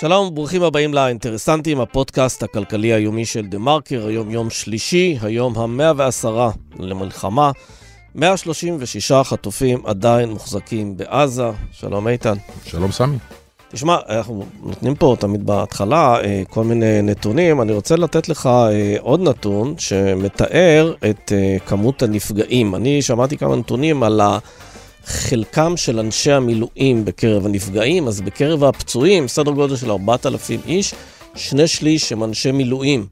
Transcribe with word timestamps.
שלום 0.00 0.26
וברוכים 0.26 0.62
הבאים 0.62 0.94
לאינטרסנטים, 0.94 1.80
הפודקאסט 1.80 2.42
הכלכלי 2.42 2.92
היומי 2.92 3.24
של 3.24 3.46
דה 3.46 3.58
מרקר, 3.58 4.06
היום 4.06 4.30
יום 4.30 4.50
שלישי, 4.50 5.18
היום 5.22 5.58
המאה 5.58 5.92
ועשרה 5.96 6.50
למלחמה. 6.78 7.50
136 8.14 9.12
חטופים 9.12 9.86
עדיין 9.86 10.30
מוחזקים 10.30 10.96
בעזה. 10.96 11.50
שלום 11.72 12.08
איתן. 12.08 12.34
שלום 12.64 12.92
סמי. 12.92 13.16
תשמע, 13.72 13.96
אנחנו 14.08 14.44
נותנים 14.62 14.94
פה 14.94 15.16
תמיד 15.18 15.46
בהתחלה 15.46 16.20
אה, 16.24 16.42
כל 16.50 16.64
מיני 16.64 17.02
נתונים. 17.02 17.60
אני 17.60 17.72
רוצה 17.72 17.96
לתת 17.96 18.28
לך 18.28 18.46
אה, 18.46 18.96
עוד 19.00 19.20
נתון 19.20 19.74
שמתאר 19.78 20.94
את 21.10 21.32
אה, 21.32 21.56
כמות 21.66 22.02
הנפגעים. 22.02 22.74
אני 22.74 23.02
שמעתי 23.02 23.36
כמה 23.36 23.56
נתונים 23.56 24.02
על 24.02 24.20
חלקם 25.04 25.76
של 25.76 25.98
אנשי 25.98 26.32
המילואים 26.32 27.04
בקרב 27.04 27.46
הנפגעים, 27.46 28.08
אז 28.08 28.20
בקרב 28.20 28.64
הפצועים, 28.64 29.28
סדר 29.28 29.52
גודל 29.52 29.76
של 29.76 29.90
4,000 29.90 30.60
איש, 30.66 30.94
שני 31.34 31.66
שליש 31.66 32.12
הם 32.12 32.24
אנשי 32.24 32.52
מילואים. 32.52 33.06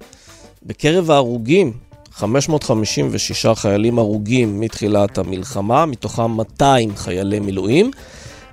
בקרב 0.62 1.10
ההרוגים, 1.10 1.72
556 2.12 3.46
חיילים 3.46 3.98
הרוגים 3.98 4.60
מתחילת 4.60 5.18
המלחמה, 5.18 5.86
מתוכם 5.86 6.30
200 6.30 6.96
חיילי 6.96 7.40
מילואים. 7.40 7.90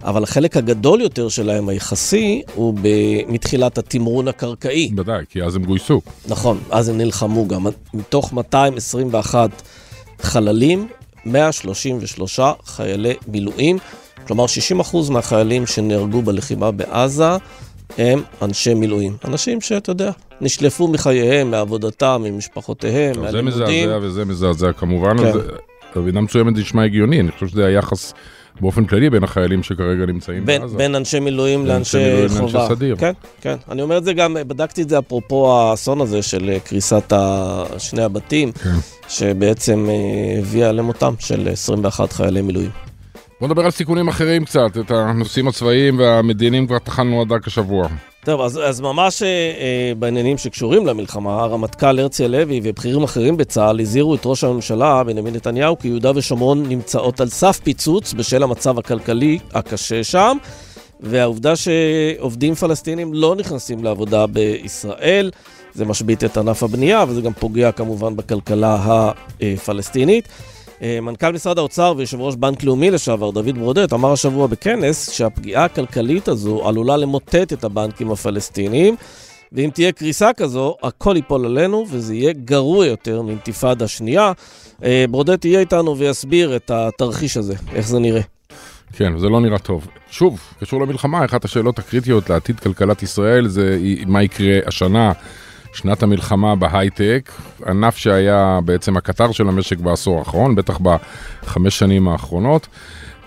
אבל 0.03 0.23
החלק 0.23 0.57
הגדול 0.57 1.01
יותר 1.01 1.29
שלהם, 1.29 1.69
היחסי, 1.69 2.41
הוא 2.55 2.73
ב... 2.81 2.87
מתחילת 3.27 3.77
התמרון 3.77 4.27
הקרקעי. 4.27 4.89
בוודאי, 4.95 5.23
כי 5.29 5.43
אז 5.43 5.55
הם 5.55 5.63
גויסו. 5.63 6.01
נכון, 6.27 6.59
אז 6.69 6.89
הם 6.89 6.97
נלחמו 6.97 7.47
גם. 7.47 7.67
מתוך 7.93 8.33
221 8.33 9.49
חללים, 10.21 10.87
133 11.25 12.39
חיילי 12.65 13.13
מילואים. 13.27 13.77
כלומר, 14.27 14.45
60% 14.45 15.11
מהחיילים 15.11 15.65
שנהרגו 15.65 16.21
בלחימה 16.21 16.71
בעזה 16.71 17.29
הם 17.97 18.21
אנשי 18.41 18.73
מילואים. 18.73 19.17
אנשים 19.25 19.61
שאתה 19.61 19.91
יודע, 19.91 20.11
נשלפו 20.41 20.87
מחייהם, 20.87 21.51
מעבודתם, 21.51 22.21
ממשפחותיהם, 22.25 23.21
מהלימודים. 23.21 23.51
זה 23.51 23.65
מזעזע 23.65 23.99
וזה 24.01 24.25
מזעזע 24.25 24.71
כמובן. 24.71 25.17
כן. 25.17 25.31
במידה 25.95 26.21
מסוימת 26.21 26.55
זה 26.55 26.61
נשמע 26.61 26.83
הגיוני, 26.83 27.19
אני 27.19 27.31
חושב 27.31 27.47
שזה 27.47 27.65
היחס 27.65 28.13
באופן 28.61 28.85
כללי 28.85 29.09
בין 29.09 29.23
החיילים 29.23 29.63
שכרגע 29.63 30.05
נמצאים 30.05 30.45
בין, 30.45 30.61
בעזה. 30.61 30.77
בין 30.77 30.95
אנשי 30.95 31.19
מילואים 31.19 31.65
לאנשי 31.65 32.27
חובה. 32.27 32.41
לאנשי 32.41 32.75
סדיר. 32.75 32.95
כן, 32.95 33.11
כן. 33.41 33.55
אני 33.71 33.81
אומר 33.81 33.97
את 33.97 34.03
זה 34.03 34.13
גם, 34.13 34.37
בדקתי 34.47 34.81
את 34.81 34.89
זה 34.89 34.99
אפרופו 34.99 35.53
האסון 35.53 36.01
הזה 36.01 36.21
של 36.21 36.49
אה, 36.49 36.59
קריסת 36.59 37.13
שני 37.77 38.03
הבתים, 38.03 38.51
כן. 38.51 38.69
שבעצם 39.07 39.87
אה, 39.89 40.39
הביאה 40.39 40.71
למותם 40.71 41.13
של 41.19 41.49
21 41.51 42.13
חיילי 42.13 42.41
מילואים. 42.41 42.69
בוא 43.39 43.47
נדבר 43.47 43.65
על 43.65 43.71
סיכונים 43.71 44.07
אחרים 44.07 44.45
קצת, 44.45 44.77
את 44.79 44.91
הנושאים 44.91 45.47
הצבאיים 45.47 45.99
והמדיניים 45.99 46.67
כבר 46.67 46.79
טחנו 46.79 47.21
עד 47.21 47.31
רק 47.31 47.47
השבוע. 47.47 47.87
טוב, 48.27 48.41
אז, 48.41 48.59
אז 48.63 48.81
ממש 48.81 49.23
אה, 49.23 49.27
אה, 49.27 49.93
בעניינים 49.99 50.37
שקשורים 50.37 50.87
למלחמה, 50.87 51.43
הרמטכ"ל 51.43 51.99
הרצי 51.99 52.25
הלוי 52.25 52.59
ובכירים 52.63 53.03
אחרים 53.03 53.37
בצה"ל 53.37 53.79
הזהירו 53.79 54.15
את 54.15 54.21
ראש 54.25 54.43
הממשלה 54.43 55.03
בנימין 55.03 55.33
נתניהו 55.33 55.79
כי 55.79 55.87
יהודה 55.87 56.11
ושומרון 56.15 56.69
נמצאות 56.69 57.21
על 57.21 57.29
סף 57.29 57.59
פיצוץ 57.63 58.13
בשל 58.13 58.43
המצב 58.43 58.79
הכלכלי 58.79 59.39
הקשה 59.53 60.03
שם, 60.03 60.37
והעובדה 60.99 61.53
שעובדים 61.55 62.55
פלסטינים 62.55 63.13
לא 63.13 63.35
נכנסים 63.35 63.83
לעבודה 63.83 64.27
בישראל, 64.27 65.31
זה 65.73 65.85
משבית 65.85 66.23
את 66.23 66.37
ענף 66.37 66.63
הבנייה 66.63 67.05
וזה 67.07 67.21
גם 67.21 67.33
פוגע 67.33 67.71
כמובן 67.71 68.15
בכלכלה 68.15 69.11
הפלסטינית. 69.41 70.27
אה, 70.81 70.99
מנכ"ל 71.01 71.31
משרד 71.31 71.57
האוצר 71.57 71.93
ויושב 71.97 72.21
ראש 72.21 72.35
בנק 72.35 72.63
לאומי 72.63 72.91
לשעבר, 72.91 73.31
דוד 73.31 73.57
ברודט, 73.57 73.93
אמר 73.93 74.11
השבוע 74.11 74.47
בכנס 74.47 75.11
שהפגיעה 75.11 75.65
הכלכלית 75.65 76.27
הזו 76.27 76.67
עלולה 76.67 76.97
למוטט 76.97 77.53
את 77.53 77.63
הבנקים 77.63 78.11
הפלסטיניים, 78.11 78.95
ואם 79.51 79.69
תהיה 79.73 79.91
קריסה 79.91 80.33
כזו, 80.33 80.75
הכל 80.83 81.13
ייפול 81.15 81.45
עלינו 81.45 81.85
וזה 81.89 82.15
יהיה 82.15 82.33
גרוע 82.33 82.85
יותר 82.85 83.21
מאינתיפאדה 83.21 83.87
שנייה. 83.87 84.31
אה, 84.83 85.05
ברודט 85.09 85.45
יהיה 85.45 85.59
איתנו 85.59 85.97
ויסביר 85.97 86.55
את 86.55 86.71
התרחיש 86.71 87.37
הזה, 87.37 87.55
איך 87.73 87.87
זה 87.87 87.99
נראה. 87.99 88.21
כן, 88.93 89.17
זה 89.17 89.29
לא 89.29 89.41
נראה 89.41 89.57
טוב. 89.57 89.87
שוב, 90.11 90.39
קשור 90.59 90.81
למלחמה, 90.81 91.25
אחת 91.25 91.45
השאלות 91.45 91.79
הקריטיות 91.79 92.29
לעתיד 92.29 92.59
כלכלת 92.59 93.03
ישראל 93.03 93.47
זה 93.47 93.79
מה 94.05 94.23
יקרה 94.23 94.59
השנה. 94.65 95.11
שנת 95.77 96.03
המלחמה 96.03 96.55
בהייטק, 96.55 97.31
ענף 97.67 97.97
שהיה 97.97 98.59
בעצם 98.65 98.97
הקטר 98.97 99.31
של 99.31 99.47
המשק 99.47 99.77
בעשור 99.77 100.19
האחרון, 100.19 100.55
בטח 100.55 100.79
בחמש 100.79 101.79
שנים 101.79 102.07
האחרונות, 102.07 102.67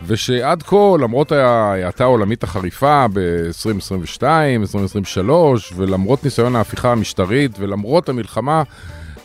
ושעד 0.06 0.62
כה, 0.62 0.76
למרות 1.00 1.32
ההאטה 1.32 2.04
העולמית 2.04 2.42
החריפה 2.42 3.06
ב-2022, 3.12 4.22
2023, 4.60 5.72
ולמרות 5.76 6.24
ניסיון 6.24 6.56
ההפיכה 6.56 6.92
המשטרית, 6.92 7.52
ולמרות 7.58 8.08
המלחמה, 8.08 8.62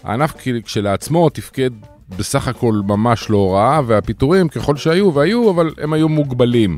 הענף 0.03 0.33
כשלעצמו 0.65 1.29
תפקד 1.29 1.69
בסך 2.17 2.47
הכל 2.47 2.73
ממש 2.87 3.29
לא 3.29 3.53
רע, 3.53 3.81
והפיטורים 3.87 4.47
ככל 4.47 4.77
שהיו, 4.77 5.13
והיו, 5.13 5.51
אבל 5.51 5.73
הם 5.81 5.93
היו 5.93 6.09
מוגבלים. 6.09 6.77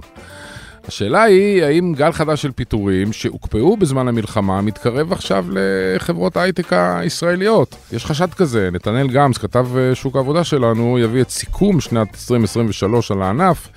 השאלה 0.87 1.23
היא, 1.23 1.63
האם 1.63 1.93
גל 1.93 2.11
חדש 2.11 2.41
של 2.41 2.51
פיטורים 2.51 3.13
שהוקפאו 3.13 3.77
בזמן 3.77 4.07
המלחמה 4.07 4.61
מתקרב 4.61 5.11
עכשיו 5.11 5.45
לחברות 5.49 6.37
ההייטק 6.37 6.73
הישראליות? 6.73 7.75
יש 7.91 8.05
חשד 8.05 8.33
כזה. 8.33 8.69
נתנאל 8.71 9.07
גמס, 9.07 9.37
כתב 9.37 9.67
אה, 9.77 9.95
שוק 9.95 10.15
העבודה 10.15 10.43
שלנו, 10.43 10.99
יביא 10.99 11.21
את 11.21 11.29
סיכום 11.29 11.81
שנת 11.81 12.07
2023 12.13 13.11
על 13.11 13.21
הענף 13.21 13.67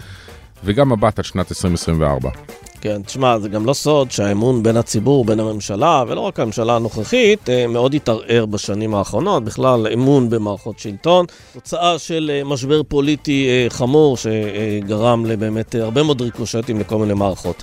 וגם 0.65 0.93
מבט 0.93 1.19
על 1.19 1.25
שנת 1.25 1.51
2024. 1.51 2.31
כן, 2.81 3.03
תשמע, 3.03 3.39
זה 3.39 3.49
גם 3.49 3.67
לא 3.67 3.73
סוד 3.73 4.11
שהאמון 4.11 4.63
בין 4.63 4.77
הציבור, 4.77 5.25
בין 5.25 5.41
הממשלה, 5.41 6.05
ולא 6.09 6.21
רק 6.21 6.41
הממשלה 6.41 6.77
הנוכחית, 6.77 7.51
אה, 7.51 7.67
מאוד 7.67 7.95
התערער 7.95 8.47
בשנים 8.47 8.95
האחרונות. 8.95 9.45
בכלל, 9.45 9.87
אמון 9.95 10.31
במערכות 10.31 10.79
שלטון. 10.79 11.27
תוצאה 11.53 11.99
של 11.99 12.31
אה, 12.35 12.45
משבר 12.45 12.83
פוליטי 12.83 13.49
אה, 13.49 13.71
חמור 13.71 14.17
שגרם 14.17 15.27
לבאמת 15.27 15.75
הרבה 15.75 16.03
מאוד 16.03 16.21
ריקושטים 16.21 16.81
לכל 16.81 16.99
מיני 16.99 17.15
מערכות. 17.15 17.63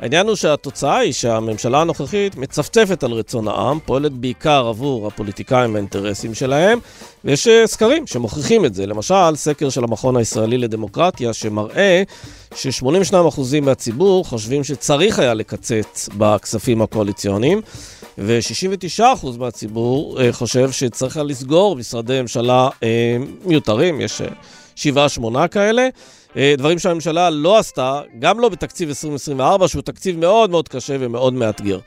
העניין 0.00 0.26
הוא 0.26 0.36
שהתוצאה 0.36 0.98
היא 0.98 1.12
שהממשלה 1.12 1.80
הנוכחית 1.80 2.36
מצפצפת 2.36 3.02
על 3.02 3.12
רצון 3.12 3.48
העם, 3.48 3.78
פועלת 3.84 4.12
בעיקר 4.12 4.66
עבור 4.68 5.06
הפוליטיקאים 5.06 5.72
והאינטרסים 5.72 6.34
שלהם, 6.34 6.78
ויש 7.24 7.48
אה, 7.48 7.66
סקרים 7.66 8.06
שמוכיחים 8.06 8.64
את 8.64 8.74
זה. 8.74 8.86
למשל, 8.86 9.36
סקר 9.36 9.70
של 9.70 9.84
המכון 9.84 10.16
הישראלי 10.16 10.58
לדמוקרטיה, 10.58 11.32
שמראה 11.32 12.02
ש-82% 12.54 13.40
מהציבור 13.62 14.24
חושבים 14.24 14.64
שצריך 14.64 15.18
היה 15.18 15.34
לקצץ 15.34 16.08
בכספים 16.18 16.82
הקואליציוניים, 16.82 17.60
ו-69% 18.18 19.02
מהציבור 19.38 20.20
אה, 20.20 20.32
חושב 20.32 20.70
שצריך 20.70 21.16
היה 21.16 21.24
לסגור 21.24 21.76
משרדי 21.76 22.22
ממשלה 22.22 22.68
אה, 22.82 23.16
מיותרים, 23.44 24.00
יש 24.00 24.22
7-8 24.76 25.48
כאלה. 25.50 25.88
אה, 26.36 26.54
דברים 26.58 26.78
שהממשלה 26.78 27.30
לא 27.30 27.58
עשתה, 27.58 28.00
גם 28.18 28.40
לא 28.40 28.48
בתקציב 28.48 28.88
2024, 28.88 29.68
שהוא 29.68 29.82
תקציב 29.82 30.18
מאוד 30.18 30.50
מאוד 30.50 30.68
קשה 30.68 30.96
ומאוד 31.00 31.34
מאתגר. 31.34 31.78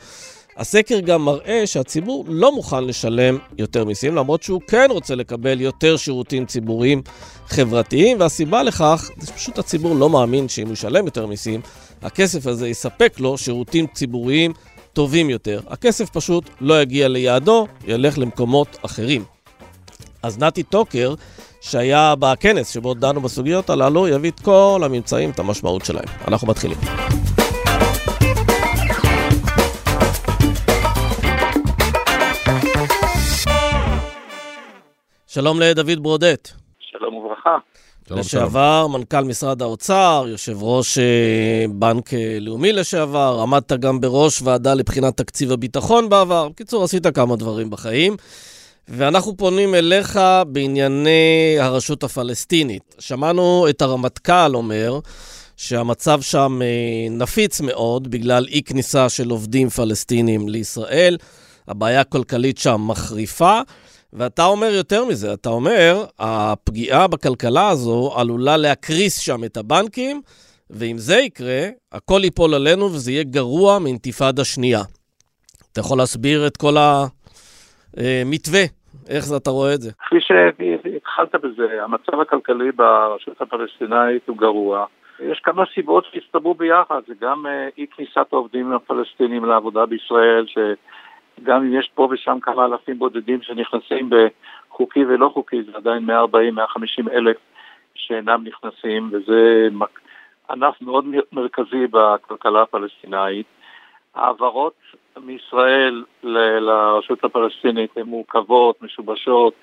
הסקר 0.58 1.00
גם 1.00 1.26
מראה 1.26 1.68
שהציבור 1.68 2.26
לא 2.28 2.56
מוכן 2.56 2.84
לשלם 2.84 3.38
יותר 3.58 3.86
מיסים, 3.86 4.16
למרות 4.16 4.44
שהוא 4.44 4.62
כן 4.68 4.88
רוצה 4.90 5.16
לקבל 5.16 5.62
יותר 5.62 5.98
שירותים 5.98 6.46
ציבוריים 6.46 7.02
חברתיים, 7.48 8.20
והסיבה 8.20 8.64
לכך 8.64 9.10
זה 9.18 9.28
שפשוט 9.28 9.60
הציבור 9.60 9.96
לא 9.96 10.10
מאמין 10.10 10.50
שאם 10.50 10.66
הוא 10.66 10.74
ישלם 10.74 11.06
יותר 11.06 11.26
מיסים, 11.26 11.62
הכסף 12.02 12.48
הזה 12.48 12.68
יספק 12.68 13.20
לו 13.20 13.38
שירותים 13.38 13.88
ציבוריים 13.94 14.54
טובים 14.94 15.30
יותר. 15.30 15.62
הכסף 15.68 16.10
פשוט 16.10 16.50
לא 16.62 16.82
יגיע 16.82 17.08
ליעדו, 17.08 17.68
ילך 17.88 18.18
למקומות 18.18 18.78
אחרים. 18.82 19.24
אז 20.24 20.38
נתי 20.38 20.64
טוקר, 20.64 21.14
שהיה 21.62 22.14
בכנס 22.20 22.70
שבו 22.70 22.94
דנו 22.94 23.22
בסוגיות 23.22 23.70
הללו, 23.70 24.08
יביא 24.08 24.32
את 24.32 24.40
כל 24.40 24.82
הממצאים, 24.86 25.30
את 25.30 25.40
המשמעות 25.40 25.86
שלהם. 25.86 26.06
אנחנו 26.28 26.48
מתחילים. 26.48 26.78
שלום 35.28 35.60
לדוד 35.60 36.04
ברודט. 36.04 36.50
שלום 36.80 37.16
וברכה. 37.16 37.58
לשעבר, 38.12 38.88
מנכ"ל 38.88 39.24
משרד 39.24 39.62
האוצר, 39.62 40.26
יושב 40.28 40.64
ראש 40.64 40.98
אה, 40.98 41.66
בנק 41.70 42.14
אה, 42.14 42.38
לאומי 42.42 42.74
לשעבר, 42.74 43.40
עמדת 43.42 43.72
גם 43.72 44.02
בראש 44.02 44.42
ועדה 44.42 44.74
לבחינת 44.74 45.18
תקציב 45.18 45.52
הביטחון 45.52 46.10
בעבר. 46.10 46.50
בקיצור, 46.50 46.84
עשית 46.84 47.08
כמה 47.08 47.36
דברים 47.36 47.70
בחיים. 47.70 48.16
ואנחנו 48.90 49.38
פונים 49.38 49.76
אליך 49.76 50.20
בענייני 50.48 51.58
הרשות 51.60 52.04
הפלסטינית. 52.04 52.96
שמענו 53.00 53.66
את 53.70 53.82
הרמטכ"ל 53.82 54.56
אומר 54.56 55.00
שהמצב 55.58 56.22
שם 56.22 56.60
אה, 56.62 56.68
נפיץ 57.12 57.62
מאוד 57.62 58.12
בגלל 58.12 58.46
אי 58.48 58.62
כניסה 58.64 59.10
של 59.10 59.30
עובדים 59.30 59.70
פלסטינים 59.70 60.50
לישראל. 60.50 61.18
הבעיה 61.68 62.02
הכלכלית 62.02 62.58
שם 62.58 62.88
מחריפה. 62.88 63.62
ואתה 64.14 64.46
אומר 64.46 64.74
יותר 64.74 65.06
מזה, 65.06 65.34
אתה 65.34 65.50
אומר, 65.50 66.06
הפגיעה 66.20 67.08
בכלכלה 67.08 67.70
הזו 67.70 68.14
עלולה 68.16 68.58
להקריס 68.58 69.18
שם 69.18 69.44
את 69.44 69.58
הבנקים, 69.58 70.22
ואם 70.70 70.98
זה 70.98 71.18
יקרה, 71.18 71.68
הכל 71.92 72.22
ייפול 72.24 72.54
עלינו 72.54 72.94
וזה 72.94 73.12
יהיה 73.12 73.24
גרוע 73.24 73.80
מאינתיפאדה 73.80 74.44
שנייה. 74.44 74.84
אתה 75.72 75.80
יכול 75.80 75.98
להסביר 75.98 76.48
את 76.48 76.58
כל 76.58 76.78
המתווה, 77.98 78.64
איך 79.10 79.26
זה 79.26 79.38
אתה 79.38 79.50
רואה 79.50 79.74
את 79.74 79.82
זה? 79.82 79.92
כפי 79.92 80.22
שהתחלת 80.22 81.36
בזה, 81.36 81.84
המצב 81.84 82.20
הכלכלי 82.20 82.72
ברשות 82.72 83.42
הפלסטינאית 83.42 84.28
הוא 84.28 84.38
גרוע. 84.38 84.86
יש 85.20 85.40
כמה 85.40 85.64
סיבות 85.74 86.06
שהסתברו 86.12 86.54
ביחד, 86.54 87.02
זה 87.08 87.14
גם 87.22 87.46
אה, 87.48 87.70
אי 87.78 87.86
כניסת 87.96 88.28
העובדים 88.32 88.72
הפלסטינים 88.74 89.46
לעבודה 89.46 89.86
בישראל, 89.86 90.46
שגם 90.48 91.62
אם 91.62 91.80
יש 91.80 91.92
פה 91.96 92.08
ושם 92.12 92.38
כמה 92.42 92.66
אלפים 92.66 93.00
בודדים 93.00 93.42
שנכנסים 93.42 94.10
בחוקי 94.10 95.06
ולא 95.06 95.30
חוקי, 95.34 95.64
זה 95.64 95.72
עדיין 95.76 96.10
140-150 96.10 97.12
אלף 97.12 97.38
שאינם 97.96 98.44
נכנסים, 98.44 99.10
וזה 99.12 99.68
ענף 100.50 100.82
מאוד 100.82 101.06
מרכזי 101.32 101.88
בכלכלה 101.92 102.62
הפלסטינאית. 102.62 103.46
העברות 104.20 104.74
מישראל 105.18 106.04
לרשות 106.24 107.24
הפלסטינית 107.24 107.98
הן 107.98 108.06
מורכבות, 108.06 108.82
משובשות, 108.82 109.54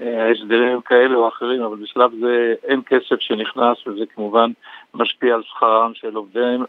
אה, 0.00 0.30
הסדרים 0.30 0.80
כאלה 0.80 1.16
או 1.16 1.28
אחרים, 1.28 1.62
אבל 1.62 1.76
בשלב 1.76 2.10
זה 2.20 2.54
אין 2.64 2.80
כסף 2.86 3.20
שנכנס 3.20 3.86
וזה 3.86 4.04
כמובן 4.14 4.50
משפיע 4.94 5.34
על 5.34 5.42
שכרם 5.42 5.92
של 5.94 6.14
עובדיהם 6.14 6.64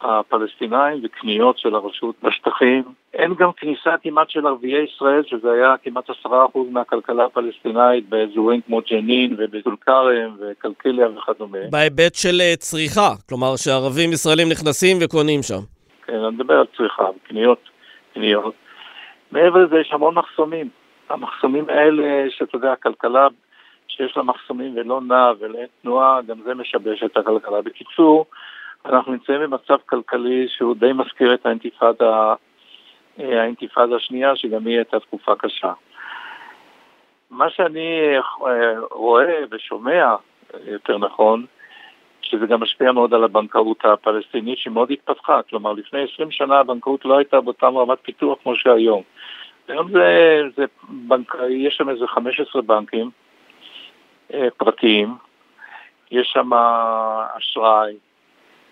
הפלסטינאים 0.00 1.00
וקניות 1.04 1.58
של 1.58 1.74
הרשות 1.74 2.14
בשטחים. 2.22 2.82
אין 3.14 3.34
גם 3.34 3.50
כניסה 3.56 3.94
כמעט 4.02 4.30
של 4.30 4.46
ערביי 4.46 4.84
ישראל, 4.84 5.22
שזה 5.26 5.52
היה 5.52 5.74
כמעט 5.82 6.10
עשרה 6.10 6.46
אחוז 6.46 6.68
מהכלכלה 6.70 7.24
הפלסטינאית 7.24 8.08
באזורים 8.08 8.60
כמו 8.66 8.80
ג'נין 8.90 9.36
ובטול 9.38 9.76
כרם 9.80 10.36
וקלקיליה 10.40 11.08
וכדומה. 11.08 11.58
בהיבט 11.70 12.14
של 12.14 12.40
אה, 12.40 12.56
צריכה, 12.56 13.10
כלומר 13.28 13.56
שערבים 13.56 14.12
ישראלים 14.12 14.48
נכנסים 14.48 14.96
וקונים 15.00 15.42
שם. 15.42 15.60
כן, 16.06 16.14
אני 16.14 16.36
מדבר 16.36 16.58
על 16.58 16.66
צריכה, 16.76 17.04
קניות, 17.22 17.70
קניות. 18.14 18.54
מעבר 19.32 19.64
לזה 19.64 19.80
יש 19.80 19.92
המון 19.92 20.14
מחסומים. 20.14 20.68
המחסומים 21.08 21.68
האלה, 21.68 22.30
שאתה 22.30 22.56
יודע, 22.56 22.72
הכלכלה 22.72 23.28
שיש 23.88 24.16
לה 24.16 24.22
מחסומים 24.22 24.76
ולא 24.76 25.00
נעה 25.00 25.32
ואין 25.38 25.66
תנועה, 25.82 26.22
גם 26.22 26.42
זה 26.44 26.54
משבש 26.54 27.02
את 27.02 27.16
הכלכלה. 27.16 27.62
בקיצור, 27.62 28.26
אנחנו 28.84 29.12
נמצאים 29.12 29.40
במצב 29.40 29.76
כלכלי 29.86 30.48
שהוא 30.48 30.76
די 30.76 30.92
מזכיר 30.92 31.34
את 31.34 31.46
האינתיפאדה, 31.46 32.34
אה, 33.20 33.42
האינתיפאדה 33.42 33.96
השנייה, 33.96 34.36
שגם 34.36 34.66
היא 34.66 34.76
הייתה 34.76 35.00
תקופה 35.00 35.36
קשה. 35.36 35.72
מה 37.30 37.50
שאני 37.50 38.16
אה, 38.46 38.72
רואה 38.90 39.40
ושומע, 39.50 40.16
יותר 40.66 40.98
נכון, 40.98 41.46
שזה 42.34 42.46
גם 42.46 42.60
משפיע 42.60 42.92
מאוד 42.92 43.14
על 43.14 43.24
הבנקאות 43.24 43.84
הפלסטינית 43.84 44.58
שהיא 44.58 44.72
מאוד 44.72 44.90
התפתחה, 44.90 45.40
כלומר 45.50 45.72
לפני 45.72 46.02
20 46.14 46.30
שנה 46.30 46.58
הבנקאות 46.58 47.04
לא 47.04 47.18
הייתה 47.18 47.40
באותם 47.40 47.76
רמת 47.76 47.98
פיתוח 48.02 48.38
כמו 48.42 48.56
שהיום. 48.56 49.02
היום 49.68 49.90
זה, 49.92 50.40
זה 50.56 50.64
בנק, 50.88 51.34
יש 51.50 51.76
שם 51.76 51.88
איזה 51.88 52.06
15 52.06 52.62
בנקים 52.62 53.10
אה, 54.34 54.48
פרטיים, 54.56 55.14
יש 56.10 56.30
שם 56.32 56.50
אשראי, 57.38 57.96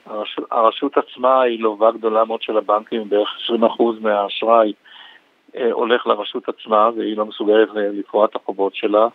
הרשות, 0.07 0.45
הרשות 0.51 0.93
עצמה 0.97 1.43
היא 1.43 1.61
לובה 1.61 1.91
גדולה 1.91 2.25
מאוד 2.25 2.43
של 2.43 2.57
הבנקים, 2.57 3.09
בערך 3.09 3.29
20% 3.79 3.83
מהאשראי 4.01 4.73
אה, 5.57 5.73
הולך 5.73 6.07
לרשות 6.07 6.49
עצמה 6.49 6.91
והיא 6.97 7.17
לא 7.17 7.27
מסוגלת 7.27 7.69
לפרוע 7.75 8.25
את 8.25 8.37
החובות 8.37 8.75
שלה. 8.75 9.09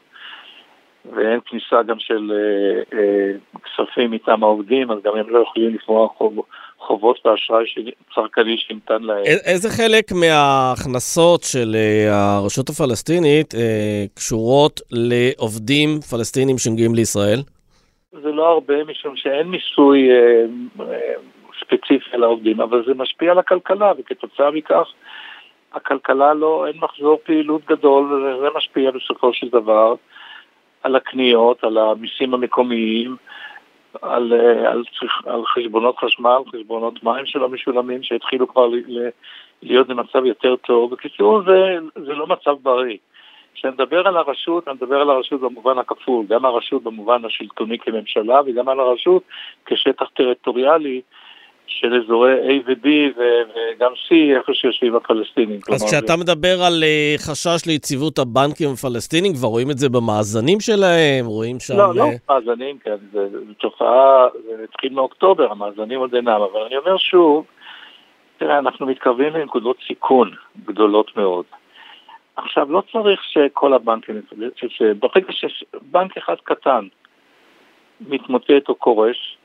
ואין 1.16 1.40
כניסה 1.46 1.84
גם 1.84 2.00
של 2.00 2.32
אה, 2.32 3.00
אה, 3.00 3.32
כספים 3.64 4.12
מטעם 4.12 4.44
העובדים, 4.44 4.92
אז 4.92 4.98
גם 5.04 5.16
הם 5.16 5.30
לא 5.30 5.40
יכולים 5.40 5.76
לפרוע 5.76 6.08
חוב, 6.18 6.40
חובות 6.78 7.26
ואשראי 7.26 7.66
צרכני 8.16 8.58
שניתן 8.58 9.02
להם. 9.02 9.24
איזה 9.26 9.70
חלק 9.70 10.12
מההכנסות 10.12 11.44
של 11.44 11.76
אה, 11.76 12.38
הרשות 12.38 12.70
הפלסטינית 12.70 13.56
אה, 13.56 14.06
קשורות 14.16 14.82
לעובדים 14.92 15.90
פלסטינים 16.12 16.58
שמגיעים 16.58 16.96
לישראל? 16.96 17.40
זה 18.12 18.32
לא 18.32 18.48
הרבה, 18.48 18.84
משום 18.84 19.16
שאין 19.16 19.48
מיסוי 19.48 20.10
אה, 20.12 20.46
אה, 20.80 21.14
ספציפי 21.60 22.10
על 22.12 22.24
העובדים, 22.24 22.62
אבל 22.62 22.84
זה 22.86 22.94
משפיע 22.94 23.32
על 23.32 23.40
הכלכלה, 23.40 23.92
וכתוצאה 23.98 24.52
מכך 24.52 24.88
הכלכלה 25.74 26.34
לא, 26.34 26.68
אין 26.68 26.76
מחזור 26.78 27.20
פעילות 27.24 27.62
גדול, 27.66 28.14
וזה 28.14 28.48
משפיע 28.56 28.92
בסופו 28.92 29.34
של 29.34 29.48
דבר. 29.50 29.96
על 30.84 30.96
הקניות, 30.96 31.64
על 31.64 31.78
המיסים 31.78 32.34
המקומיים, 32.34 33.16
על, 34.02 34.34
אה, 34.34 34.72
על, 34.72 34.84
על 35.26 35.46
חשבונות 35.46 35.98
חשמל, 36.00 36.38
חשבונות 36.54 37.04
מים 37.04 37.26
שלא 37.26 37.50
משולמים, 37.50 38.04
שהתחילו 38.04 38.48
כבר 38.48 38.70
להיות 39.62 39.88
במצב 39.88 40.26
יותר 40.26 40.56
טוב. 40.56 40.92
בקיצור, 40.92 41.42
זה, 41.44 41.78
זה 41.96 42.14
לא 42.14 42.28
מצב 42.28 42.56
בריא. 42.62 42.98
כשאני 43.56 43.74
מדבר 43.74 44.08
על 44.08 44.18
הרשות, 44.18 44.68
אני 44.68 44.76
מדבר 44.76 45.02
על 45.02 45.10
הרשות 45.10 45.42
במובן 45.42 45.78
הכפול, 45.78 46.26
גם 46.30 46.46
הרשות 46.46 46.84
במובן 46.84 47.26
השלטוני 47.26 47.80
כממשלה 47.80 48.42
וגם 48.46 48.70
על 48.70 48.80
הרשות 48.80 49.24
כשטח 49.66 50.06
טריטוריאלי 50.14 51.02
של 51.68 52.02
אזורי 52.04 52.34
A 52.34 52.70
ו-B 52.70 52.88
וגם 53.18 53.92
C, 53.92 54.14
איפה 54.38 54.54
שיושבים 54.54 54.96
הפלסטינים. 54.96 55.60
אז 55.74 55.86
כשאתה 55.86 56.14
זה... 56.14 56.24
מדבר 56.24 56.62
על 56.68 56.84
אה, 56.84 57.16
חשש 57.18 57.66
ליציבות 57.66 58.20
הבנקים 58.20 58.70
הפלסטינים, 58.70 59.34
כבר 59.34 59.48
רואים 59.48 59.72
את 59.72 59.78
זה 59.78 59.90
במאזנים 59.90 60.60
שלהם? 60.60 61.26
רואים 61.26 61.60
שם... 61.60 61.78
לא, 61.78 61.96
לא 61.96 62.04
אה, 62.04 62.10
מאזנים, 62.30 62.78
כן, 62.78 62.96
זה, 63.12 63.30
זה 63.30 63.38
תופעה, 63.58 64.28
זה 64.46 64.64
התחיל 64.64 64.94
מאוקטובר, 64.94 65.52
המאזנים 65.52 66.00
עוד 66.00 66.16
אינם, 66.16 66.42
אבל 66.52 66.62
אני 66.68 66.78
אומר 66.78 66.98
שוב, 66.98 67.46
תראה, 68.38 68.60
אנחנו 68.60 68.86
מתקרבים 68.86 69.34
לנקודות 69.34 69.78
סיכון 69.88 70.32
גדולות 70.66 71.18
מאוד. 71.18 71.46
עכשיו, 72.36 72.72
לא 72.72 72.84
צריך 72.92 73.22
שכל 73.24 73.74
הבנקים, 73.74 74.22
ברגע 75.00 75.32
שבנק 75.32 76.18
אחד 76.18 76.36
קטן 76.44 76.88
מתמוטט 78.02 78.70
או 78.70 78.76
קורש, 78.76 79.38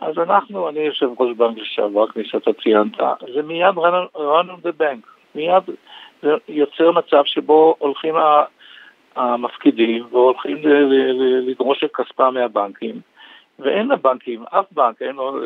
אז 0.00 0.18
אנחנו, 0.18 0.68
אני 0.68 0.80
יושב 0.80 1.08
ראש 1.18 1.36
בנק 1.36 1.58
לשעבר, 1.58 2.06
כפי 2.06 2.24
שאתה 2.24 2.50
ציינת, 2.62 2.96
זה 3.34 3.42
מיד 3.42 3.74
run 3.74 4.16
on 4.16 4.66
the 4.66 4.80
bank, 4.80 5.06
מיד 5.34 5.62
זה 6.22 6.30
יוצר 6.48 6.90
מצב 6.92 7.22
שבו 7.24 7.74
הולכים 7.78 8.14
המפקידים 9.16 10.06
והולכים 10.10 10.58
לדרוש 11.48 11.84
את 11.84 11.94
כספם 11.94 12.34
מהבנקים, 12.34 13.00
ואין 13.58 13.88
לבנקים, 13.88 14.42
אף 14.42 14.64
בנק, 14.72 15.02
אין 15.02 15.16
לו 15.16 15.36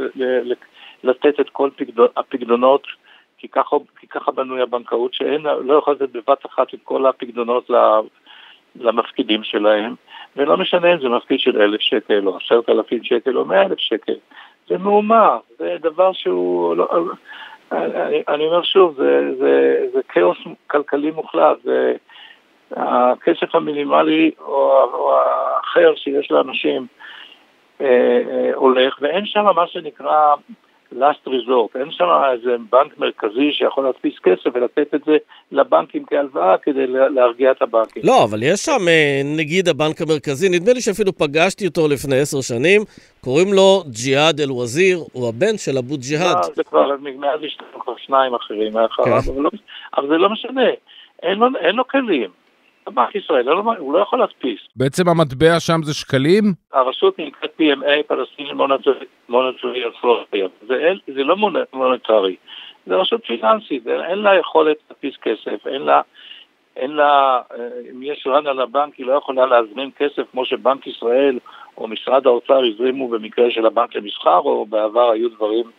לתת 1.04 1.40
את 1.40 1.50
כל 1.50 1.71
הפקדונות, 2.16 2.87
כי 3.38 3.49
ככה, 3.49 3.76
כי 4.00 4.06
ככה 4.06 4.32
בנוי 4.32 4.62
הבנקאות, 4.62 5.14
שאין, 5.14 5.42
לא 5.42 5.78
יכול 5.78 5.94
לתת 5.94 6.11
בבת 6.12 6.47
אחת 6.47 6.75
את 6.75 6.78
כל 6.85 7.06
הפקדונות 7.06 7.71
למפקידים 8.76 9.43
שלהם, 9.43 9.95
ולא 10.37 10.57
משנה 10.57 10.93
אם 10.93 11.00
זה 11.00 11.09
מפקיד 11.09 11.41
של 11.41 11.62
אלף 11.62 11.81
שקל 11.81 12.26
או 12.26 12.37
עשרת 12.37 12.69
אלפים 12.69 13.05
שקל 13.05 13.38
או 13.38 13.45
מאה 13.45 13.62
אלף 13.62 13.79
שקל. 13.79 14.17
זה 14.69 14.79
מהומה, 14.79 15.38
זה 15.59 15.76
דבר 15.81 16.12
שהוא... 16.12 16.76
לא, 16.76 16.88
אני, 17.73 18.23
אני 18.29 18.45
אומר 18.47 18.62
שוב, 18.62 18.95
זה, 18.97 19.35
זה, 19.38 19.87
זה 19.93 20.00
כאוס 20.09 20.38
כלכלי 20.67 21.11
מוחלט, 21.11 21.57
זה 21.64 21.95
הכסף 22.76 23.55
המינימלי 23.55 24.31
או, 24.41 24.83
או 24.93 25.14
האחר 25.17 25.95
שיש 25.97 26.31
לאנשים 26.31 26.87
אה, 27.81 27.87
אה, 28.31 28.50
הולך, 28.55 28.99
ואין 29.00 29.26
שם 29.26 29.45
מה 29.57 29.67
שנקרא 29.67 30.35
last 30.99 31.28
resort, 31.28 31.78
אין 31.78 31.90
שם 31.90 32.04
איזה 32.32 32.56
בנק 32.70 32.99
מרכזי 32.99 33.52
שיכול 33.52 33.84
להדפיס 33.84 34.14
כסף 34.22 34.50
ולתת 34.54 34.94
את 34.94 35.00
זה 35.06 35.16
לבנקים 35.52 36.04
כהלוואה 36.06 36.58
כדי 36.58 36.87
להרגיע 36.87 37.50
את 37.50 37.62
הבנקים. 37.62 38.02
לא, 38.04 38.25
אבל 38.25 38.42
יש 38.42 38.61
שם 38.61 38.88
אה, 38.88 39.20
נגיד 39.37 39.68
הבנק 39.68 40.00
המרכזי, 40.00 40.49
נדמה 40.49 40.72
לי 40.72 40.80
שאפילו 40.80 41.12
פגשתי 41.12 41.66
אותו 41.66 41.88
לפני 41.88 42.18
עשר 42.18 42.40
שנים, 42.40 42.80
קוראים 43.20 43.52
לו 43.52 43.82
ג'יהאד 43.88 44.40
אל-וזיר, 44.40 44.99
הוא 45.12 45.28
הבן 45.28 45.56
של 45.56 45.78
אבו 45.78 45.94
ג'יהאד. 45.99 46.37
לא, 46.37 46.54
זה 46.56 46.64
כבר, 46.64 46.96
מאז 47.18 47.42
יש 47.42 47.58
כבר 47.80 47.94
שניים 47.96 48.34
אחרים 48.34 48.72
כן. 48.72 49.12
אבל, 49.12 49.42
לא, 49.42 49.50
אבל 49.96 50.08
זה 50.08 50.14
לא 50.14 50.30
משנה, 50.30 50.70
אין 51.22 51.38
לו, 51.38 51.46
אין 51.61 51.76
לו 51.76 51.88
כלים. 51.88 52.41
בנק 52.90 53.14
ישראל, 53.14 53.44
לא, 53.44 53.62
הוא 53.78 53.92
לא 53.92 53.98
יכול 53.98 54.18
להדפיס. 54.18 54.60
בעצם 54.76 55.08
המטבע 55.08 55.60
שם 55.60 55.82
זה 55.82 55.94
שקלים? 55.94 56.44
הרשות 56.72 57.18
נקראת 57.18 57.60
PMA, 57.60 58.02
פלסטיני 58.06 58.52
מונטרי 59.28 59.88
אסטרופיה. 59.88 60.46
זה, 60.68 60.92
זה 61.14 61.24
לא 61.24 61.36
מונטרי, 61.72 62.36
זה 62.86 62.96
רשות 62.96 63.26
פיננסית, 63.26 63.86
אין 63.86 64.18
לה 64.18 64.38
יכולת 64.38 64.76
להדפיס 64.90 65.14
כסף, 65.22 65.66
אין 65.66 65.82
לה, 65.82 66.00
אין 66.76 66.90
לה, 66.90 67.40
אה, 67.52 67.68
אם 67.92 68.02
יש 68.02 68.26
רן 68.26 68.46
על 68.46 68.60
הבנק, 68.60 68.94
היא 68.94 69.06
לא 69.06 69.12
יכולה 69.12 69.46
להזמין 69.46 69.90
כסף 69.96 70.22
כמו 70.32 70.44
שבנק 70.44 70.86
ישראל 70.86 71.38
או 71.78 71.88
משרד 71.88 72.26
האוצר 72.26 72.60
הזרימו 72.64 73.08
במקרה 73.08 73.50
של 73.50 73.66
הבנק 73.66 73.96
למסחר, 73.96 74.38
או 74.38 74.66
בעבר 74.66 75.10
היו 75.10 75.28
דברים 75.28 75.70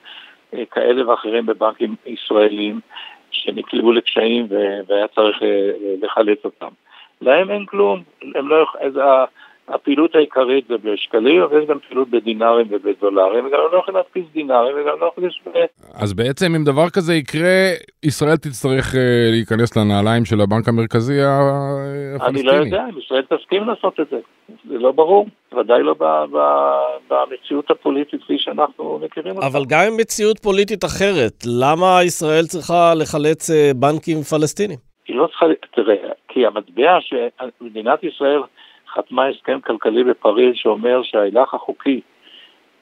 אה, 0.54 0.66
כאלה 0.72 1.10
ואחרים 1.10 1.46
בבנקים 1.46 1.96
ישראלים. 2.06 2.80
שנקלעו 3.34 3.92
לקשיים 3.92 4.48
והיה 4.88 5.08
צריך 5.08 5.44
אה, 5.44 5.72
לחלץ 6.02 6.46
אותם. 6.46 6.68
להם 7.24 7.52
אין 7.52 7.66
כלום, 7.66 8.04
הם 8.36 8.48
לא, 8.48 8.66
אז 8.80 8.94
הפעילות 9.68 10.16
העיקרית 10.16 10.66
זה 10.68 10.76
בשקלים, 10.84 11.42
אבל 11.42 11.62
יש 11.62 11.70
גם 11.70 11.78
פעילות 11.88 12.10
בדינארים 12.10 12.68
ובדולרים, 12.70 13.46
וגם 13.46 13.60
לא 13.72 13.78
יכולים 13.78 13.96
להדפיס 13.98 14.26
דינארים 14.34 14.76
וגם 14.76 15.00
לא 15.02 15.06
יכולים... 15.12 15.30
אז 15.94 16.14
בעצם 16.14 16.56
אם 16.56 16.64
דבר 16.64 16.90
כזה 16.90 17.16
יקרה, 17.16 17.72
ישראל 18.04 18.38
תצטרך 18.38 18.96
אה, 18.96 19.02
להיכנס 19.32 19.78
לנעליים 19.78 20.26
של 20.26 20.42
הבנק 20.42 20.68
המרכזי 20.68 21.22
הפלסטיני. 21.22 22.40
אני 22.40 22.44
לא 22.44 22.52
יודע 22.52 22.84
אם 22.90 23.00
ישראל 23.00 23.22
תסכים 23.22 23.64
לעשות 23.64 24.00
את 24.00 24.08
זה, 24.12 24.18
זה 24.70 24.78
לא 24.78 24.92
ברור, 24.92 25.28
ודאי 25.58 25.84
לא 25.84 25.96
במציאות 27.10 27.72
הפוליטית 27.72 28.24
כפי 28.24 28.38
שאנחנו 28.38 29.00
מכירים 29.06 29.36
אותה. 29.36 29.48
אבל 29.48 29.62
גם 29.68 29.82
עם 29.88 29.98
מציאות 29.98 30.40
פוליטית 30.40 30.86
אחרת, 30.86 31.44
למה 31.46 32.04
ישראל 32.04 32.46
צריכה 32.46 32.94
לחלץ 32.96 33.50
אה, 33.50 33.72
בנקים 33.76 34.22
פלסטינים? 34.22 34.93
היא 35.08 35.16
לא 35.16 35.28
צריכה, 35.28 35.46
תראה, 35.72 36.10
כי 36.28 36.46
המטבע 36.46 36.98
שמדינת 37.02 38.04
ישראל 38.04 38.42
חתמה 38.94 39.26
הסכם 39.26 39.60
כלכלי 39.62 40.04
בפריז 40.04 40.56
שאומר 40.56 41.04
שההילך 41.04 41.54
החוקי, 41.54 42.02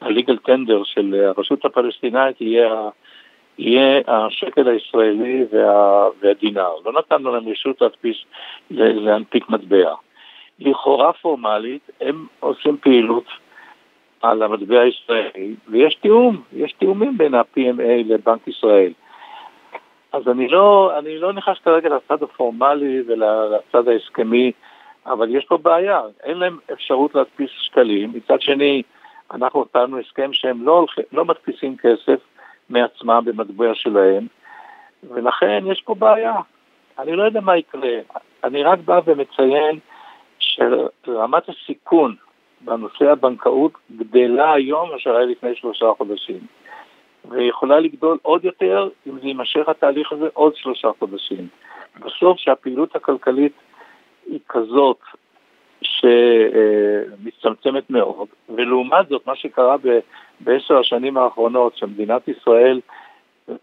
ה-legal 0.01 0.49
tender 0.49 0.83
של 0.83 1.25
הרשות 1.27 1.65
הפלסטינאית 1.65 2.41
יהיה, 2.41 2.89
יהיה 3.57 4.01
השקל 4.07 4.67
הישראלי 4.67 5.45
וה, 5.51 6.07
והדינר. 6.19 6.71
לא 6.85 6.91
נתנו 6.93 7.33
להם 7.33 7.49
רשות 7.49 7.81
להדפיס, 7.81 8.17
להנפיק 8.71 9.49
מטבע. 9.49 9.93
לכאורה 10.59 11.13
פורמלית 11.13 11.89
הם 12.01 12.25
עושים 12.39 12.77
פעילות 12.77 13.25
על 14.21 14.43
המטבע 14.43 14.79
הישראלי, 14.79 15.55
ויש 15.67 15.95
תיאום, 15.95 16.41
יש 16.53 16.73
תיאומים 16.73 17.17
בין 17.17 17.33
ה-PMA 17.33 18.05
לבנק 18.05 18.47
ישראל. 18.47 18.91
אז 20.11 20.27
אני 20.27 20.47
לא, 20.47 20.99
אני 20.99 21.17
לא 21.17 21.33
נכנס 21.33 21.57
כרגע 21.63 21.89
לצד 21.89 22.23
הפורמלי 22.23 23.03
ולצד 23.07 23.87
ההסכמי 23.87 24.51
אבל 25.05 25.35
יש 25.35 25.45
פה 25.45 25.57
בעיה, 25.57 26.01
אין 26.23 26.37
להם 26.37 26.59
אפשרות 26.73 27.15
להדפיס 27.15 27.49
שקלים, 27.61 28.11
מצד 28.13 28.41
שני 28.41 28.81
אנחנו 29.33 29.61
נתנו 29.61 29.99
הסכם 29.99 30.33
שהם 30.33 30.65
לא, 30.65 30.85
לא 31.11 31.25
מדפיסים 31.25 31.77
כסף 31.77 32.19
מעצמם 32.69 33.21
במטבע 33.25 33.71
שלהם, 33.73 34.27
ולכן 35.03 35.63
יש 35.65 35.81
פה 35.81 35.95
בעיה. 35.95 36.35
אני 36.99 37.15
לא 37.15 37.23
יודע 37.23 37.41
מה 37.41 37.57
יקרה, 37.57 37.97
אני 38.43 38.63
רק 38.63 38.79
בא 38.79 39.01
ומציין 39.05 39.79
שרמת 40.39 41.43
הסיכון 41.49 42.15
בנושא 42.61 43.11
הבנקאות 43.11 43.71
גדלה 43.97 44.53
היום 44.53 44.89
מאשר 44.89 45.15
היה 45.15 45.25
לפני 45.25 45.55
שלושה 45.55 45.85
חודשים. 45.97 46.39
ויכולה 47.29 47.79
לגדול 47.79 48.17
עוד 48.21 48.45
יותר 48.45 48.89
אם 49.07 49.19
זה 49.19 49.27
יימשך 49.27 49.69
התהליך 49.69 50.11
הזה 50.11 50.27
עוד 50.33 50.55
שלושה 50.55 50.87
חודשים. 50.99 51.47
בסוף 51.99 52.37
שהפעילות 52.37 52.95
הכלכלית 52.95 53.53
היא 54.25 54.39
כזאת 54.49 54.99
שמצטמצמת 57.21 57.89
מאוד, 57.89 58.27
ולעומת 58.49 59.07
זאת 59.09 59.27
מה 59.27 59.35
שקרה 59.35 59.75
בעשר 60.39 60.77
השנים 60.77 61.17
האחרונות, 61.17 61.77
שמדינת 61.77 62.27
ישראל 62.27 62.79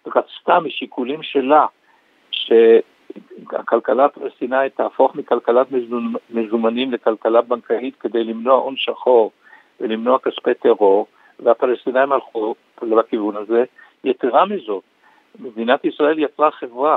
רצתה 0.06 0.60
משיקולים 0.60 1.22
שלה, 1.22 1.66
שהכלכלה 2.30 4.04
הפלסטינאית 4.04 4.76
תהפוך 4.76 5.14
מכלכלת 5.14 5.66
מזומנים 6.30 6.92
לכלכלה 6.92 7.42
בנקאית 7.42 7.96
כדי 8.00 8.24
למנוע 8.24 8.54
הון 8.54 8.74
שחור 8.76 9.30
ולמנוע 9.80 10.18
כספי 10.18 10.54
טרור, 10.54 11.06
והפלסטינאים 11.40 12.12
הלכו 12.12 12.54
לכיוון 12.82 13.36
הזה. 13.36 13.64
יתרה 14.04 14.46
מזאת, 14.46 14.82
מדינת 15.38 15.84
ישראל 15.84 16.18
יצרה 16.18 16.50
חברה 16.50 16.96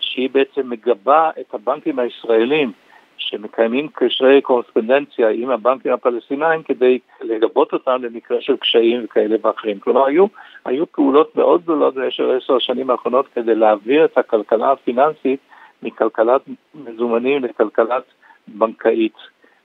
שהיא 0.00 0.30
בעצם 0.32 0.70
מגבה 0.70 1.30
את 1.40 1.54
הבנקים 1.54 1.98
הישראלים 1.98 2.72
שמקיימים 3.16 3.88
קשרי 3.88 4.40
קורספונדנציה 4.40 5.28
עם 5.28 5.50
הבנקים 5.50 5.92
הפלסטינאים 5.92 6.62
כדי 6.62 6.98
לגבות 7.20 7.72
אותם 7.72 8.02
למקרה 8.02 8.40
של 8.40 8.56
קשיים 8.56 9.06
כאלה 9.06 9.36
ואחרים. 9.42 9.80
כלומר, 9.80 10.06
היו, 10.06 10.26
היו 10.64 10.92
פעולות 10.92 11.36
מאוד 11.36 11.62
גדולות 11.62 11.94
בעשר 11.94 12.30
עשר 12.30 12.56
השנים 12.56 12.90
האחרונות 12.90 13.26
כדי 13.34 13.54
להעביר 13.54 14.04
את 14.04 14.18
הכלכלה 14.18 14.72
הפיננסית 14.72 15.40
מכלכלת 15.82 16.40
מזומנים 16.74 17.44
לכלכלת 17.44 18.02
בנקאית, 18.48 19.16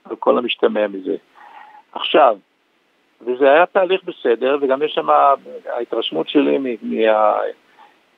על 0.04 0.16
כל 0.16 0.38
המשתמע 0.38 0.86
מזה. 0.86 1.16
עכשיו, 1.92 2.36
וזה 3.20 3.52
היה 3.52 3.66
תהליך 3.66 4.00
בסדר, 4.04 4.58
וגם 4.60 4.82
יש 4.82 4.92
שם, 4.92 5.08
ההתרשמות 5.66 6.28
שלי 6.28 6.58
מה... 6.58 7.34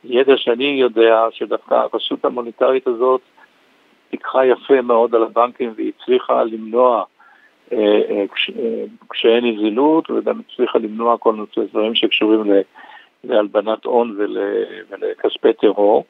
ידע 0.05 0.37
שאני 0.37 0.64
יודע 0.64 1.26
שדווקא 1.31 1.75
הרשות 1.75 2.25
המוניטרית 2.25 2.87
הזאת 2.87 3.21
פיקחה 4.11 4.47
יפה 4.47 4.81
מאוד 4.81 5.14
על 5.14 5.23
הבנקים 5.23 5.73
והיא 5.76 5.93
הצליחה 5.99 6.45
למנוע 6.45 7.05
אה, 7.73 7.78
אה, 8.11 8.25
אה, 8.59 8.85
קשיי 9.09 9.40
נזילות 9.40 10.11
וגם 10.11 10.40
הצליחה 10.40 10.78
למנוע 10.78 11.19
כל 11.19 11.35
נושא 11.35 11.61
דברים 11.71 11.95
שקשורים 11.95 12.52
להלבנת 13.25 13.85
הון 13.85 14.14
ול, 14.19 14.38
ולכספי 14.90 15.52
טרור. 15.52 16.05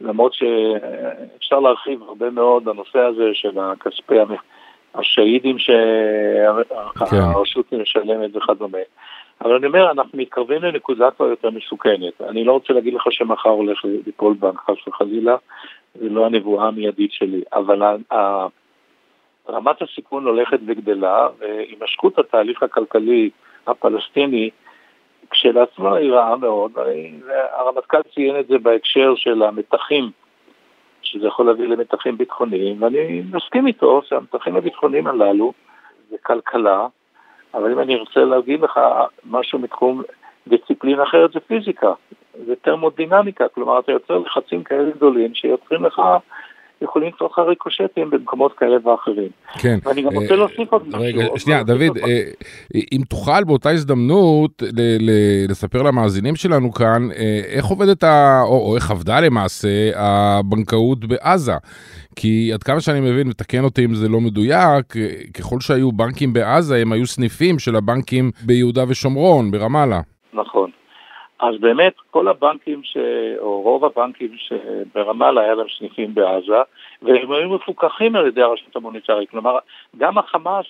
למרות 0.00 0.34
שאפשר 0.34 1.60
להרחיב 1.60 2.02
הרבה 2.02 2.30
מאוד 2.30 2.64
בנושא 2.64 2.98
הזה 2.98 3.30
של 3.32 3.58
הכספי 3.58 4.18
השהידים 4.94 5.58
שהרשות 5.58 7.66
כן. 7.70 7.80
משלמת 7.80 8.36
וכדומה. 8.36 8.78
אבל 9.40 9.54
אני 9.54 9.66
אומר, 9.66 9.90
אנחנו 9.90 10.18
מתקרבים 10.18 10.62
לנקודה 10.62 11.10
כבר 11.10 11.26
יותר 11.26 11.50
מסוכנת. 11.50 12.20
אני 12.20 12.44
לא 12.44 12.52
רוצה 12.52 12.72
להגיד 12.72 12.94
לך 12.94 13.02
שמחר 13.10 13.48
הולך 13.48 13.84
ליפול 14.06 14.34
בנק, 14.34 14.60
חס 14.60 14.88
וחלילה, 14.88 15.36
זה 15.94 16.08
לא 16.08 16.26
הנבואה 16.26 16.68
המיידית 16.68 17.12
שלי, 17.12 17.42
אבל 17.52 17.82
רמת 19.48 19.82
הסיכון 19.82 20.26
הולכת 20.26 20.58
וגדלה, 20.66 21.28
והימשכות 21.38 22.18
התהליך 22.18 22.62
הכלכלי 22.62 23.30
הפלסטיני 23.66 24.50
כשלעצמה 25.30 25.96
היא 25.96 26.12
רעה 26.12 26.36
מאוד, 26.36 26.72
והרמטכ"ל 27.26 28.02
ציין 28.14 28.40
את 28.40 28.46
זה 28.46 28.58
בהקשר 28.58 29.14
של 29.16 29.42
המתחים, 29.42 30.10
שזה 31.12 31.26
יכול 31.26 31.46
להביא 31.46 31.68
למתחים 31.68 32.18
ביטחוניים, 32.18 32.82
ואני 32.82 33.22
מסכים 33.32 33.66
איתו 33.66 34.02
שהמתחים 34.04 34.56
הביטחוניים 34.56 35.06
הללו 35.06 35.52
זה 36.10 36.16
כלכלה, 36.22 36.86
אבל 37.54 37.72
אם 37.72 37.80
אני 37.80 37.96
רוצה 37.96 38.20
להגיד 38.20 38.60
לך 38.60 38.80
משהו 39.24 39.58
מתחום 39.58 40.02
דיסציפלין 40.46 41.00
אחרת 41.00 41.32
זה 41.32 41.40
פיזיקה, 41.40 41.92
זה 42.46 42.54
תרמודינמיקה, 42.62 43.48
כלומר 43.48 43.78
אתה 43.78 43.92
יוצר 43.92 44.18
לחצים 44.18 44.64
כאלה 44.64 44.90
גדולים 44.90 45.34
שיוצרים 45.34 45.84
לך, 45.84 46.02
יכולים 46.82 47.08
ליצור 47.12 47.28
לך 47.32 47.38
ריקושטים 47.38 48.10
במקומות 48.10 48.52
כאלה 48.58 48.76
ואחרים. 48.84 49.28
כן. 49.58 49.78
ואני 49.84 50.02
גם 50.02 50.14
רוצה 50.14 50.30
אה, 50.30 50.36
להוסיף 50.36 50.72
עוד 50.72 50.88
משהו. 50.88 51.00
רגע, 51.00 51.24
שנייה, 51.36 51.62
דוד, 51.62 51.98
אה, 51.98 52.20
אם 52.92 53.00
תוכל 53.08 53.44
באותה 53.44 53.70
הזדמנות 53.70 54.62
לספר 55.48 55.82
למאזינים 55.82 56.36
שלנו 56.36 56.72
כאן, 56.72 57.08
אה, 57.16 57.40
איך 57.46 57.66
עובדת, 57.66 58.04
או 58.44 58.76
איך 58.76 58.90
עבדה 58.90 59.20
למעשה, 59.20 59.90
הבנקאות 59.94 61.04
בעזה. 61.04 61.54
כי 62.16 62.50
עד 62.52 62.62
כמה 62.62 62.80
שאני 62.80 63.00
מבין, 63.00 63.28
ותקן 63.28 63.64
אותי 63.64 63.84
אם 63.84 63.94
זה 63.94 64.08
לא 64.08 64.20
מדויק, 64.20 64.94
ככל 65.34 65.60
שהיו 65.60 65.92
בנקים 65.92 66.32
בעזה, 66.32 66.76
הם 66.76 66.92
היו 66.92 67.06
סניפים 67.06 67.58
של 67.58 67.76
הבנקים 67.76 68.30
ביהודה 68.46 68.84
ושומרון, 68.88 69.50
ברמאללה. 69.50 70.00
נכון. 70.32 70.70
אז 71.38 71.54
באמת 71.60 71.94
כל 72.10 72.28
הבנקים, 72.28 72.82
ש... 72.84 72.96
או 73.38 73.60
רוב 73.60 73.84
הבנקים 73.84 74.30
שברמאללה 74.36 75.40
היה 75.40 75.54
להם 75.54 75.66
סניפים 75.78 76.14
בעזה, 76.14 76.62
והם 77.02 77.32
היו 77.32 77.48
מפוקחים 77.48 78.16
על 78.16 78.26
ידי 78.26 78.42
הרשות 78.42 78.76
המוניטרית. 78.76 79.30
כלומר, 79.30 79.58
גם 79.96 80.18
החמאס 80.18 80.66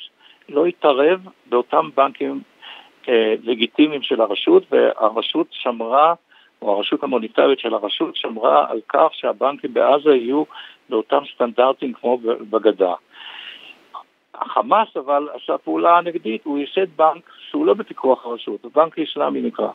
לא 0.48 0.66
התערב 0.66 1.20
באותם 1.46 1.88
בנקים 1.96 2.40
אה, 3.08 3.34
לגיטימיים 3.42 4.02
של 4.02 4.20
הרשות, 4.20 4.62
והרשות 4.70 5.46
שמרה, 5.50 6.14
או 6.62 6.76
הרשות 6.76 7.02
המוניטרית 7.02 7.58
של 7.58 7.74
הרשות 7.74 8.16
שמרה 8.16 8.70
על 8.70 8.80
כך 8.88 9.08
שהבנקים 9.12 9.74
בעזה 9.74 10.14
יהיו 10.14 10.44
באותם 10.88 11.22
סטנדרטים 11.34 11.92
כמו 11.92 12.18
בגדה. 12.50 12.94
החמאס 14.34 14.96
אבל 14.96 15.28
עשה 15.34 15.58
פעולה 15.58 16.00
נגדית, 16.00 16.44
הוא 16.44 16.58
ייסד 16.58 16.96
בנק 16.96 17.30
שהוא 17.50 17.66
לא 17.66 17.74
בפיקוח 17.74 18.26
הרשות, 18.26 18.64
הוא 18.64 18.72
בנק 18.74 18.98
איסלאמי 18.98 19.40
נקרא. 19.40 19.70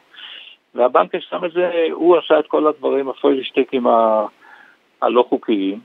והבנק 0.76 1.16
האסלאמי 1.16 1.48
הזה, 1.48 1.88
הוא 1.92 2.18
עשה 2.18 2.40
את 2.40 2.48
כל 2.48 2.68
הדברים 2.68 3.10
הפוילשטיקים 3.10 3.88
הלא 5.02 5.26
חוקיים. 5.30 5.80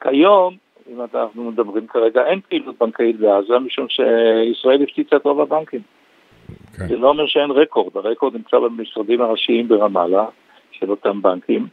כיום, 0.00 0.56
אם 0.92 1.00
אנחנו 1.00 1.50
מדברים 1.50 1.86
כרגע, 1.86 2.26
אין 2.26 2.40
פעילות 2.48 2.78
בנקאית 2.80 3.16
בעזה, 3.16 3.58
משום 3.58 3.86
שישראל 3.88 4.82
הפציצה 4.82 5.16
את 5.16 5.24
רוב 5.24 5.40
הבנקים. 5.40 5.80
Okay. 5.80 6.78
כן. 6.78 6.88
זה 6.88 6.96
לא 6.96 7.08
אומר 7.08 7.26
שאין 7.26 7.50
רקורד, 7.50 7.96
הרקורד 7.96 8.34
נמצא 8.34 8.58
במשרדים 8.58 9.20
הראשיים 9.20 9.68
ברמאללה 9.68 10.26
של 10.72 10.90
אותם 10.90 11.22
בנקים. 11.22 11.66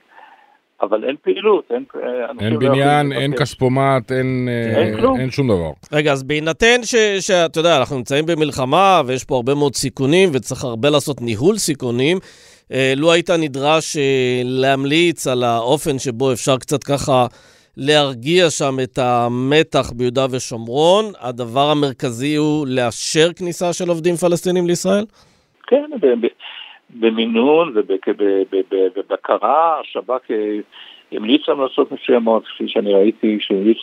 אבל 0.82 1.04
אין 1.04 1.16
פעילות, 1.22 1.72
אין... 1.72 1.84
אה, 1.96 2.46
אין 2.46 2.54
לא 2.54 2.60
בניין, 2.60 3.12
אין 3.12 3.36
כספומט, 3.36 4.12
אין, 4.12 4.50
אה, 4.50 4.82
אין, 4.82 4.98
כלום. 4.98 5.20
אין 5.20 5.32
שום 5.32 5.48
דבר. 5.48 5.72
רגע, 5.92 6.12
אז 6.12 6.24
בהינתן 6.24 6.80
שאתה 7.20 7.60
יודע, 7.60 7.78
אנחנו 7.78 7.98
נמצאים 7.98 8.26
במלחמה 8.26 9.02
ויש 9.06 9.24
פה 9.24 9.36
הרבה 9.36 9.56
מאוד 9.56 9.76
סיכונים 9.76 10.30
וצריך 10.34 10.64
הרבה 10.64 10.90
לעשות 10.90 11.22
ניהול 11.22 11.58
סיכונים, 11.58 12.18
אה, 12.72 12.94
לו 12.98 13.12
היית 13.12 13.30
נדרש 13.30 13.98
להמליץ 14.44 15.28
על 15.28 15.44
האופן 15.44 16.00
שבו 16.00 16.34
אפשר 16.34 16.58
קצת 16.58 16.84
ככה 16.84 17.28
להרגיע 17.78 18.50
שם 18.50 18.76
את 18.84 18.98
המתח 18.98 19.92
ביהודה 19.96 20.26
ושומרון. 20.32 21.06
הדבר 21.20 21.70
המרכזי 21.70 22.36
הוא 22.36 22.68
לאשר 22.68 23.34
כניסה 23.34 23.74
של 23.74 23.90
עובדים 23.90 24.16
פלסטינים 24.16 24.68
לישראל? 24.68 25.06
כן, 25.68 25.92
במינון 26.90 27.74
ובבקרה, 27.76 29.80
השב"כ 29.80 30.32
אה, 30.32 30.58
המליץ 31.12 31.50
המלצות 31.50 31.92
מסוימות, 31.92 32.48
כפי 32.48 32.68
שאני 32.68 32.94
ראיתי, 32.94 33.38
שהמליץ 33.42 33.78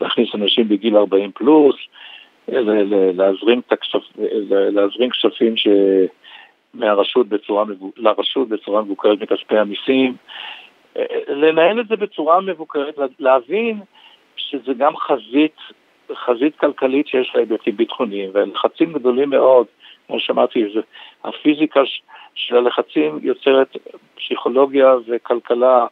להכניס 0.00 0.34
אנשים 0.34 0.68
בגיל 0.68 0.96
40 0.96 1.32
פלוס, 1.32 1.76
להזרים, 2.48 3.60
הכספ, 3.70 4.02
להזרים 4.50 5.10
כספים 5.10 5.56
ש... 5.56 5.68
מהרשות 6.74 7.28
בצורה, 7.28 7.64
לרשות 7.96 8.48
בצורה 8.48 8.82
מבוקרת 8.82 9.20
מכספי 9.20 9.58
המיסים, 9.58 10.14
לנהל 11.28 11.80
את 11.80 11.88
זה 11.88 11.96
בצורה 11.96 12.40
מבוקרת, 12.40 12.94
להבין 13.18 13.80
שזה 14.36 14.74
גם 14.74 14.96
חזית, 14.96 15.56
חזית 16.14 16.56
כלכלית 16.56 17.08
שיש 17.08 17.32
לה 17.34 17.40
היבטים 17.40 17.76
ביטחוניים, 17.76 18.30
ולחצים 18.32 18.92
גדולים 18.92 19.30
מאוד, 19.30 19.66
כמו 20.10 20.20
שאמרתי, 20.20 20.64
הפיזיקה 21.24 21.80
של 22.34 22.56
הלחצים 22.56 23.18
יוצרת 23.22 23.76
פסיכולוגיה 24.16 24.94
וכלכלה 25.08 25.86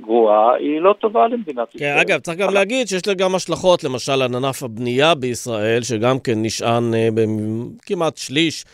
גרועה, 0.00 0.54
היא 0.54 0.80
לא 0.80 0.92
טובה 0.92 1.28
למדינת 1.28 1.68
כן, 1.70 1.78
ישראל. 1.78 1.98
אגב, 1.98 2.18
צריך 2.18 2.38
גם 2.38 2.54
להגיד 2.54 2.86
שיש 2.86 3.06
לה 3.06 3.14
גם 3.14 3.34
השלכות, 3.34 3.84
למשל 3.84 4.12
על 4.12 4.34
ענף 4.34 4.62
הבנייה 4.62 5.14
בישראל, 5.14 5.82
שגם 5.82 6.16
כן 6.24 6.32
נשען 6.36 6.94
אה, 6.94 7.08
כמעט 7.86 8.16
שליש 8.16 8.64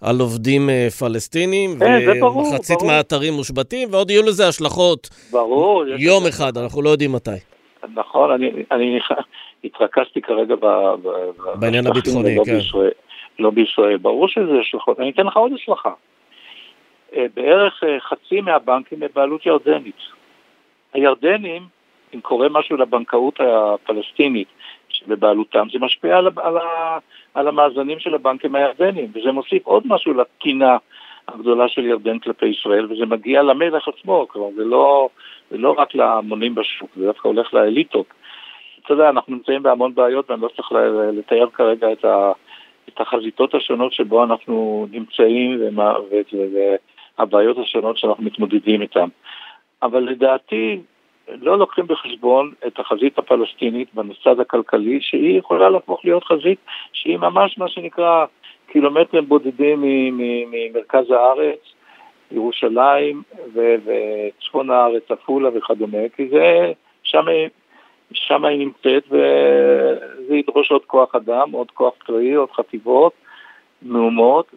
על 0.00 0.20
עובדים 0.20 0.70
אה, 0.70 0.88
פלסטינים, 0.98 1.70
כן, 1.78 2.22
ומחצית 2.22 2.82
מהאתרים 2.86 3.32
מושבתים, 3.32 3.88
ועוד 3.92 4.10
יהיו 4.10 4.22
לזה 4.22 4.48
השלכות 4.48 5.08
ברור, 5.30 5.84
יום 5.98 6.26
אחד, 6.26 6.58
אנחנו 6.58 6.82
לא 6.82 6.90
יודעים 6.90 7.12
מתי. 7.12 7.30
נכון, 7.94 8.30
אני, 8.30 8.50
אני 8.70 8.98
התרכזתי 9.64 10.20
כרגע 10.20 10.54
ב, 10.54 10.66
ב, 11.02 11.08
בעניין 11.60 11.86
הביטחוני, 11.86 12.36
כן. 12.44 12.54
בישראל, 12.54 12.90
לא 13.40 13.50
בישראל, 13.50 13.96
ברור 13.96 14.28
שזה 14.28 14.60
השלכות. 14.60 15.00
אני 15.00 15.10
אתן 15.10 15.26
לך 15.26 15.36
עוד 15.36 15.52
השלכה. 15.52 15.92
אה, 17.16 17.26
בערך 17.34 17.82
חצי 17.98 18.40
מהבנקים 18.40 19.00
בבעלות 19.00 19.46
ירדנית. 19.46 20.00
הירדנים, 20.92 21.62
אם 22.14 22.20
קורה 22.20 22.48
משהו 22.48 22.76
לבנקאות 22.76 23.40
הפלסטינית 23.40 24.48
שבבעלותם, 24.88 25.66
זה 25.72 25.78
משפיע 25.78 26.18
על, 26.18 26.28
על, 26.36 26.56
על 27.34 27.48
המאזנים 27.48 27.98
של 27.98 28.14
הבנקים 28.14 28.54
הירדנים, 28.54 29.10
וזה 29.14 29.32
מוסיף 29.32 29.66
עוד 29.66 29.82
משהו 29.86 30.14
לתקינה 30.14 30.76
הגדולה 31.28 31.68
של 31.68 31.84
ירדן 31.84 32.18
כלפי 32.18 32.46
ישראל, 32.46 32.92
וזה 32.92 33.06
מגיע 33.06 33.42
למלך 33.42 33.88
עצמו, 33.88 34.28
כלומר 34.28 34.50
זה 34.56 34.64
לא, 34.64 35.08
זה 35.50 35.58
לא 35.58 35.74
רק 35.78 35.94
להמונים 35.94 36.54
בשוק, 36.54 36.90
זה 36.96 37.06
דווקא 37.06 37.28
הולך 37.28 37.54
לאליטות. 37.54 38.06
אתה 38.84 38.92
יודע, 38.92 39.08
אנחנו 39.08 39.34
נמצאים 39.34 39.62
בהמון 39.62 39.94
בעיות 39.94 40.30
ואני 40.30 40.42
לא 40.42 40.48
צריך 40.48 40.72
לתאר 41.12 41.50
כרגע 41.50 41.92
את, 41.92 42.04
ה, 42.04 42.32
את 42.94 43.00
החזיתות 43.00 43.54
השונות 43.54 43.92
שבו 43.92 44.24
אנחנו 44.24 44.86
נמצאים 44.90 45.60
והבעיות 47.18 47.58
השונות 47.58 47.98
שאנחנו 47.98 48.24
מתמודדים 48.24 48.82
איתן. 48.82 49.08
אבל 49.82 50.00
לדעתי 50.00 50.80
לא 51.28 51.58
לוקחים 51.58 51.86
בחשבון 51.86 52.52
את 52.66 52.78
החזית 52.78 53.18
הפלסטינית 53.18 53.94
בנצד 53.94 54.40
הכלכלי, 54.40 54.98
שהיא 55.00 55.38
יכולה 55.38 55.68
להפוך 55.68 56.04
להיות 56.04 56.24
חזית 56.24 56.58
שהיא 56.92 57.18
ממש 57.18 57.58
מה 57.58 57.68
שנקרא 57.68 58.24
קילומטרים 58.66 59.28
בודדים 59.28 59.82
ממרכז 59.82 61.10
הארץ, 61.10 61.58
ירושלים 62.30 63.22
וצפון 63.54 64.70
הארץ, 64.70 65.10
עפולה 65.10 65.50
וכדומה, 65.54 66.08
כי 66.16 66.28
זה, 66.28 66.72
שם, 67.02 67.24
שם 68.12 68.44
היא 68.44 68.58
נמצאת 68.58 69.04
וזה 69.10 70.36
ידרוש 70.36 70.70
עוד 70.70 70.84
כוח 70.84 71.14
אדם, 71.14 71.50
עוד 71.52 71.70
כוח 71.70 71.94
צבאי, 72.06 72.34
עוד 72.34 72.50
חטיבות, 72.50 73.12
מהומות, 73.82 74.54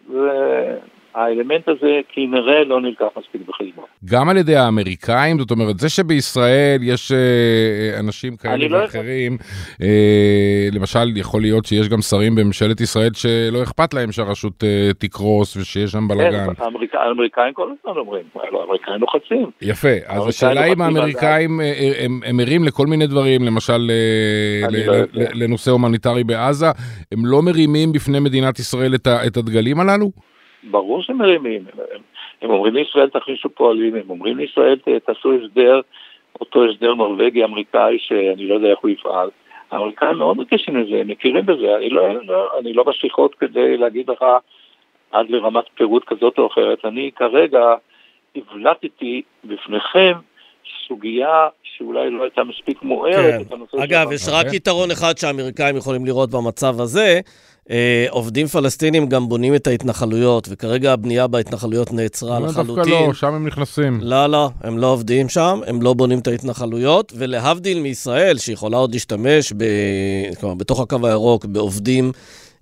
האלמנט 1.14 1.68
הזה 1.68 2.00
כנראה 2.08 2.64
לא 2.64 2.80
נלקח 2.80 3.06
מספיק 3.18 3.42
בחשבון. 3.48 3.84
גם 4.04 4.28
על 4.28 4.36
ידי 4.36 4.56
האמריקאים? 4.56 5.38
זאת 5.38 5.50
אומרת, 5.50 5.78
זה 5.78 5.88
שבישראל 5.88 6.78
יש 6.82 7.12
אה, 7.12 8.00
אנשים 8.00 8.36
כאלה 8.36 8.68
לא 8.68 8.76
ואחרים, 8.76 9.36
אה, 9.82 10.68
למשל, 10.72 11.16
יכול 11.16 11.40
להיות 11.40 11.64
שיש 11.64 11.88
גם 11.88 12.00
שרים 12.00 12.34
בממשלת 12.34 12.80
ישראל 12.80 13.10
שלא 13.14 13.62
אכפת 13.62 13.94
להם 13.94 14.12
שהרשות 14.12 14.64
אה, 14.64 14.90
תקרוס 14.98 15.56
ושיש 15.56 15.92
שם 15.92 16.08
בלאגן. 16.08 16.54
כן, 16.54 16.62
האמריק, 16.62 16.94
האמריקאים 16.94 17.54
כל 17.54 17.62
הזמן 17.62 18.00
אומרים, 18.00 18.24
לא, 18.52 18.60
האמריקאים 18.60 19.00
לוחצים. 19.00 19.50
יפה, 19.62 19.88
אז 20.06 20.28
השאלה 20.28 20.64
אם 20.64 20.80
האמריקאים 20.80 21.60
אה, 21.60 21.66
אה, 21.66 22.06
הם, 22.26 22.40
ערים 22.40 22.64
לכל 22.64 22.86
מיני 22.86 23.06
דברים, 23.06 23.44
למשל 23.44 23.90
אה, 23.90 24.70
ל, 24.70 24.86
לא 24.86 24.94
לנושא 25.34 25.70
הומניטרי 25.70 26.24
בעזה, 26.24 26.66
הם 27.12 27.26
לא 27.26 27.42
מרימים 27.42 27.92
בפני 27.92 28.20
מדינת 28.20 28.58
ישראל 28.58 28.94
את 28.94 29.36
הדגלים 29.36 29.80
הללו? 29.80 30.33
ברור 30.70 31.02
שהם 31.02 31.18
מרימים, 31.18 31.64
הם, 31.72 32.00
הם 32.42 32.50
אומרים 32.50 32.74
לישראל 32.74 33.08
תכניסו 33.08 33.48
פועלים, 33.48 33.94
הם 33.94 34.10
אומרים 34.10 34.38
לישראל 34.38 34.78
תעשו 35.06 35.32
הסדר, 35.32 35.80
אותו 36.40 36.64
הסדר 36.64 36.94
נורבגי 36.94 37.44
אמריקאי 37.44 37.98
שאני 37.98 38.46
לא 38.46 38.54
יודע 38.54 38.68
איך 38.68 38.78
הוא 38.78 38.90
יפעל. 38.90 39.30
האמריקאים 39.70 40.18
מאוד 40.18 40.40
רגישים 40.40 40.76
לזה, 40.76 41.00
הם 41.00 41.08
מכירים 41.08 41.46
בזה, 41.46 41.76
אני 41.76 41.90
לא, 41.90 42.24
לא, 42.24 42.58
אני 42.58 42.72
לא 42.72 42.82
בשיחות 42.82 43.34
כדי 43.34 43.76
להגיד 43.76 44.10
לך 44.10 44.24
עד 45.10 45.30
לרמת 45.30 45.64
פירוט 45.74 46.04
כזאת 46.06 46.38
או 46.38 46.46
אחרת, 46.46 46.84
אני 46.84 47.10
כרגע 47.16 47.74
הבלטתי 48.36 49.22
בפניכם 49.44 50.12
סוגיה 50.88 51.48
שאולי 51.62 52.10
לא 52.10 52.22
הייתה 52.22 52.44
מספיק 52.44 52.82
מוארת. 52.82 53.46
כן. 53.48 53.80
אגב, 53.82 54.12
יש 54.12 54.28
רק 54.28 54.44
אוקיי. 54.44 54.56
יתרון 54.56 54.90
אחד 54.90 55.18
שהאמריקאים 55.18 55.76
יכולים 55.76 56.06
לראות 56.06 56.30
במצב 56.30 56.80
הזה, 56.80 57.20
אה, 57.70 58.06
עובדים 58.10 58.46
פלסטינים 58.46 59.06
גם 59.06 59.28
בונים 59.28 59.54
את 59.54 59.66
ההתנחלויות, 59.66 60.48
וכרגע 60.50 60.92
הבנייה 60.92 61.26
בהתנחלויות 61.26 61.92
נעצרה 61.92 62.40
לא, 62.40 62.46
לחלוטין. 62.46 62.74
דווקא 62.74 63.06
לא, 63.06 63.14
שם 63.14 63.34
הם 63.34 63.46
נכנסים. 63.46 63.98
לא, 64.02 64.26
לא, 64.26 64.50
הם 64.60 64.78
לא 64.78 64.86
עובדים 64.86 65.28
שם, 65.28 65.60
הם 65.66 65.82
לא 65.82 65.94
בונים 65.94 66.18
את 66.18 66.26
ההתנחלויות, 66.26 67.12
ולהבדיל 67.16 67.80
מישראל, 67.80 68.38
שיכולה 68.38 68.76
עוד 68.76 68.92
להשתמש 68.92 69.52
ב... 69.56 69.64
כלומר, 70.40 70.54
בתוך 70.54 70.80
הקו 70.80 71.06
הירוק 71.06 71.44
בעובדים 71.44 72.12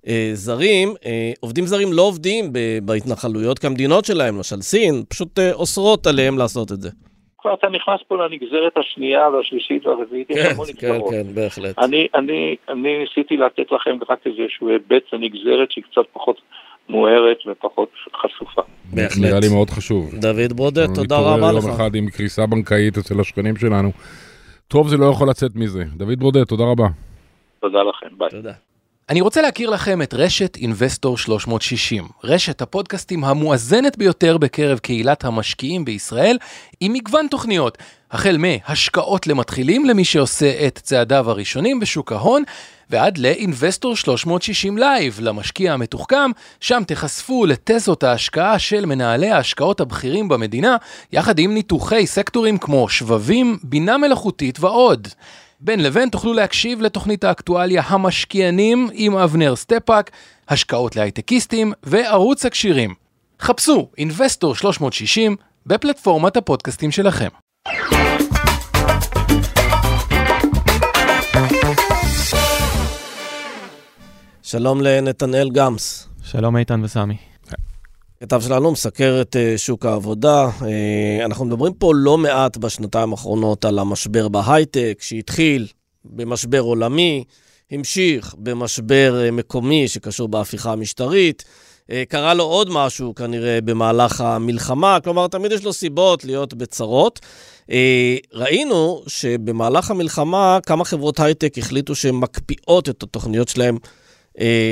אה, 0.07 0.31
זרים, 0.33 0.93
אה, 1.05 1.31
עובדים 1.39 1.67
זרים 1.67 1.93
לא 1.93 2.01
עובדים 2.01 2.53
בהתנחלויות 2.83 3.59
כמדינות 3.59 4.05
שלהם, 4.05 4.35
למשל 4.35 4.61
סין, 4.61 5.03
פשוט 5.07 5.39
אה, 5.39 5.53
אוסרות 5.53 6.07
עליהם 6.07 6.37
לעשות 6.37 6.71
את 6.71 6.81
זה. 6.81 6.89
כבר 7.43 7.53
אתה 7.53 7.69
נכנס 7.69 7.99
פה 8.07 8.15
לנגזרת 8.17 8.77
השנייה 8.77 9.29
והשלישית 9.29 9.85
והרביעית, 9.85 10.27
כן, 10.27 10.53
כן, 10.79 10.99
כן, 11.09 11.23
בהחלט. 11.33 11.79
אני, 11.79 12.07
אני, 12.15 12.55
אני 12.69 12.97
ניסיתי 12.97 13.37
לתת 13.37 13.71
לכם 13.71 13.97
רק 14.09 14.19
איזשהו 14.27 14.69
היבט 14.69 15.03
לנגזרת 15.13 15.71
שהיא 15.71 15.83
קצת 15.91 16.05
פחות 16.13 16.41
מוארת 16.89 17.37
ופחות 17.47 17.89
חשופה. 18.21 18.61
בהחלט. 18.93 19.23
נראה 19.23 19.39
לי 19.39 19.49
מאוד 19.53 19.69
חשוב. 19.69 20.11
דוד 20.15 20.53
ברודט, 20.55 20.89
תודה 20.95 21.17
רבה 21.17 21.35
לך. 21.35 21.43
נתעורר 21.43 21.53
יום 21.53 21.69
אחד 21.69 21.95
עם 21.95 22.09
קריסה 22.09 22.45
בנקאית 22.45 22.97
אצל 22.97 23.19
השכנים 23.19 23.55
שלנו. 23.55 23.91
טוב, 24.67 24.87
זה 24.87 24.97
לא 24.97 25.05
יכול 25.05 25.29
לצאת 25.29 25.51
מזה. 25.55 25.83
דוד 25.97 26.19
ברודט, 26.19 26.47
תודה 26.47 26.63
רבה. 26.63 26.87
תודה 27.59 27.83
לכם, 27.83 28.17
ביי. 28.17 28.29
תודה. 28.29 28.53
אני 29.09 29.21
רוצה 29.21 29.41
להכיר 29.41 29.69
לכם 29.69 30.01
את 30.01 30.13
רשת 30.13 30.55
Investor 30.55 31.17
360, 31.17 32.07
רשת 32.23 32.61
הפודקאסטים 32.61 33.23
המואזנת 33.23 33.97
ביותר 33.97 34.37
בקרב 34.37 34.79
קהילת 34.79 35.25
המשקיעים 35.25 35.85
בישראל, 35.85 36.37
עם 36.79 36.93
מגוון 36.93 37.27
תוכניות, 37.27 37.77
החל 38.11 38.37
מהשקעות 38.37 39.27
למתחילים 39.27 39.85
למי 39.85 40.05
שעושה 40.05 40.67
את 40.67 40.79
צעדיו 40.83 41.29
הראשונים 41.29 41.79
בשוק 41.79 42.11
ההון, 42.11 42.43
ועד 42.89 43.17
ל 43.17 43.26
Investor 43.26 43.95
360 43.95 44.77
Live, 44.77 45.19
למשקיע 45.21 45.73
המתוחכם, 45.73 46.31
שם 46.59 46.83
תיחשפו 46.87 47.45
לתזות 47.45 48.03
ההשקעה 48.03 48.59
של 48.59 48.85
מנהלי 48.85 49.31
ההשקעות 49.31 49.79
הבכירים 49.79 50.27
במדינה, 50.27 50.77
יחד 51.11 51.39
עם 51.39 51.53
ניתוחי 51.53 52.07
סקטורים 52.07 52.57
כמו 52.57 52.89
שבבים, 52.89 53.57
בינה 53.63 53.97
מלאכותית 53.97 54.59
ועוד. 54.59 55.07
בין 55.65 55.83
לבין 55.83 56.09
תוכלו 56.09 56.33
להקשיב 56.33 56.81
לתוכנית 56.81 57.23
האקטואליה 57.23 57.83
המשקיענים 57.85 58.89
עם 58.93 59.15
אבנר 59.15 59.55
סטפאק, 59.55 60.11
השקעות 60.49 60.95
להייטקיסטים 60.95 61.73
וערוץ 61.83 62.45
הכשירים. 62.45 62.93
חפשו 63.39 63.89
Investor 63.97 64.55
360 64.55 65.35
בפלטפורמת 65.65 66.37
הפודקאסטים 66.37 66.91
שלכם. 66.91 67.27
שלום 74.41 74.81
לנתנאל 74.81 75.49
גמס. 75.49 76.07
שלום 76.23 76.57
איתן 76.57 76.83
וסמי. 76.83 77.32
כתב 78.23 78.41
שלנו 78.41 78.71
מסקר 78.71 79.21
את 79.21 79.35
אה, 79.35 79.57
שוק 79.57 79.85
העבודה. 79.85 80.49
אה, 80.61 81.25
אנחנו 81.25 81.45
מדברים 81.45 81.73
פה 81.73 81.91
לא 81.95 82.17
מעט 82.17 82.57
בשנתיים 82.57 83.11
האחרונות 83.11 83.65
על 83.65 83.79
המשבר 83.79 84.27
בהייטק, 84.27 84.97
שהתחיל 85.01 85.67
במשבר 86.05 86.59
עולמי, 86.59 87.23
המשיך 87.71 88.35
במשבר 88.37 89.21
אה, 89.23 89.31
מקומי 89.31 89.87
שקשור 89.87 90.27
בהפיכה 90.27 90.71
המשטרית, 90.71 91.43
קרה 92.09 92.33
לו 92.33 92.43
עוד 92.43 92.69
משהו 92.71 93.15
כנראה 93.15 93.59
במהלך 93.61 94.21
המלחמה, 94.21 94.97
כלומר, 95.03 95.27
תמיד 95.27 95.51
יש 95.51 95.63
לו 95.63 95.73
סיבות 95.73 96.25
להיות 96.25 96.53
בצרות. 96.53 97.19
ראינו 98.33 99.03
שבמהלך 99.07 99.91
המלחמה 99.91 100.59
כמה 100.65 100.85
חברות 100.85 101.19
הייטק 101.19 101.57
החליטו 101.57 101.95
שהן 101.95 102.15
מקפיאות 102.15 102.89
את 102.89 103.03
התוכניות 103.03 103.47
שלהן 103.47 103.77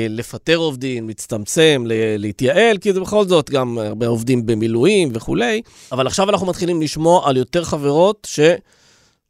לפטר 0.08 0.56
עובדים, 0.56 1.08
להצטמצם, 1.08 1.84
להתייעל, 2.18 2.78
כי 2.78 2.92
זה 2.92 3.00
בכל 3.00 3.24
זאת 3.24 3.50
גם 3.50 3.78
הרבה 3.78 4.06
עובדים 4.06 4.46
במילואים 4.46 5.08
וכולי, 5.12 5.62
אבל 5.92 6.06
עכשיו 6.06 6.30
אנחנו 6.30 6.46
מתחילים 6.46 6.82
לשמוע 6.82 7.28
על 7.28 7.36
יותר 7.36 7.64
חברות 7.64 8.26
ש... 8.30 8.40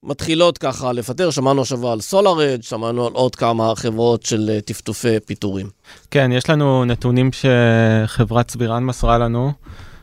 מתחילות 0.05 0.59
ככה 0.59 0.93
לפטר, 0.93 1.31
שמענו 1.31 1.63
השבוע 1.63 1.93
על 1.93 1.99
SolarEdge, 2.11 2.63
שמענו 2.63 3.07
על 3.07 3.13
עוד 3.13 3.37
כמה 3.37 3.73
חברות 3.77 4.23
של 4.23 4.51
אה, 4.53 4.61
טפטופי 4.61 5.21
פיטורים. 5.27 5.67
כן, 6.11 6.31
יש 6.33 6.51
לנו 6.51 6.85
נתונים 6.85 7.31
שחברת 7.33 8.49
צבירן 8.49 8.85
מסרה 8.85 9.19
לנו, 9.19 9.53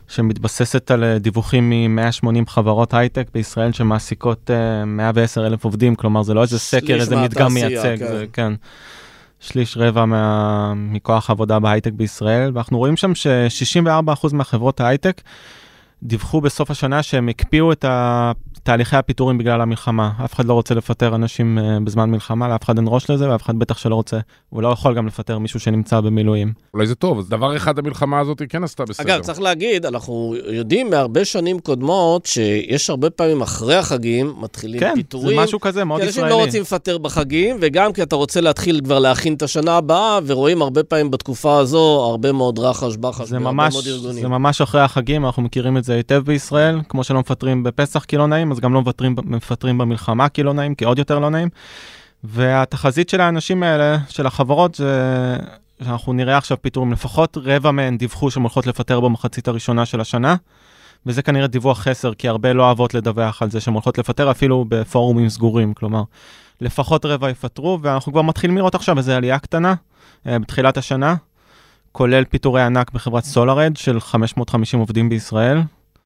שמתבססת 0.08 0.90
על 0.90 1.04
אה, 1.04 1.18
דיווחים 1.18 1.70
מ-180 1.70 2.50
חברות 2.50 2.94
הייטק 2.94 3.26
בישראל 3.34 3.72
שמעסיקות 3.72 4.50
110 4.86 5.46
אלף 5.46 5.64
עובדים, 5.64 5.94
כלומר 5.94 6.22
זה 6.22 6.34
לא 6.34 6.42
איזה 6.42 6.58
סקר, 6.58 6.94
איזה 6.94 7.16
מדגם 7.16 7.54
מייצג, 7.54 7.98
כן. 7.98 8.06
זה, 8.06 8.24
כן. 8.32 8.52
שליש 9.40 9.76
רבע 9.76 10.04
מה... 10.04 10.72
מכוח 10.76 11.30
העבודה 11.30 11.58
בהייטק 11.58 11.92
בישראל, 11.92 12.50
ואנחנו 12.54 12.78
רואים 12.78 12.96
שם 12.96 13.14
ש-64% 13.14 14.34
מהחברות 14.34 14.80
ההייטק 14.80 15.22
דיווחו 16.02 16.40
בסוף 16.40 16.70
השנה 16.70 17.02
שהם 17.02 17.28
הקפיאו 17.28 17.72
את 17.72 17.84
תהליכי 18.62 18.96
הפיטורים 18.96 19.38
בגלל 19.38 19.60
המלחמה. 19.60 20.10
אף 20.24 20.34
אחד 20.34 20.44
לא 20.44 20.52
רוצה 20.52 20.74
לפטר 20.74 21.14
אנשים 21.14 21.58
uh, 21.58 21.84
בזמן 21.84 22.10
מלחמה, 22.10 22.48
לאף 22.48 22.64
אחד 22.64 22.78
אין 22.78 22.86
ראש 22.88 23.10
לזה, 23.10 23.30
ואף 23.30 23.42
אחד 23.42 23.58
בטח 23.58 23.78
שלא 23.78 23.94
רוצה, 23.94 24.18
הוא 24.48 24.62
לא 24.62 24.68
יכול 24.68 24.94
גם 24.94 25.06
לפטר 25.06 25.38
מישהו 25.38 25.60
שנמצא 25.60 26.00
במילואים. 26.00 26.52
אולי 26.74 26.86
זה 26.86 26.94
טוב, 26.94 27.18
אז 27.18 27.28
דבר 27.28 27.56
אחד 27.56 27.78
המלחמה 27.78 28.20
הזאת 28.20 28.42
כן 28.48 28.64
עשתה 28.64 28.84
בסדר. 28.84 29.14
אגב, 29.14 29.22
צריך 29.22 29.40
להגיד, 29.40 29.86
אנחנו 29.86 30.34
יודעים 30.46 30.90
מהרבה 30.90 31.24
שנים 31.24 31.58
קודמות, 31.58 32.26
שיש 32.26 32.90
הרבה 32.90 33.10
פעמים 33.10 33.42
אחרי 33.42 33.74
החגים 33.74 34.34
מתחילים 34.40 34.80
כן, 34.80 34.92
פיטורים. 34.94 35.28
כן, 35.28 35.34
זה 35.36 35.42
משהו 35.42 35.60
כזה 35.60 35.84
מאוד 35.84 36.00
ישראלי. 36.00 36.14
כי 36.14 36.20
אנשים 36.20 36.38
לא 36.38 36.44
רוצים 36.44 36.62
לפטר 36.62 36.98
בחגים, 36.98 37.56
וגם 37.60 37.92
כי 37.92 38.02
אתה 38.02 38.16
רוצה 38.16 38.40
להתחיל 38.40 38.80
כבר 38.84 38.98
להכין 38.98 39.34
את 39.34 39.42
השנה 39.42 39.76
הבאה, 39.76 40.18
ורואים 40.26 40.62
הרבה 40.62 40.82
פעמים 40.82 41.10
בתקופה 41.10 41.58
הזו 41.58 42.00
הרבה 42.10 42.32
מאוד 42.32 42.58
רחש 42.58 42.96
בחש 42.96 43.32
בהרבה 43.32 43.52
מאוד 43.52 43.86
ארגונים. 43.86 44.22
זה 44.22 44.28
ממש 44.28 44.60
אחרי 44.60 44.80
החגים, 44.80 45.26
אנחנו 45.26 45.42
מכירים 45.42 45.76
את 45.76 45.84
זה 45.84 45.94
היטב 45.94 46.22
בישראל, 46.26 46.80
כמו 46.88 47.04
שלא 47.04 47.20
מפטרים 47.20 47.62
בפסח 47.62 48.04
כי 48.04 48.16
לא 48.16 48.26
נעים, 48.26 48.52
אז 48.52 48.59
גם 48.60 48.74
לא 48.74 48.82
מפטרים, 48.82 49.16
מפטרים 49.24 49.78
במלחמה 49.78 50.28
כי 50.28 50.42
לא 50.42 50.52
נעים, 50.52 50.74
כי 50.74 50.84
עוד 50.84 50.98
יותר 50.98 51.18
לא 51.18 51.30
נעים. 51.30 51.48
והתחזית 52.24 53.08
של 53.08 53.20
האנשים 53.20 53.62
האלה, 53.62 53.98
של 54.08 54.26
החברות, 54.26 54.74
זה 54.74 55.36
שאנחנו 55.82 56.12
נראה 56.12 56.36
עכשיו 56.36 56.62
פיטורים, 56.62 56.92
לפחות 56.92 57.38
רבע 57.42 57.70
מהן 57.70 57.98
דיווחו 57.98 58.30
שהן 58.30 58.42
הולכות 58.42 58.66
לפטר 58.66 59.00
במחצית 59.00 59.48
הראשונה 59.48 59.86
של 59.86 60.00
השנה. 60.00 60.36
וזה 61.06 61.22
כנראה 61.22 61.46
דיווח 61.46 61.78
חסר, 61.78 62.14
כי 62.14 62.28
הרבה 62.28 62.52
לא 62.52 62.62
אוהבות 62.62 62.94
לדווח 62.94 63.42
על 63.42 63.50
זה 63.50 63.60
שהן 63.60 63.74
הולכות 63.74 63.98
לפטר 63.98 64.30
אפילו 64.30 64.64
בפורומים 64.68 65.28
סגורים, 65.28 65.74
כלומר, 65.74 66.02
לפחות 66.60 67.04
רבע 67.04 67.30
יפטרו, 67.30 67.78
ואנחנו 67.82 68.12
כבר 68.12 68.22
מתחילים 68.22 68.56
לראות 68.56 68.74
עכשיו 68.74 68.98
איזו 68.98 69.12
עלייה 69.12 69.38
קטנה 69.38 69.74
אה, 70.26 70.38
בתחילת 70.38 70.76
השנה, 70.76 71.14
כולל 71.92 72.24
פיטורי 72.24 72.62
ענק 72.62 72.90
בחברת 72.90 73.24
סולארד 73.24 73.76
של 73.76 74.00
550 74.00 74.80
עובדים 74.80 75.08
בישראל, 75.08 75.60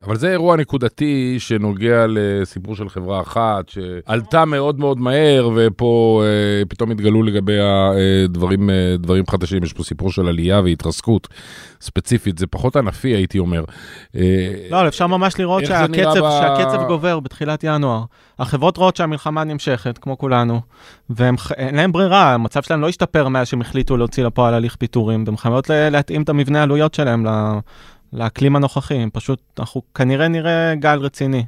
אבל 0.06 0.16
זה 0.16 0.30
אירוע 0.30 0.56
נקודתי 0.56 1.36
שנוגע 1.38 2.04
לסיפור 2.08 2.76
של 2.76 2.88
חברה 2.88 3.20
אחת 3.20 3.68
שעלתה 3.68 4.44
מאוד 4.44 4.78
מאוד 4.78 4.98
מהר 4.98 5.50
ופה 5.56 6.22
אה, 6.24 6.64
פתאום 6.68 6.90
התגלו 6.90 7.22
לגבי 7.22 7.58
הדברים 7.60 8.70
אה, 8.70 8.96
דברים 8.98 9.24
חדשים. 9.30 9.62
יש 9.62 9.72
פה 9.72 9.84
סיפור 9.84 10.12
של 10.12 10.28
עלייה 10.28 10.60
והתרסקות 10.60 11.28
ספציפית, 11.80 12.38
זה 12.38 12.46
פחות 12.46 12.76
ענפי 12.76 13.08
הייתי 13.08 13.38
אומר. 13.38 13.64
אה, 14.16 14.22
לא, 14.70 14.88
אפשר 14.88 15.06
ממש 15.06 15.38
לראות 15.38 15.66
שהקצב, 15.66 16.24
ב... 16.24 16.30
שהקצב 16.40 16.86
גובר 16.86 17.20
בתחילת 17.20 17.64
ינואר. 17.64 18.02
החברות 18.38 18.76
רואות 18.76 18.96
שהמלחמה 18.96 19.44
נמשכת, 19.44 19.98
כמו 19.98 20.18
כולנו, 20.18 20.60
ואין 21.10 21.36
להם 21.76 21.92
ברירה, 21.92 22.34
המצב 22.34 22.62
שלהם 22.62 22.80
לא 22.80 22.88
השתפר 22.88 23.28
מאז 23.28 23.48
שהם 23.48 23.60
החליטו 23.60 23.96
להוציא 23.96 24.24
לפועל 24.24 24.54
הליך 24.54 24.76
פיטורים, 24.76 25.24
והם 25.26 25.36
חייבות 25.36 25.70
להתאים 25.70 26.22
את 26.22 26.28
המבנה 26.28 26.60
העלויות 26.60 26.94
שלהם 26.94 27.24
לאקלים 28.14 28.57
הנוכחי, 28.57 29.05
פשוט, 29.12 29.40
אנחנו 29.59 29.83
כנראה 29.94 30.29
נראה 30.29 30.74
גל 30.74 30.98
רציני. 30.98 31.44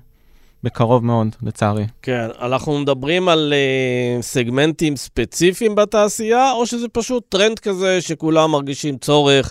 בקרוב 0.63 1.05
מאוד, 1.05 1.29
לצערי. 1.43 1.85
כן, 2.03 2.29
אנחנו 2.41 2.79
מדברים 2.79 3.29
על 3.29 3.53
uh, 3.53 4.23
סגמנטים 4.23 4.97
ספציפיים 4.97 5.75
בתעשייה, 5.75 6.53
או 6.53 6.67
שזה 6.67 6.89
פשוט 6.89 7.25
טרנד 7.29 7.59
כזה 7.59 8.01
שכולם 8.01 8.51
מרגישים 8.51 8.99
צורך 8.99 9.51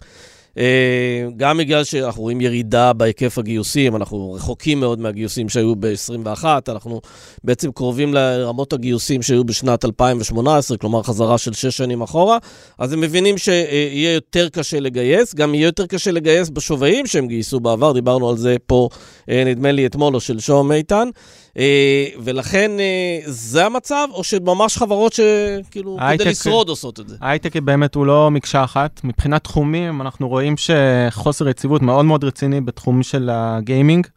גם 1.37 1.57
בגלל 1.57 1.83
שאנחנו 1.83 2.21
רואים 2.21 2.41
ירידה 2.41 2.93
בהיקף 2.93 3.37
הגיוסים, 3.37 3.95
אנחנו 3.95 4.33
רחוקים 4.33 4.79
מאוד 4.79 4.99
מהגיוסים 4.99 5.49
שהיו 5.49 5.75
ב-21, 5.75 6.43
אנחנו 6.67 7.01
בעצם 7.43 7.71
קרובים 7.71 8.13
לרמות 8.13 8.73
הגיוסים 8.73 9.21
שהיו 9.21 9.43
בשנת 9.43 9.85
2018, 9.85 10.77
כלומר 10.77 11.03
חזרה 11.03 11.37
של 11.37 11.53
שש 11.53 11.77
שנים 11.77 12.01
אחורה, 12.01 12.37
אז 12.79 12.93
הם 12.93 13.01
מבינים 13.01 13.37
שיהיה 13.37 14.13
יותר 14.13 14.49
קשה 14.49 14.79
לגייס, 14.79 15.35
גם 15.35 15.55
יהיה 15.55 15.65
יותר 15.65 15.85
קשה 15.85 16.11
לגייס 16.11 16.49
בשווים 16.49 17.07
שהם 17.07 17.27
גייסו 17.27 17.59
בעבר, 17.59 17.91
דיברנו 17.91 18.29
על 18.29 18.37
זה 18.37 18.55
פה, 18.65 18.89
אה, 19.29 19.43
נדמה 19.45 19.71
לי 19.71 19.85
אתמול 19.85 20.15
או 20.15 20.19
שלשום 20.19 20.71
איתן. 20.71 21.09
אה, 21.57 22.05
ולכן 22.23 22.71
אה, 22.79 23.19
זה 23.25 23.65
המצב, 23.65 24.07
או 24.11 24.23
שממש 24.23 24.77
חברות 24.77 25.13
שכאילו, 25.13 25.97
כדי 26.13 26.25
לשרוד 26.25 26.69
עושות 26.69 26.99
את 26.99 27.07
זה? 27.07 27.15
ההייטק 27.21 27.55
באמת 27.55 27.95
הוא 27.95 28.05
לא 28.05 28.31
מקשה 28.31 28.63
אחת. 28.63 29.01
מבחינת 29.03 29.43
תחומים, 29.43 30.01
אנחנו 30.01 30.27
רואים 30.27 30.55
שחוסר 30.57 31.49
יציבות 31.49 31.81
מאוד 31.81 32.05
מאוד 32.05 32.23
רציני 32.23 32.61
בתחום 32.61 33.03
של 33.03 33.29
הגיימינג, 33.33 34.07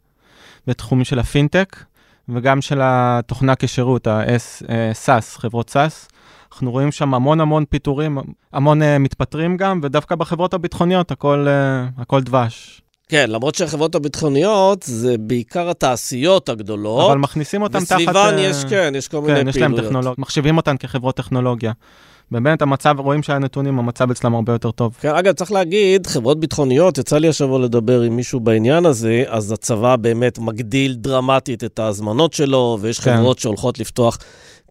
בתחומים 0.67 1.05
של 1.05 1.19
הפינטק, 1.19 1.75
וגם 2.29 2.61
של 2.61 2.79
התוכנה 2.83 3.55
כשירות, 3.55 4.07
ה-SAS, 4.07 5.09
אה, 5.09 5.21
חברות 5.21 5.69
SAS. 5.69 6.09
אנחנו 6.51 6.71
רואים 6.71 6.91
שם 6.91 7.13
המון 7.13 7.41
המון 7.41 7.65
פיטורים, 7.65 8.17
המון 8.53 8.81
uh, 8.81 8.85
מתפטרים 8.99 9.57
גם, 9.57 9.79
ודווקא 9.83 10.15
בחברות 10.15 10.53
הביטחוניות 10.53 11.11
הכל, 11.11 11.47
uh, 11.47 12.01
הכל 12.01 12.21
דבש. 12.21 12.81
כן, 13.09 13.29
למרות 13.29 13.55
שהחברות 13.55 13.95
הביטחוניות 13.95 14.83
זה 14.83 15.15
בעיקר 15.19 15.69
התעשיות 15.69 16.49
הגדולות. 16.49 17.11
אבל 17.11 17.17
מכניסים 17.17 17.61
אותן 17.61 17.79
תחת... 17.79 17.91
וסביבן 17.91 18.35
יש, 18.39 18.65
כן, 18.69 18.93
יש 18.95 19.07
כל 19.07 19.17
כן, 19.17 19.33
מיני 19.33 19.51
פעילויות. 19.51 19.55
כן, 19.55 19.73
יש 19.73 19.77
להם 19.79 19.85
טכנולוגיה, 19.85 20.13
מחשיבים 20.17 20.57
אותן 20.57 20.77
כחברות 20.77 21.15
טכנולוגיה. 21.15 21.71
באמת 22.31 22.61
המצב, 22.61 22.95
רואים 22.99 23.23
שהנתונים, 23.23 23.79
המצב 23.79 24.11
אצלם 24.11 24.35
הרבה 24.35 24.53
יותר 24.53 24.71
טוב. 24.71 24.97
כן, 25.01 25.15
אגב, 25.15 25.33
צריך 25.33 25.51
להגיד, 25.51 26.07
חברות 26.07 26.39
ביטחוניות, 26.39 26.97
יצא 26.97 27.17
לי 27.17 27.27
השבוע 27.27 27.59
לדבר 27.59 28.01
עם 28.01 28.15
מישהו 28.15 28.39
בעניין 28.39 28.85
הזה, 28.85 29.23
אז 29.27 29.51
הצבא 29.51 29.95
באמת 29.95 30.39
מגדיל 30.39 30.93
דרמטית 30.93 31.63
את 31.63 31.79
ההזמנות 31.79 32.33
שלו, 32.33 32.77
ויש 32.81 32.99
כן. 32.99 33.17
חברות 33.17 33.39
שהולכות 33.39 33.79
לפתוח 33.79 34.17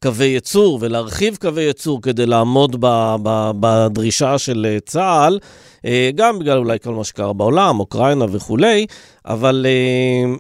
קווי 0.03 0.27
ייצור 0.27 0.79
ולהרחיב 0.81 1.37
קווי 1.37 1.63
ייצור 1.63 2.03
כדי 2.03 2.27
לעמוד 2.27 2.77
ב, 2.81 3.15
ב, 3.23 3.51
בדרישה 3.61 4.39
של 4.39 4.67
אה, 4.69 4.81
צה"ל, 4.81 5.39
אה, 5.85 6.11
גם 6.15 6.39
בגלל 6.39 6.59
אולי 6.59 6.79
כל 6.83 6.95
מה 6.95 7.05
שקרה 7.05 7.33
בעולם, 7.33 7.81
אוקראינה 7.81 8.25
וכולי, 8.33 8.87
אבל 9.27 9.67
אה, 9.69 10.35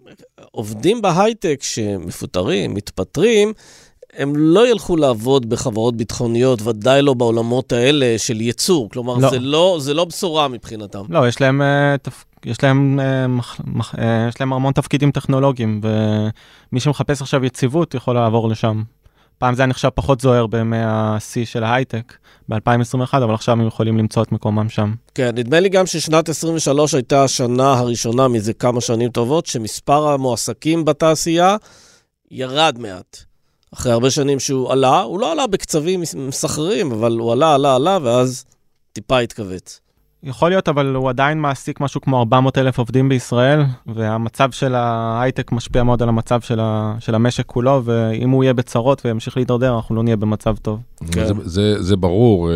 עובדים 0.50 1.02
בהייטק 1.02 1.62
שמפוטרים, 1.62 2.74
מתפטרים, 2.74 3.52
הם 4.16 4.32
לא 4.36 4.68
ילכו 4.68 4.96
לעבוד 4.96 5.48
בחברות 5.48 5.96
ביטחוניות, 5.96 6.62
ודאי 6.62 7.02
לא 7.02 7.14
בעולמות 7.14 7.72
האלה 7.72 8.14
של 8.18 8.40
ייצור. 8.40 8.90
כלומר, 8.90 9.18
לא. 9.18 9.30
זה, 9.30 9.38
לא, 9.38 9.76
זה 9.80 9.94
לא 9.94 10.04
בשורה 10.04 10.48
מבחינתם. 10.48 11.02
לא, 11.08 11.28
יש 11.28 11.40
להם, 11.40 11.62
יש 12.44 12.62
להם, 12.62 13.00
יש 14.28 14.40
להם 14.40 14.52
המון 14.52 14.72
תפקידים 14.72 15.10
טכנולוגיים, 15.10 15.80
ומי 15.82 16.80
שמחפש 16.80 17.22
עכשיו 17.22 17.44
יציבות 17.44 17.94
יכול 17.94 18.14
לעבור 18.14 18.48
לשם. 18.48 18.82
פעם 19.38 19.55
זה 19.55 19.62
היה 19.62 19.66
נחשב 19.66 19.88
פחות 19.94 20.20
זוהר 20.20 20.46
בימי 20.46 20.77
השיא 20.83 21.44
של 21.44 21.64
ההייטק, 21.64 22.16
ב-2021, 22.48 23.16
אבל 23.16 23.35
עכשיו 23.35 23.53
הם 23.53 23.66
יכולים 23.66 23.98
למצוא 23.98 24.22
את 24.22 24.33
מקומם 24.33 24.68
שם. 24.68 24.94
כן, 25.14 25.31
נדמה 25.35 25.61
לי 25.61 25.68
גם 25.68 25.87
ששנת 25.87 26.29
23 26.29 26.94
הייתה 26.94 27.24
השנה 27.24 27.72
הראשונה 27.72 28.29
מזה 28.29 28.53
כמה 28.53 28.81
שנים 28.81 29.11
טובות, 29.11 29.46
שמספר 29.46 30.09
המועסקים 30.09 30.85
בתעשייה 30.85 31.57
ירד 32.31 32.77
מעט. 32.79 33.16
אחרי 33.74 33.92
הרבה 33.92 34.11
שנים 34.11 34.40
שהוא 34.40 34.72
עלה, 34.72 35.01
הוא 35.01 35.20
לא 35.20 35.33
עלה 35.33 35.46
בקצבים 35.46 36.03
מסחררים, 36.14 36.92
אבל 36.92 37.18
הוא 37.18 37.33
עלה, 37.33 37.55
עלה, 37.55 37.74
עלה, 37.74 37.98
ואז 38.03 38.44
טיפה 38.92 39.18
התכווץ. 39.18 39.81
יכול 40.22 40.50
להיות, 40.50 40.68
אבל 40.68 40.94
הוא 40.94 41.09
עדיין 41.09 41.40
מעסיק 41.40 41.81
משהו 41.81 42.00
כמו 42.00 42.18
400 42.18 42.59
אלף 42.59 42.78
עובדים 42.78 43.09
בישראל, 43.09 43.62
והמצב 43.87 44.50
של 44.50 44.74
ההייטק 44.74 45.52
משפיע 45.52 45.83
מאוד 45.83 46.02
על 46.02 46.09
המצב 46.09 46.40
של, 46.40 46.61
ה, 46.61 46.94
של 47.00 47.14
המשק 47.14 47.46
כולו, 47.46 47.83
ואם 47.85 48.31
הוא 48.31 48.44
יהיה 48.44 48.54
בצרות 48.54 49.02
וימשיך 49.04 49.37
להידרדר, 49.37 49.76
אנחנו 49.76 49.94
לא 49.94 50.02
נהיה 50.02 50.16
במצב 50.16 50.57
טוב. 50.62 50.81
כן. 51.12 51.26
זה, 51.26 51.35
זה, 51.44 51.83
זה 51.83 51.96
ברור, 51.96 52.50
אה, 52.50 52.54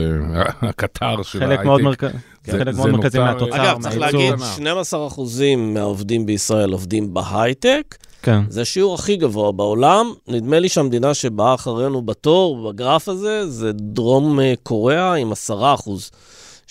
הקטר 0.68 1.22
של 1.22 1.42
ההייטק. 1.42 1.64
מאוד 1.64 1.82
מרכ... 1.82 2.04
זה, 2.44 2.58
חלק 2.58 2.74
מאוד 2.74 2.90
מרכזי 2.90 3.18
מהתוצר, 3.18 3.56
אגב, 3.56 3.82
צריך 3.82 3.98
להגיד, 3.98 4.34
12 4.54 5.06
אחוזים 5.06 5.74
מהעובדים 5.74 6.26
בישראל 6.26 6.72
עובדים 6.72 7.14
בהייטק. 7.14 7.96
כן. 8.22 8.40
זה 8.48 8.62
השיעור 8.62 8.94
הכי 8.94 9.16
גבוה 9.16 9.52
בעולם. 9.52 10.12
נדמה 10.28 10.58
לי 10.58 10.68
שהמדינה 10.68 11.14
שבאה 11.14 11.54
אחרינו 11.54 12.02
בתור, 12.02 12.70
בגרף 12.72 13.08
הזה, 13.08 13.48
זה 13.48 13.72
דרום 13.72 14.40
אה, 14.40 14.54
קוריאה 14.62 15.14
עם 15.14 15.32
10 15.32 15.74
אחוז. 15.74 16.10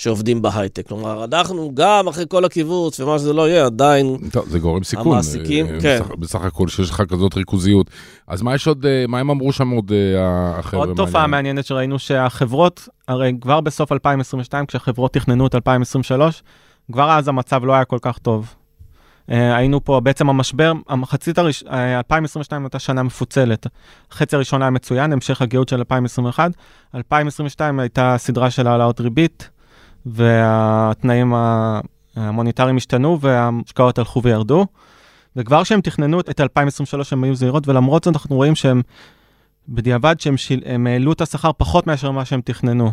שעובדים 0.01 0.41
בהייטק. 0.41 0.87
כלומר, 0.87 1.23
אנחנו 1.23 1.71
גם 1.73 2.07
אחרי 2.07 2.25
כל 2.29 2.45
הקיבוץ 2.45 2.99
ומה 2.99 3.19
שזה 3.19 3.33
לא 3.33 3.49
יהיה, 3.49 3.65
עדיין... 3.65 4.17
טוב, 4.31 4.49
זה 4.49 4.59
גורם 4.59 4.83
סיכון. 4.83 5.13
המעסיקים, 5.13 5.65
אה, 5.65 5.81
כן. 5.81 5.99
בסך, 5.99 6.11
בסך 6.19 6.41
הכל 6.41 6.67
שיש 6.67 6.89
לך 6.89 7.03
כזאת 7.09 7.35
ריכוזיות. 7.35 7.87
אז 8.27 8.41
מה 8.41 8.55
יש 8.55 8.67
עוד, 8.67 8.85
אה, 8.85 9.05
מה 9.07 9.19
הם 9.19 9.29
אמרו 9.29 9.51
שם 9.51 9.69
עוד 9.69 9.91
אה, 9.91 10.59
החבר'ה? 10.59 10.85
עוד 10.85 10.97
תופעה 10.97 11.27
מעניינת 11.27 11.65
שראינו 11.65 11.99
שהחברות, 11.99 12.87
הרי 13.07 13.33
כבר 13.41 13.61
בסוף 13.61 13.91
2022, 13.91 14.65
כשהחברות 14.65 15.13
תכננו 15.13 15.47
את 15.47 15.55
2023, 15.55 16.43
כבר 16.91 17.11
אז 17.11 17.27
המצב 17.27 17.65
לא 17.65 17.73
היה 17.73 17.85
כל 17.85 17.97
כך 18.01 18.17
טוב. 18.17 18.55
אה, 19.31 19.55
היינו 19.55 19.83
פה 19.83 19.99
בעצם 19.99 20.29
המשבר, 20.29 20.71
המחצית 20.89 21.37
הראש... 21.37 21.63
אה, 21.63 21.97
2022 21.97 22.63
הייתה 22.63 22.79
שנה 22.79 23.03
מפוצלת. 23.03 23.67
החצי 24.11 24.35
הראשון 24.35 24.61
היה 24.61 24.71
מצוין, 24.71 25.13
המשך 25.13 25.41
הגאות 25.41 25.69
של 25.69 25.77
2021. 25.77 26.51
2022 26.95 27.79
הייתה 27.79 28.15
סדרה 28.17 28.51
של 28.51 28.67
העלאות 28.67 29.01
ריבית, 29.01 29.49
והתנאים 30.05 31.33
המוניטריים 32.15 32.77
השתנו 32.77 33.19
וההשקעות 33.21 33.97
הלכו 33.97 34.23
וירדו. 34.23 34.65
וכבר 35.35 35.63
כשהם 35.63 35.81
תכננו 35.81 36.19
את 36.19 36.41
2023 36.41 37.13
הם 37.13 37.23
היו 37.23 37.35
זהירות, 37.35 37.67
ולמרות 37.67 38.03
זאת 38.03 38.13
אנחנו 38.13 38.35
רואים 38.35 38.55
שהם, 38.55 38.81
בדיעבד 39.69 40.19
שהם 40.19 40.37
שיל... 40.37 40.63
העלו 40.87 41.13
את 41.13 41.21
השכר 41.21 41.51
פחות 41.57 41.87
מאשר 41.87 42.11
מה 42.11 42.25
שהם 42.25 42.41
תכננו. 42.45 42.91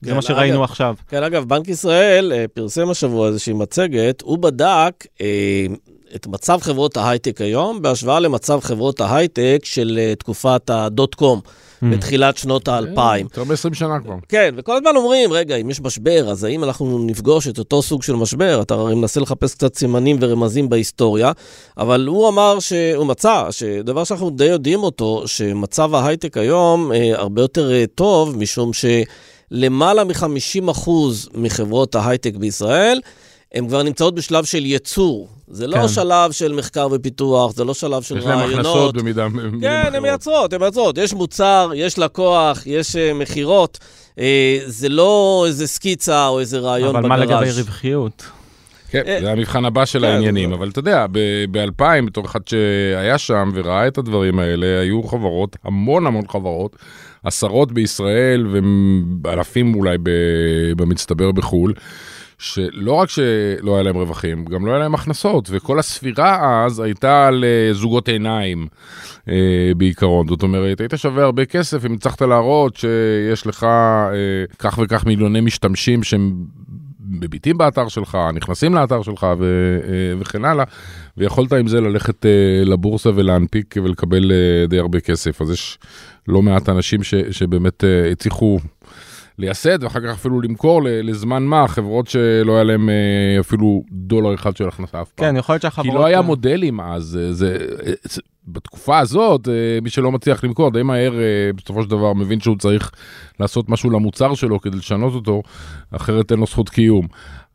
זה 0.00 0.10
כן, 0.10 0.16
מה 0.16 0.22
שראינו 0.22 0.56
אגב, 0.56 0.62
עכשיו. 0.62 0.94
כן, 1.08 1.22
אגב, 1.22 1.44
בנק 1.44 1.68
ישראל 1.68 2.32
אה, 2.32 2.44
פרסם 2.54 2.90
השבוע 2.90 3.28
איזושהי 3.28 3.52
מצגת, 3.52 4.20
הוא 4.20 4.38
בדק 4.38 5.06
אה, 5.20 5.66
את 6.14 6.26
מצב 6.26 6.58
חברות 6.62 6.96
ההייטק 6.96 7.40
היום 7.40 7.82
בהשוואה 7.82 8.20
למצב 8.20 8.60
חברות 8.60 9.00
ההייטק 9.00 9.60
של 9.64 9.98
אה, 10.00 10.14
תקופת 10.14 10.70
הדוט 10.70 11.14
קום. 11.14 11.40
בתחילת 11.82 12.36
שנות 12.36 12.68
האלפיים. 12.68 13.26
יותר 13.26 13.44
מ-20 13.44 13.74
שנה 13.74 14.00
כבר. 14.00 14.14
כן, 14.28 14.54
וכל 14.56 14.76
הזמן 14.76 14.90
אומרים, 14.96 15.32
רגע, 15.32 15.56
אם 15.56 15.70
יש 15.70 15.80
משבר, 15.80 16.30
אז 16.30 16.44
האם 16.44 16.64
אנחנו 16.64 16.98
נפגוש 16.98 17.48
את 17.48 17.58
אותו 17.58 17.82
סוג 17.82 18.02
של 18.02 18.12
משבר? 18.12 18.62
אתה 18.62 18.74
הרי 18.74 18.94
מנסה 18.94 19.20
לחפש 19.20 19.54
קצת 19.54 19.74
סימנים 19.74 20.16
ורמזים 20.20 20.68
בהיסטוריה, 20.68 21.32
אבל 21.78 22.06
הוא 22.06 22.28
אמר 22.28 22.60
שהוא 22.60 23.06
מצא, 23.06 23.44
שדבר 23.50 24.04
שאנחנו 24.04 24.30
די 24.30 24.44
יודעים 24.44 24.82
אותו, 24.82 25.22
שמצב 25.26 25.94
ההייטק 25.94 26.36
היום 26.36 26.92
אה, 26.92 27.12
הרבה 27.14 27.42
יותר 27.42 27.72
אה, 27.72 27.84
טוב, 27.94 28.36
משום 28.36 28.70
שלמעלה 29.52 30.04
מ-50% 30.04 30.90
מחברות 31.34 31.94
ההייטק 31.94 32.36
בישראל, 32.36 33.00
הן 33.54 33.68
כבר 33.68 33.82
נמצאות 33.82 34.14
בשלב 34.14 34.44
של 34.44 34.66
ייצור. 34.66 35.28
זה 35.50 35.66
לא 35.66 35.76
כן. 35.76 35.88
שלב 35.88 36.32
של 36.32 36.52
מחקר 36.52 36.88
ופיתוח, 36.92 37.54
זה 37.54 37.64
לא 37.64 37.74
שלב 37.74 38.02
של 38.02 38.16
יש 38.18 38.24
להם 38.24 38.38
רעיונות. 38.38 38.54
הכנסות 38.66 38.94
במידה... 38.96 39.26
כן, 39.60 39.90
הן. 39.94 40.02
מייצרות, 40.02 40.52
הן 40.52 40.60
מייצרות. 40.60 40.98
יש 40.98 41.12
מוצר, 41.14 41.70
יש 41.74 41.98
לקוח, 41.98 42.62
יש 42.66 42.96
uh, 42.96 43.14
מכירות. 43.14 43.78
Uh, 44.14 44.18
זה 44.66 44.88
לא 44.88 45.44
איזה 45.46 45.66
סקיצה 45.66 46.26
או 46.28 46.40
איזה 46.40 46.58
רעיון 46.58 46.96
אבל 46.96 47.04
בגראז'. 47.04 47.18
מה 47.30 47.40
לגבי 47.40 47.50
רווחיות? 47.60 48.26
כן, 48.90 49.02
אה, 49.06 49.18
זה 49.20 49.32
המבחן 49.32 49.64
הבא 49.64 49.84
של 49.84 49.98
כן, 50.00 50.04
העניינים, 50.04 50.48
זה- 50.50 50.54
אבל 50.54 50.68
אתה 50.68 50.78
יודע, 50.78 51.06
ב-2000, 51.50 51.82
בתור 52.06 52.24
אחד 52.26 52.40
שהיה 52.46 53.18
שם 53.18 53.50
וראה 53.54 53.86
את 53.88 53.98
הדברים 53.98 54.38
האלה, 54.38 54.80
היו 54.80 55.02
חברות, 55.02 55.56
המון 55.64 56.06
המון 56.06 56.24
חברות, 56.28 56.76
עשרות 57.24 57.72
בישראל 57.72 58.46
ואלפים 59.24 59.74
אולי 59.74 59.98
ב- 60.02 60.10
במצטבר 60.76 61.32
בחו"ל. 61.32 61.72
שלא 62.38 62.92
רק 62.92 63.10
שלא 63.10 63.74
היה 63.74 63.82
להם 63.82 63.96
רווחים, 63.96 64.44
גם 64.44 64.66
לא 64.66 64.70
היה 64.70 64.80
להם 64.80 64.94
הכנסות, 64.94 65.48
וכל 65.52 65.78
הספירה 65.78 66.64
אז 66.64 66.80
הייתה 66.80 67.26
על 67.26 67.44
אה, 67.44 67.72
זוגות 67.72 68.08
עיניים 68.08 68.66
אה, 69.28 69.72
בעיקרון. 69.76 70.28
זאת 70.28 70.42
אומרת, 70.42 70.80
היית 70.80 70.92
שווה 70.96 71.24
הרבה 71.24 71.44
כסף 71.44 71.86
אם 71.86 71.94
הצלחת 71.94 72.22
להראות 72.22 72.76
שיש 72.76 73.46
לך 73.46 73.64
אה, 73.64 74.08
כך 74.58 74.78
וכך 74.82 75.06
מיליוני 75.06 75.40
משתמשים 75.40 76.02
שהם 76.02 76.44
מביטים 77.10 77.58
באתר 77.58 77.88
שלך, 77.88 78.18
נכנסים 78.34 78.74
לאתר 78.74 79.02
שלך 79.02 79.26
ו, 79.38 79.44
אה, 79.84 80.20
וכן 80.20 80.44
הלאה, 80.44 80.64
ויכולת 81.16 81.52
עם 81.52 81.68
זה 81.68 81.80
ללכת 81.80 82.26
אה, 82.26 82.30
לבורסה 82.64 83.10
ולהנפיק 83.14 83.74
ולקבל 83.84 84.32
די 84.68 84.78
הרבה 84.78 85.00
כסף. 85.00 85.42
אז 85.42 85.50
יש 85.50 85.78
לא 86.28 86.42
מעט 86.42 86.68
אנשים 86.68 87.02
ש, 87.02 87.14
שבאמת 87.30 87.84
הצליחו 88.12 88.58
לייסד 89.38 89.82
ואחר 89.82 90.00
כך 90.00 90.08
אפילו 90.08 90.40
למכור 90.40 90.80
לזמן 90.84 91.42
מה, 91.42 91.68
חברות 91.68 92.06
שלא 92.06 92.54
היה 92.54 92.64
להם 92.64 92.88
אה, 92.88 93.40
אפילו 93.40 93.82
דולר 93.92 94.34
אחד 94.34 94.56
של 94.56 94.68
הכנסה 94.68 95.02
אף 95.02 95.12
פעם. 95.12 95.26
כן, 95.26 95.36
יכול 95.36 95.52
להיות 95.52 95.62
כי 95.62 95.66
שהחברות... 95.66 95.94
לא 95.94 96.06
היה 96.06 96.22
מודלים 96.22 96.80
אז, 96.80 97.04
זה, 97.04 97.32
זה, 97.32 97.58
בתקופה 98.48 98.98
הזאת, 98.98 99.48
אה, 99.48 99.78
מי 99.82 99.90
שלא 99.90 100.12
מצליח 100.12 100.44
למכור, 100.44 100.70
די 100.70 100.82
מהר 100.82 101.14
אה, 101.14 101.50
בסופו 101.56 101.82
של 101.82 101.90
דבר 101.90 102.12
מבין 102.12 102.40
שהוא 102.40 102.56
צריך 102.58 102.90
לעשות 103.40 103.68
משהו 103.68 103.90
למוצר 103.90 104.34
שלו 104.34 104.60
כדי 104.60 104.76
לשנות 104.76 105.14
אותו, 105.14 105.42
אחרת 105.90 106.32
אין 106.32 106.40
לו 106.40 106.46
זכות 106.46 106.68
קיום. 106.68 107.06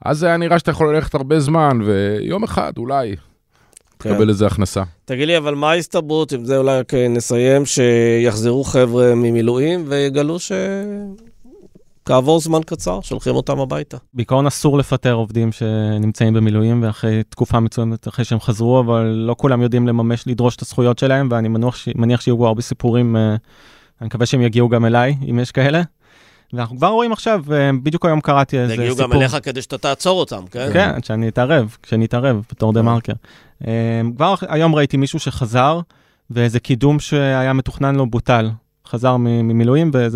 אז 0.06 0.18
זה 0.18 0.28
היה 0.28 0.38
נראה 0.38 0.60
שאתה 0.60 0.72
יכול 0.72 0.96
ללכת 0.96 1.16
הרבה 1.16 1.40
זמן, 1.40 1.80
ויום 1.86 2.44
אחד 2.44 2.74
אולי 2.78 3.16
כן. 4.00 4.14
תקבל 4.14 4.30
איזה 4.30 4.48
הכנסה. 4.48 4.84
תגיד 5.06 5.28
לי, 5.28 5.38
אבל 5.38 5.56
מה 5.56 5.72
ההסתברות, 5.72 6.32
עם 6.32 6.46
זה 6.46 6.58
אולי 6.58 6.80
רק 6.80 6.94
נסיים, 6.94 7.64
שיחזרו 7.66 8.64
חבר'ה 8.64 9.16
ממילואים 9.16 9.84
ויגלו 9.88 10.40
שכעבור 12.04 12.40
זמן 12.40 12.60
קצר 12.66 13.02
שולחים 13.02 13.36
אותם 13.36 13.60
הביתה? 13.60 13.98
בעיקרון 14.14 14.48
אסור 14.48 14.78
לפטר 14.78 15.14
עובדים 15.14 15.52
שנמצאים 15.52 16.34
במילואים 16.34 16.84
ואחרי 16.84 17.24
תקופה 17.30 17.60
מסוימת 17.60 18.08
אחרי 18.08 18.26
שהם 18.26 18.40
חזרו, 18.40 18.80
אבל 18.80 19.04
לא 19.06 19.36
כולם 19.38 19.62
יודעים 19.62 19.88
לממש, 19.88 20.28
לדרוש 20.28 20.56
את 20.56 20.62
הזכויות 20.62 21.00
שלהם, 21.00 21.28
ואני 21.32 21.48
מניח, 21.48 21.76
ש... 21.76 21.90
מניח 21.96 22.22
שיהיו 22.22 22.48
הרבה 22.48 22.62
סיפורים, 22.62 23.16
אה, 23.16 23.36
אני 24.02 24.08
מקווה 24.08 24.26
שהם 24.26 24.42
יגיעו 24.42 24.70
גם 24.70 24.86
אליי, 24.86 25.16
אם 25.30 25.40
יש 25.40 25.52
כאלה. 25.52 25.82
ואנחנו 26.54 26.78
כבר 26.78 26.88
רואים 26.88 27.12
עכשיו, 27.12 27.44
אה, 27.52 27.70
בדיוק 27.84 28.06
היום 28.06 28.22
קראתי 28.22 28.60
איזה 28.60 28.74
סיפור. 28.74 28.86
יגיעו 28.86 28.98
גם 29.08 29.14
אליך 29.14 29.38
כדי 29.44 29.62
שאתה 29.62 29.78
תעצור 29.78 30.20
אותם, 30.20 30.44
כן? 30.52 30.70
כן, 30.74 31.04
שאני 31.04 31.28
אתערב, 31.28 31.78
כשאני 31.84 32.06
אתערב 32.06 32.42
בתור 32.52 32.74
דה 32.74 32.82
מרקר. 32.82 33.14
אה, 33.68 34.02
כבר 34.16 34.36
היום 34.42 34.76
ראיתי 34.76 34.98
מישהו 34.98 35.20
שחזר, 35.20 35.80
ואיזה 36.30 36.60
קידום 36.60 37.00
שהיה 37.00 37.54
מתוכנן 37.54 37.96
לו 37.96 38.06
בוטל. 38.06 38.50
חזר 38.88 39.18
ממילואים 39.18 39.92
אה, 39.96 40.08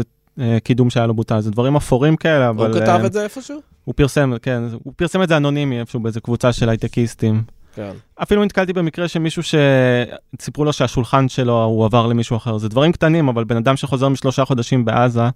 קידום 0.64 0.90
שהיה 0.90 1.08
לו 1.08 1.14
בוטל. 1.14 1.40
זה 1.40 1.52
דברים 1.52 1.76
אפורים 1.76 2.16
כאלה, 2.16 2.50
אבל... 2.50 2.72
הוא 2.72 2.82
כתב 2.82 3.00
אה, 3.02 3.06
את 3.06 3.14
זה 3.14 3.24
איפשהו? 3.24 3.60
הוא 3.84 3.94
פרסם, 3.96 4.34
כן, 4.42 4.64
הוא 4.84 4.94
פרסם 4.96 5.24
את 5.24 5.28
זה 5.28 5.38
אנונימי 5.38 5.80
איפשהו 5.80 6.00
באיזה 6.00 6.20
קבוצה 6.20 6.54
של 6.54 6.70
הייטקיסטים. 6.70 7.44
כן. 7.76 7.92
אפילו 8.16 8.46
נתקלתי 8.46 8.74
במקרה 8.74 9.08
שמישהו 9.08 9.42
שסיפרו 9.44 10.66
לו 10.66 10.74
שהשולחן 10.74 11.30
שלו 11.30 11.64
הוא 11.64 11.86
עבר 11.86 12.08
למישהו 12.08 12.38
אחר. 12.38 12.58
זה 12.58 12.70
דברים 12.70 12.92
קטנים, 12.92 13.30
אבל 13.30 13.44
בן 13.44 13.58
אדם 13.58 13.78
שחוזר 13.78 14.10
משלושה 14.10 14.46
חודשים 14.46 14.86
בעזה, 14.86 15.22
אה, 15.22 15.30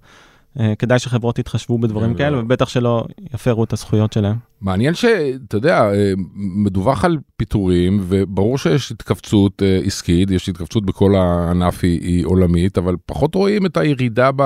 כדאי 0.78 0.98
שחברות 0.98 1.38
יתחשבו 1.38 1.78
בדברים 1.78 2.12
כן, 2.12 2.18
כאלה, 2.18 2.36
לא. 2.36 2.42
ובטח 2.42 2.68
שלא 2.68 3.04
יפרו 3.34 3.64
את 3.64 3.72
הזכויות 3.72 4.12
שלהם. 4.12 4.36
מעניין 4.60 4.94
שאתה 4.94 5.56
יודע, 5.56 5.90
אה, 5.94 6.12
מדווח 6.34 7.04
על 7.04 7.18
פיטורים, 7.36 8.00
וברור 8.02 8.58
שיש 8.58 8.92
התכווצות 8.92 9.62
אה, 9.62 9.80
עסקית, 9.84 10.30
יש 10.30 10.48
התכווצות 10.48 10.86
בכל 10.86 11.14
הענף 11.14 11.84
היא, 11.84 12.00
היא 12.00 12.26
עולמית, 12.26 12.78
אבל 12.78 12.96
פחות 13.06 13.34
רואים 13.34 13.66
את 13.66 13.76
הירידה 13.76 14.30
ב, 14.36 14.42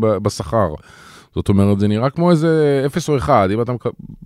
ב, 0.00 0.06
בשכר. 0.16 0.74
זאת 1.34 1.48
אומרת, 1.48 1.80
זה 1.80 1.88
נראה 1.88 2.10
כמו 2.10 2.30
איזה 2.30 2.82
0 2.86 3.08
או 3.08 3.16
1, 3.16 3.50
אם 3.50 3.62
אתה, 3.62 3.72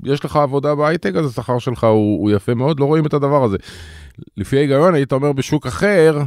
יש 0.05 0.25
לך 0.25 0.37
עבודה 0.37 0.75
בהייטק, 0.75 1.15
אז 1.15 1.27
השכר 1.27 1.59
שלך 1.59 1.85
הוא, 1.85 2.21
הוא 2.21 2.31
יפה 2.31 2.55
מאוד, 2.55 2.81
לא 2.81 2.85
רואים 2.85 3.07
את 3.07 3.15
הדבר 3.15 3.45
הזה. 3.45 3.57
לפי 4.37 4.57
ההיגיון, 4.57 4.95
היית 4.95 5.13
אומר 5.13 5.33
בשוק 5.33 5.67
אחר, 5.67 6.19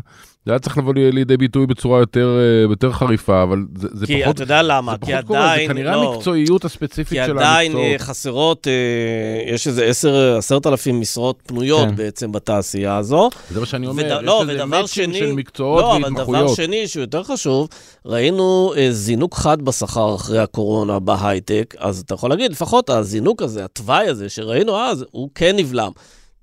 זה 0.46 0.52
היה 0.52 0.60
צריך 0.60 0.78
לבוא 0.78 0.94
לי- 0.94 1.12
לידי 1.12 1.38
ביטוי 1.38 1.66
בצורה 1.68 2.00
יותר, 2.00 2.38
אה, 2.40 2.72
יותר 2.72 2.92
חריפה, 2.92 3.44
אבל 3.44 3.58
זה, 3.76 3.88
זה 3.92 4.06
כי 4.06 4.22
פחות... 4.24 4.36
אתה 4.36 4.44
יודע 4.44 4.62
למה, 4.64 4.92
זה 4.92 5.06
כי 5.06 5.12
פחות 5.12 5.26
קורה, 5.26 5.40
זה 5.40 5.52
עדיין, 5.52 5.68
כנראה 5.72 5.92
לא, 5.96 6.14
המקצועיות 6.14 6.66
הספציפית 6.66 7.20
כי 7.20 7.26
של 7.26 7.38
עדיין 7.38 7.78
אה, 7.78 7.82
המקצועות. 7.82 8.02
חסרות, 8.02 8.68
אה, 8.68 9.54
יש 9.54 9.68
איזה 9.68 9.86
עשר, 9.86 10.36
עשרת 10.38 10.68
אלפים 10.68 11.02
משרות 11.02 11.40
פנויות 11.48 11.88
כן. 11.90 11.96
בעצם 11.96 12.32
בתעשייה 12.32 12.98
הזו. 12.98 13.30
זה 13.52 13.60
מה 13.60 13.66
שאני 13.66 13.88
אומר, 13.88 14.04
וד- 14.04 14.12
יש 14.12 14.24
לא, 14.24 14.42
איזה 14.50 14.88
שני, 14.88 15.20
של 15.20 15.32
מקצועות 15.32 15.82
לא, 15.82 15.92
אבל 15.98 16.00
דבר 16.10 16.10
והתמחויות. 16.30 16.56
שני 16.56 16.88
שהוא 16.88 17.02
יותר 17.02 17.24
חשוב, 17.24 17.68
ראינו 18.06 18.74
אה, 18.78 18.88
זינוק 18.92 19.36
חד 19.36 19.62
בשכר 19.62 20.16
אחרי 20.16 20.40
הקורונה 20.40 21.00
בהייטק, 21.00 21.76
אז 21.80 22.00
אתה 22.00 22.14
יכול 22.14 22.30
להגיד, 22.30 22.52
לפחות 22.52 22.90
הזינוק 22.90 23.42
הזה, 23.42 23.66
התוואי 23.66 24.08
הזה 24.08 24.30
שראינו 24.30 24.78
אז, 24.78 25.06
הוא 25.12 25.30
כן 25.36 25.56
נבלם. 25.56 25.92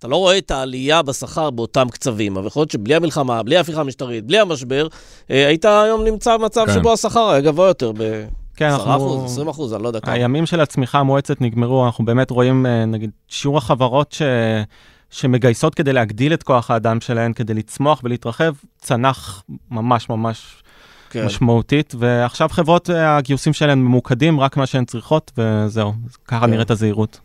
אתה 0.05 0.11
לא 0.11 0.17
רואה 0.17 0.38
את 0.38 0.51
העלייה 0.51 1.03
בשכר 1.03 1.51
באותם 1.51 1.88
קצבים, 1.88 2.37
אבל 2.37 2.47
יכול 2.47 2.61
להיות 2.61 2.71
שבלי 2.71 2.95
המלחמה, 2.95 3.43
בלי 3.43 3.57
ההפיכה 3.57 3.81
המשטרית, 3.81 4.25
בלי 4.27 4.38
המשבר, 4.38 4.88
אה, 5.31 5.47
היית 5.47 5.64
היום 5.64 6.05
נמצא 6.05 6.37
במצב 6.37 6.67
כן. 6.67 6.73
שבו 6.73 6.93
השכר 6.93 7.31
היה 7.31 7.40
גבוה 7.40 7.67
יותר 7.67 7.93
ב... 7.93 8.25
כן, 8.57 8.67
10 8.67 8.77
אנחנו... 8.77 8.97
אחוז, 8.97 9.33
20 9.33 9.49
אחוז, 9.49 9.75
אני 9.75 9.83
לא 9.83 9.88
יודע 9.88 10.01
כמה. 10.01 10.12
הימים 10.12 10.47
של 10.47 10.61
הצמיחה 10.61 10.99
המואצת 10.99 11.40
נגמרו, 11.40 11.87
אנחנו 11.87 12.05
באמת 12.05 12.31
רואים, 12.31 12.67
אה, 12.67 12.85
נגיד, 12.85 13.11
שיעור 13.29 13.59
החברות 13.59 14.12
ש... 14.12 14.23
שמגייסות 15.11 15.75
כדי 15.75 15.93
להגדיל 15.93 16.35
את 16.35 16.43
כוח 16.43 16.71
האדם 16.71 17.01
שלהן, 17.01 17.33
כדי 17.33 17.55
לצמוח 17.55 18.01
ולהתרחב, 18.05 18.53
צנח 18.79 19.43
ממש 19.71 20.09
ממש 20.09 20.62
כן. 21.11 21.27
משמעותית, 21.27 21.95
ועכשיו 21.99 22.49
חברות, 22.49 22.90
אה, 22.90 23.17
הגיוסים 23.17 23.53
שלהן 23.53 23.79
ממוקדים 23.79 24.40
רק 24.40 24.57
מה 24.57 24.67
שהן 24.67 24.85
צריכות, 24.85 25.33
וזהו, 25.38 25.93
ככה 26.29 26.47
כן. 26.47 26.51
נראית 26.51 26.71
הזהירות. 26.71 27.21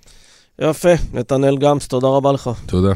יפה, 0.62 0.90
נתנאל 1.14 1.58
גמס, 1.58 1.88
תודה 1.88 2.08
רבה 2.08 2.32
לך. 2.32 2.50
תודה. 2.66 2.94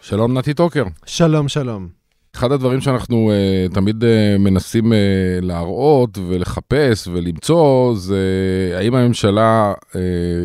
שלום 0.00 0.38
נתי 0.38 0.54
טוקר. 0.54 0.84
שלום, 1.06 1.48
שלום. 1.48 1.88
אחד 2.36 2.52
הדברים 2.52 2.80
שאנחנו 2.80 3.32
uh, 3.32 3.74
תמיד 3.74 4.02
uh, 4.02 4.06
מנסים 4.38 4.92
uh, 4.92 4.96
להראות 5.40 6.18
ולחפש 6.28 7.08
ולמצוא 7.08 7.94
זה 7.96 8.24
האם 8.76 8.94
הממשלה 8.94 9.72
uh, 9.78 9.96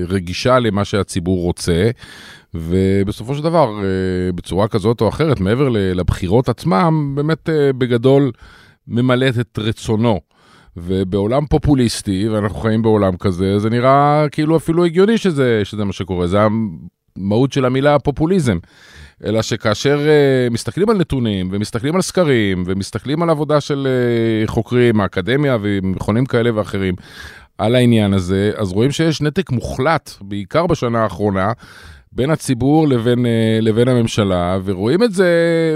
רגישה 0.07 0.59
למה 0.59 0.85
שהציבור 0.85 1.41
רוצה. 1.41 1.89
ובסופו 2.53 3.35
של 3.35 3.43
דבר, 3.43 3.69
uh, 3.69 4.35
בצורה 4.35 4.67
כזאת 4.67 5.01
או 5.01 5.09
אחרת, 5.09 5.39
מעבר 5.39 5.69
לבחירות 5.69 6.49
עצמם, 6.49 7.13
באמת 7.15 7.49
uh, 7.49 7.73
בגדול 7.77 8.31
ממלאת 8.87 9.39
את 9.39 9.59
רצונו. 9.59 10.19
ובעולם 10.77 11.45
פופוליסטי, 11.45 12.29
ואנחנו 12.29 12.59
חיים 12.59 12.81
בעולם 12.81 13.17
כזה, 13.17 13.59
זה 13.59 13.69
נראה 13.69 14.25
כאילו 14.31 14.57
אפילו 14.57 14.85
הגיוני 14.85 15.17
שזה, 15.17 15.61
שזה 15.63 15.85
מה 15.85 15.93
שקורה, 15.93 16.27
זה 16.27 16.37
המהות 17.17 17.53
של 17.53 17.65
המילה 17.65 17.99
פופוליזם. 17.99 18.57
אלא 19.25 19.41
שכאשר 19.41 19.99
uh, 19.99 20.53
מסתכלים 20.53 20.89
על 20.89 20.97
נתונים, 20.97 21.49
ומסתכלים 21.51 21.95
על 21.95 22.01
סקרים, 22.01 22.63
ומסתכלים 22.65 23.23
על 23.23 23.29
עבודה 23.29 23.61
של 23.61 23.87
uh, 24.45 24.51
חוקרים, 24.51 25.01
האקדמיה 25.01 25.57
ומכונים 25.61 26.25
כאלה 26.25 26.55
ואחרים, 26.55 26.95
על 27.57 27.75
העניין 27.75 28.13
הזה, 28.13 28.51
אז 28.55 28.71
רואים 28.71 28.91
שיש 28.91 29.21
נתק 29.21 29.51
מוחלט, 29.51 30.11
בעיקר 30.21 30.67
בשנה 30.67 31.03
האחרונה, 31.03 31.51
בין 32.17 32.29
הציבור 32.29 32.87
לבין, 32.87 33.25
אה, 33.25 33.59
לבין 33.61 33.87
הממשלה, 33.87 34.59
ורואים 34.65 35.03
את 35.03 35.13
זה 35.13 35.29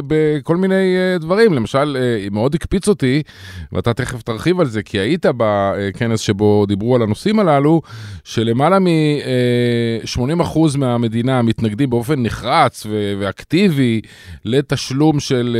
בכל 0.07 0.57
מיני 0.57 0.95
אה, 0.97 1.17
דברים. 1.17 1.53
למשל, 1.53 1.97
אה, 1.99 2.27
מאוד 2.31 2.55
הקפיץ 2.55 2.87
אותי, 2.87 3.23
ואתה 3.71 3.93
תכף 3.93 4.21
תרחיב 4.21 4.59
על 4.59 4.65
זה, 4.65 4.83
כי 4.83 4.99
היית 4.99 5.25
בכנס 5.37 6.19
שבו 6.19 6.65
דיברו 6.65 6.95
על 6.95 7.01
הנושאים 7.01 7.39
הללו, 7.39 7.81
שלמעלה 8.23 8.79
מ-80% 8.79 10.77
מהמדינה 10.77 11.41
מתנגדים 11.41 11.89
באופן 11.89 12.23
נחרץ 12.23 12.85
ואקטיבי 13.19 14.01
לתשלום 14.45 15.19
של 15.19 15.57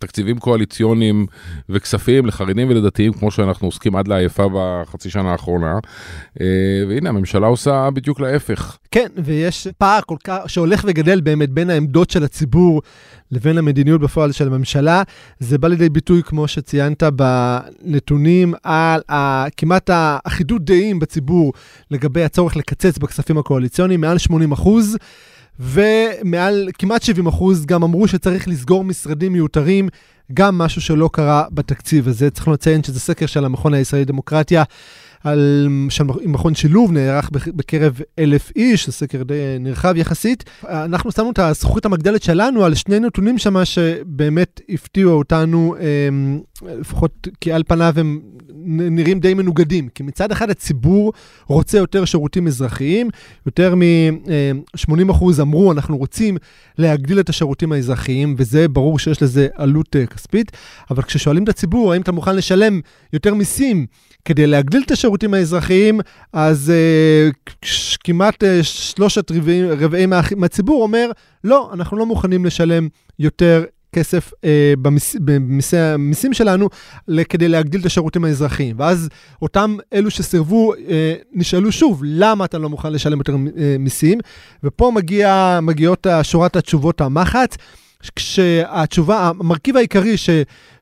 תקציבים 0.00 0.38
קואליציוניים 0.38 1.26
וכספים 1.68 2.26
לחרדים 2.26 2.70
ולדתיים, 2.70 3.12
כמו 3.12 3.30
שאנחנו 3.30 3.68
עוסקים 3.68 3.96
עד 3.96 4.08
לעייפה 4.08 4.48
בחצי 4.54 5.10
שנה 5.10 5.32
האחרונה. 5.32 5.78
והנה, 6.88 7.08
הממשלה 7.08 7.46
עושה 7.46 7.88
בדיוק 7.90 8.20
להפך. 8.20 8.78
כן, 8.98 9.08
ויש 9.24 9.68
פער 9.78 10.00
כל 10.06 10.16
כך, 10.24 10.38
שהולך 10.46 10.84
וגדל 10.86 11.20
באמת 11.20 11.50
בין 11.50 11.70
העמדות 11.70 12.10
של 12.10 12.24
הציבור 12.24 12.82
לבין 13.30 13.58
המדיניות 13.58 14.00
בפועל 14.00 14.32
של 14.32 14.46
הממשלה. 14.46 15.02
זה 15.38 15.58
בא 15.58 15.68
לידי 15.68 15.88
ביטוי, 15.88 16.22
כמו 16.22 16.48
שציינת, 16.48 17.02
בנתונים 17.02 18.54
על 18.62 19.00
ה, 19.10 19.44
כמעט 19.56 19.90
האחידות 19.92 20.64
דעים 20.64 20.98
בציבור 20.98 21.52
לגבי 21.90 22.24
הצורך 22.24 22.56
לקצץ 22.56 22.98
בכספים 22.98 23.38
הקואליציוניים, 23.38 24.00
מעל 24.00 24.18
80 24.18 24.52
אחוז. 24.52 24.96
ומעל 25.60 26.68
כמעט 26.78 27.02
70 27.02 27.26
אחוז 27.26 27.66
גם 27.66 27.82
אמרו 27.82 28.08
שצריך 28.08 28.48
לסגור 28.48 28.84
משרדים 28.84 29.32
מיותרים, 29.32 29.88
גם 30.32 30.58
משהו 30.58 30.80
שלא 30.80 31.10
קרה 31.12 31.44
בתקציב 31.50 32.08
הזה. 32.08 32.30
צריך 32.30 32.48
לציין 32.48 32.82
שזה 32.82 33.00
סקר 33.00 33.26
של 33.26 33.44
המכון 33.44 33.74
הישראלי 33.74 34.04
לדמוקרטיה. 34.04 34.64
על, 35.24 35.68
מכון 36.24 36.54
שילוב, 36.54 36.92
נערך 36.92 37.30
בקרב 37.32 38.00
אלף 38.18 38.52
איש, 38.56 38.86
זה 38.86 38.92
סקר 38.92 39.22
די 39.22 39.34
נרחב 39.60 39.94
יחסית. 39.96 40.44
אנחנו 40.64 41.12
שמנו 41.12 41.30
את 41.30 41.38
הזכוכית 41.38 41.84
המגדלת 41.84 42.22
שלנו 42.22 42.64
על 42.64 42.74
שני 42.74 43.00
נתונים 43.00 43.38
שם 43.38 43.64
שבאמת 43.64 44.60
הפתיעו 44.68 45.12
אותנו, 45.12 45.74
אמ, 45.80 46.40
לפחות 46.62 47.28
כי 47.40 47.52
על 47.52 47.62
פניו 47.66 47.94
הם 47.96 48.20
נראים 48.64 49.20
די 49.20 49.34
מנוגדים. 49.34 49.88
כי 49.88 50.02
מצד 50.02 50.32
אחד 50.32 50.50
הציבור 50.50 51.12
רוצה 51.46 51.78
יותר 51.78 52.04
שירותים 52.04 52.46
אזרחיים, 52.46 53.10
יותר 53.46 53.74
מ-80% 53.74 55.24
אמרו, 55.40 55.72
אנחנו 55.72 55.96
רוצים 55.96 56.36
להגדיל 56.78 57.20
את 57.20 57.28
השירותים 57.28 57.72
האזרחיים, 57.72 58.34
וזה 58.38 58.68
ברור 58.68 58.98
שיש 58.98 59.22
לזה 59.22 59.48
עלות 59.54 59.96
אה, 59.96 60.06
כספית, 60.06 60.52
אבל 60.90 61.02
כששואלים 61.02 61.44
את 61.44 61.48
הציבור, 61.48 61.92
האם 61.92 62.02
אתה 62.02 62.12
מוכן 62.12 62.36
לשלם 62.36 62.80
יותר 63.12 63.34
מיסים 63.34 63.86
כדי 64.24 64.46
להגדיל 64.46 64.82
את 64.86 64.90
השירותים 64.90 65.07
האזרחיים, 65.34 66.00
אז 66.32 66.72
uh, 66.72 67.66
כמעט 68.04 68.44
uh, 68.44 68.46
שלושת 68.62 69.30
רבעים, 69.30 69.66
רבעי 69.78 70.06
מה, 70.06 70.20
מהציבור 70.36 70.82
אומר, 70.82 71.10
לא, 71.44 71.70
אנחנו 71.72 71.96
לא 71.96 72.06
מוכנים 72.06 72.44
לשלם 72.44 72.88
יותר 73.18 73.64
כסף 73.92 74.32
uh, 74.32 74.46
במיס, 74.82 75.16
במיסי 75.20 75.76
המיסים 75.76 76.34
שלנו 76.34 76.68
כדי 77.28 77.48
להגדיל 77.48 77.80
את 77.80 77.86
השירותים 77.86 78.24
האזרחיים. 78.24 78.76
ואז 78.78 79.08
אותם 79.42 79.76
אלו 79.92 80.10
שסירבו 80.10 80.74
uh, 80.74 80.78
נשאלו 81.32 81.72
שוב, 81.72 82.02
למה 82.04 82.44
אתה 82.44 82.58
לא 82.58 82.68
מוכן 82.68 82.92
לשלם 82.92 83.18
יותר 83.18 83.34
uh, 83.34 83.36
מיסים? 83.78 84.18
ופה 84.64 84.92
מגיע, 84.94 85.58
מגיעות 85.62 86.06
שורת 86.22 86.56
התשובות 86.56 87.00
המחץ. 87.00 87.56
כשהתשובה, 88.16 89.28
המרכיב 89.28 89.76
העיקרי 89.76 90.16
ש, 90.16 90.30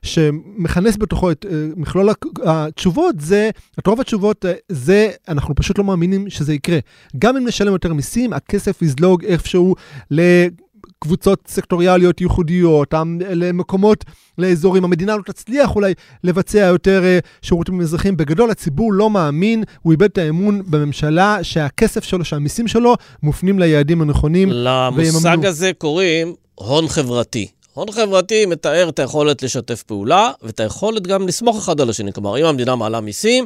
שמכנס 0.01 0.97
בתוכו 0.97 1.31
את 1.31 1.45
uh, 1.45 1.49
מכלול 1.75 2.09
התשובות 2.45 3.15
זה, 3.19 3.49
את 3.79 3.87
רוב 3.87 4.01
התשובות 4.01 4.45
uh, 4.45 4.47
זה, 4.69 5.09
אנחנו 5.27 5.55
פשוט 5.55 5.77
לא 5.77 5.83
מאמינים 5.83 6.29
שזה 6.29 6.53
יקרה. 6.53 6.79
גם 7.17 7.37
אם 7.37 7.47
נשלם 7.47 7.71
יותר 7.71 7.93
מיסים, 7.93 8.33
הכסף 8.33 8.81
יזלוג 8.81 9.25
איפשהו 9.25 9.75
לקבוצות 10.11 11.43
סקטוריאליות 11.47 12.21
ייחודיות, 12.21 12.93
למקומות, 13.19 14.05
לאזורים. 14.37 14.83
המדינה 14.83 15.15
לא 15.15 15.21
תצליח 15.25 15.75
אולי 15.75 15.93
לבצע 16.23 16.59
יותר 16.59 17.03
uh, 17.03 17.27
שירותים 17.41 17.81
אזרחיים. 17.81 18.17
בגדול, 18.17 18.51
הציבור 18.51 18.93
לא 18.93 19.09
מאמין, 19.09 19.63
הוא 19.81 19.91
איבד 19.91 20.09
את 20.09 20.17
האמון 20.17 20.61
בממשלה, 20.67 21.37
שהכסף 21.41 22.03
שלו, 22.03 22.25
שהמיסים 22.25 22.67
שלו, 22.67 22.95
מופנים 23.23 23.59
ליעדים 23.59 24.01
הנכונים. 24.01 24.49
למושג 24.51 25.45
הזה 25.45 25.71
קוראים 25.77 26.35
הון 26.59 26.87
חברתי. 26.87 27.47
הון 27.73 27.91
חברתי 27.91 28.45
מתאר 28.45 28.89
את 28.89 28.99
היכולת 28.99 29.43
לשתף 29.43 29.83
פעולה 29.83 30.31
ואת 30.41 30.59
היכולת 30.59 31.07
גם 31.07 31.27
לסמוך 31.27 31.57
אחד 31.57 31.81
על 31.81 31.89
השני. 31.89 32.13
כלומר, 32.13 32.37
אם 32.37 32.45
המדינה 32.45 32.75
מעלה 32.75 33.01
מיסים, 33.01 33.45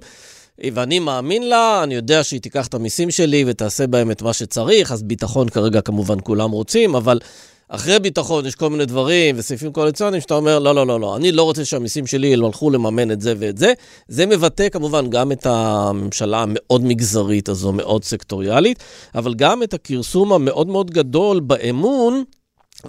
ואני 0.73 0.99
מאמין 0.99 1.49
לה, 1.49 1.83
אני 1.83 1.95
יודע 1.95 2.23
שהיא 2.23 2.41
תיקח 2.41 2.67
את 2.67 2.73
המיסים 2.73 3.11
שלי 3.11 3.43
ותעשה 3.47 3.87
בהם 3.87 4.11
את 4.11 4.21
מה 4.21 4.33
שצריך, 4.33 4.91
אז 4.91 5.03
ביטחון 5.03 5.49
כרגע 5.49 5.81
כמובן 5.81 6.17
כולם 6.23 6.51
רוצים, 6.51 6.95
אבל 6.95 7.19
אחרי 7.67 7.99
ביטחון 7.99 8.45
יש 8.45 8.55
כל 8.55 8.69
מיני 8.69 8.85
דברים 8.85 9.35
וסעיפים 9.37 9.71
קואליציוניים 9.71 10.21
שאתה 10.21 10.33
אומר, 10.33 10.59
לא, 10.59 10.75
לא, 10.75 10.87
לא, 10.87 10.99
לא, 10.99 11.15
אני 11.15 11.31
לא 11.31 11.43
רוצה 11.43 11.65
שהמיסים 11.65 12.07
שלי 12.07 12.27
ילכו 12.27 12.69
לממן 12.69 13.11
את 13.11 13.21
זה 13.21 13.33
ואת 13.39 13.57
זה. 13.57 13.73
זה 14.07 14.25
מבטא 14.25 14.69
כמובן 14.69 15.09
גם 15.09 15.31
את 15.31 15.45
הממשלה 15.45 16.41
המאוד 16.41 16.83
מגזרית 16.83 17.49
הזו, 17.49 17.71
מאוד 17.71 18.03
סקטוריאלית, 18.03 18.83
אבל 19.15 19.33
גם 19.33 19.63
את 19.63 19.73
הכרסום 19.73 20.33
המאוד 20.33 20.67
מאוד 20.67 20.91
גדול 20.91 21.39
באמון 21.39 22.23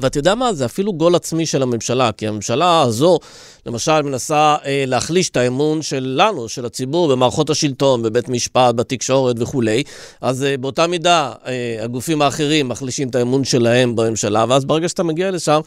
ואתה 0.00 0.18
יודע 0.18 0.35
מה? 0.35 0.52
זה 0.52 0.64
אפילו 0.64 0.92
גול 0.92 1.14
עצמי 1.14 1.46
של 1.46 1.62
הממשלה, 1.62 2.12
כי 2.12 2.28
הממשלה 2.28 2.83
הזו, 2.83 3.18
למשל, 3.66 4.02
מנסה 4.02 4.57
אה, 4.64 4.85
להחליש 4.87 5.31
את 5.31 5.37
האמון 5.37 5.83
שלנו, 5.83 6.48
של 6.48 6.66
הציבור, 6.66 7.09
במערכות 7.12 7.50
השלטון, 7.50 8.02
בבית 8.02 8.28
משפט, 8.28 8.74
בתקשורת 8.74 9.37
וכולי. 9.38 9.83
אז 10.20 10.44
אה, 10.44 10.57
באותה 10.57 10.87
מידה, 10.87 11.33
אה, 11.46 11.76
הגופים 11.81 12.22
האחרים 12.22 12.68
מחלישים 12.68 13.09
את 13.09 13.14
האמון 13.14 13.44
שלהם 13.44 13.96
בממשלה, 13.96 14.44
ואז 14.48 14.64
ברגע 14.64 14.88
שאתה 14.88 15.02
מגיע 15.02 15.31
לשם, 15.31 15.61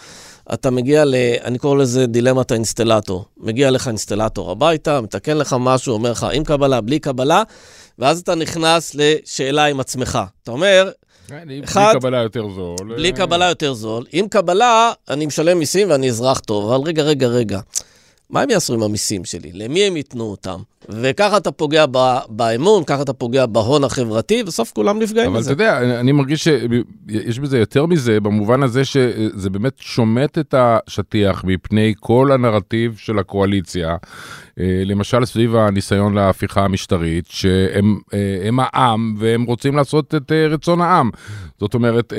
אתה 0.54 0.72
מגיע 0.72 1.06
ל... 1.06 1.16
אני 1.44 1.58
קורא 1.58 1.78
לזה 1.78 2.06
דילמת 2.06 2.52
האינסטלטור. 2.52 3.26
מגיע 3.38 3.72
לך 3.72 3.88
אינסטלטור 3.88 4.52
הביתה, 4.52 5.02
מתקן 5.02 5.38
לך 5.38 5.56
משהו, 5.60 5.94
אומר 5.94 6.12
לך 6.12 6.28
עם 6.34 6.44
קבלה, 6.44 6.82
בלי 6.82 7.00
קבלה, 7.00 7.44
ואז 8.00 8.20
אתה 8.20 8.36
נכנס 8.36 8.96
לשאלה 8.96 9.66
עם 9.66 9.80
עצמך. 9.80 10.20
אתה 10.44 10.52
אומר, 10.52 10.92
אחד, 11.64 11.92
בלי 11.92 12.00
קבלה 12.00 12.18
יותר 12.18 12.50
זול. 12.50 12.76
בלי 12.96 13.12
קבלה 13.14 13.46
יותר 13.50 13.74
זול. 13.74 14.06
עם 14.12 14.28
קבלה, 14.28 14.92
אני 15.10 15.26
משלם 15.26 15.60
מיסים 15.60 15.90
ואני 15.90 16.10
אזרח 16.10 16.40
טוב, 16.40 16.72
אבל 16.72 16.88
רגע, 16.88 17.04
רגע, 17.04 17.28
רגע. 17.28 17.60
מה 18.30 18.42
הם 18.42 18.50
יעשו 18.50 18.74
עם 18.74 18.84
המיסים 18.84 19.26
שלי? 19.26 19.52
למי 19.54 19.84
הם 19.84 19.98
ייתנו 19.98 20.24
אותם? 20.24 20.60
וככה 20.90 21.38
אתה 21.38 21.52
פוגע 21.52 21.86
באמון, 22.30 22.84
ככה 22.84 23.02
אתה 23.02 23.14
פוגע 23.14 23.46
בהון 23.46 23.84
החברתי, 23.84 24.44
בסוף 24.44 24.72
כולם 24.72 25.00
נפגעים 25.00 25.34
מזה. 25.34 25.40
אבל 25.40 25.54
אתה 25.54 25.64
יודע, 25.64 26.00
אני 26.00 26.12
מרגיש 26.12 26.44
שיש 26.44 27.40
בזה 27.40 27.60
יותר 27.60 27.86
מזה, 27.86 28.20
במובן 28.20 28.64
הזה 28.64 28.86
שזה 28.86 29.50
באמת 29.50 29.74
שומט 29.80 30.38
את 30.38 30.56
השטיח 30.58 31.44
מפני 31.44 31.94
כל 32.00 32.32
הנרטיב 32.32 32.96
של 32.98 33.20
הקואליציה, 33.20 33.96
אה, 34.60 34.82
למשל 34.86 35.26
סביב 35.26 35.56
הניסיון 35.56 36.14
להפיכה 36.14 36.66
המשטרית, 36.66 37.26
שהם 37.30 37.98
אה, 38.14 38.66
העם 38.74 39.16
והם 39.20 39.44
רוצים 39.44 39.76
לעשות 39.76 40.16
את 40.16 40.32
אה, 40.32 40.48
רצון 40.48 40.82
העם. 40.82 41.10
זאת 41.60 41.74
אומרת, 41.74 42.14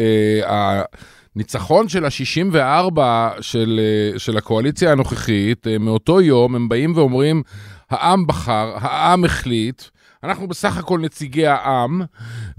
ניצחון 1.36 1.88
של 1.88 2.04
ה-64 2.04 2.98
של, 3.40 3.80
של 4.16 4.36
הקואליציה 4.36 4.92
הנוכחית, 4.92 5.66
מאותו 5.80 6.20
יום 6.20 6.54
הם 6.54 6.68
באים 6.68 6.92
ואומרים, 6.96 7.42
העם 7.90 8.26
בחר, 8.26 8.72
העם 8.76 9.24
החליט, 9.24 9.82
אנחנו 10.26 10.48
בסך 10.48 10.76
הכל 10.76 10.98
נציגי 10.98 11.46
העם, 11.46 12.02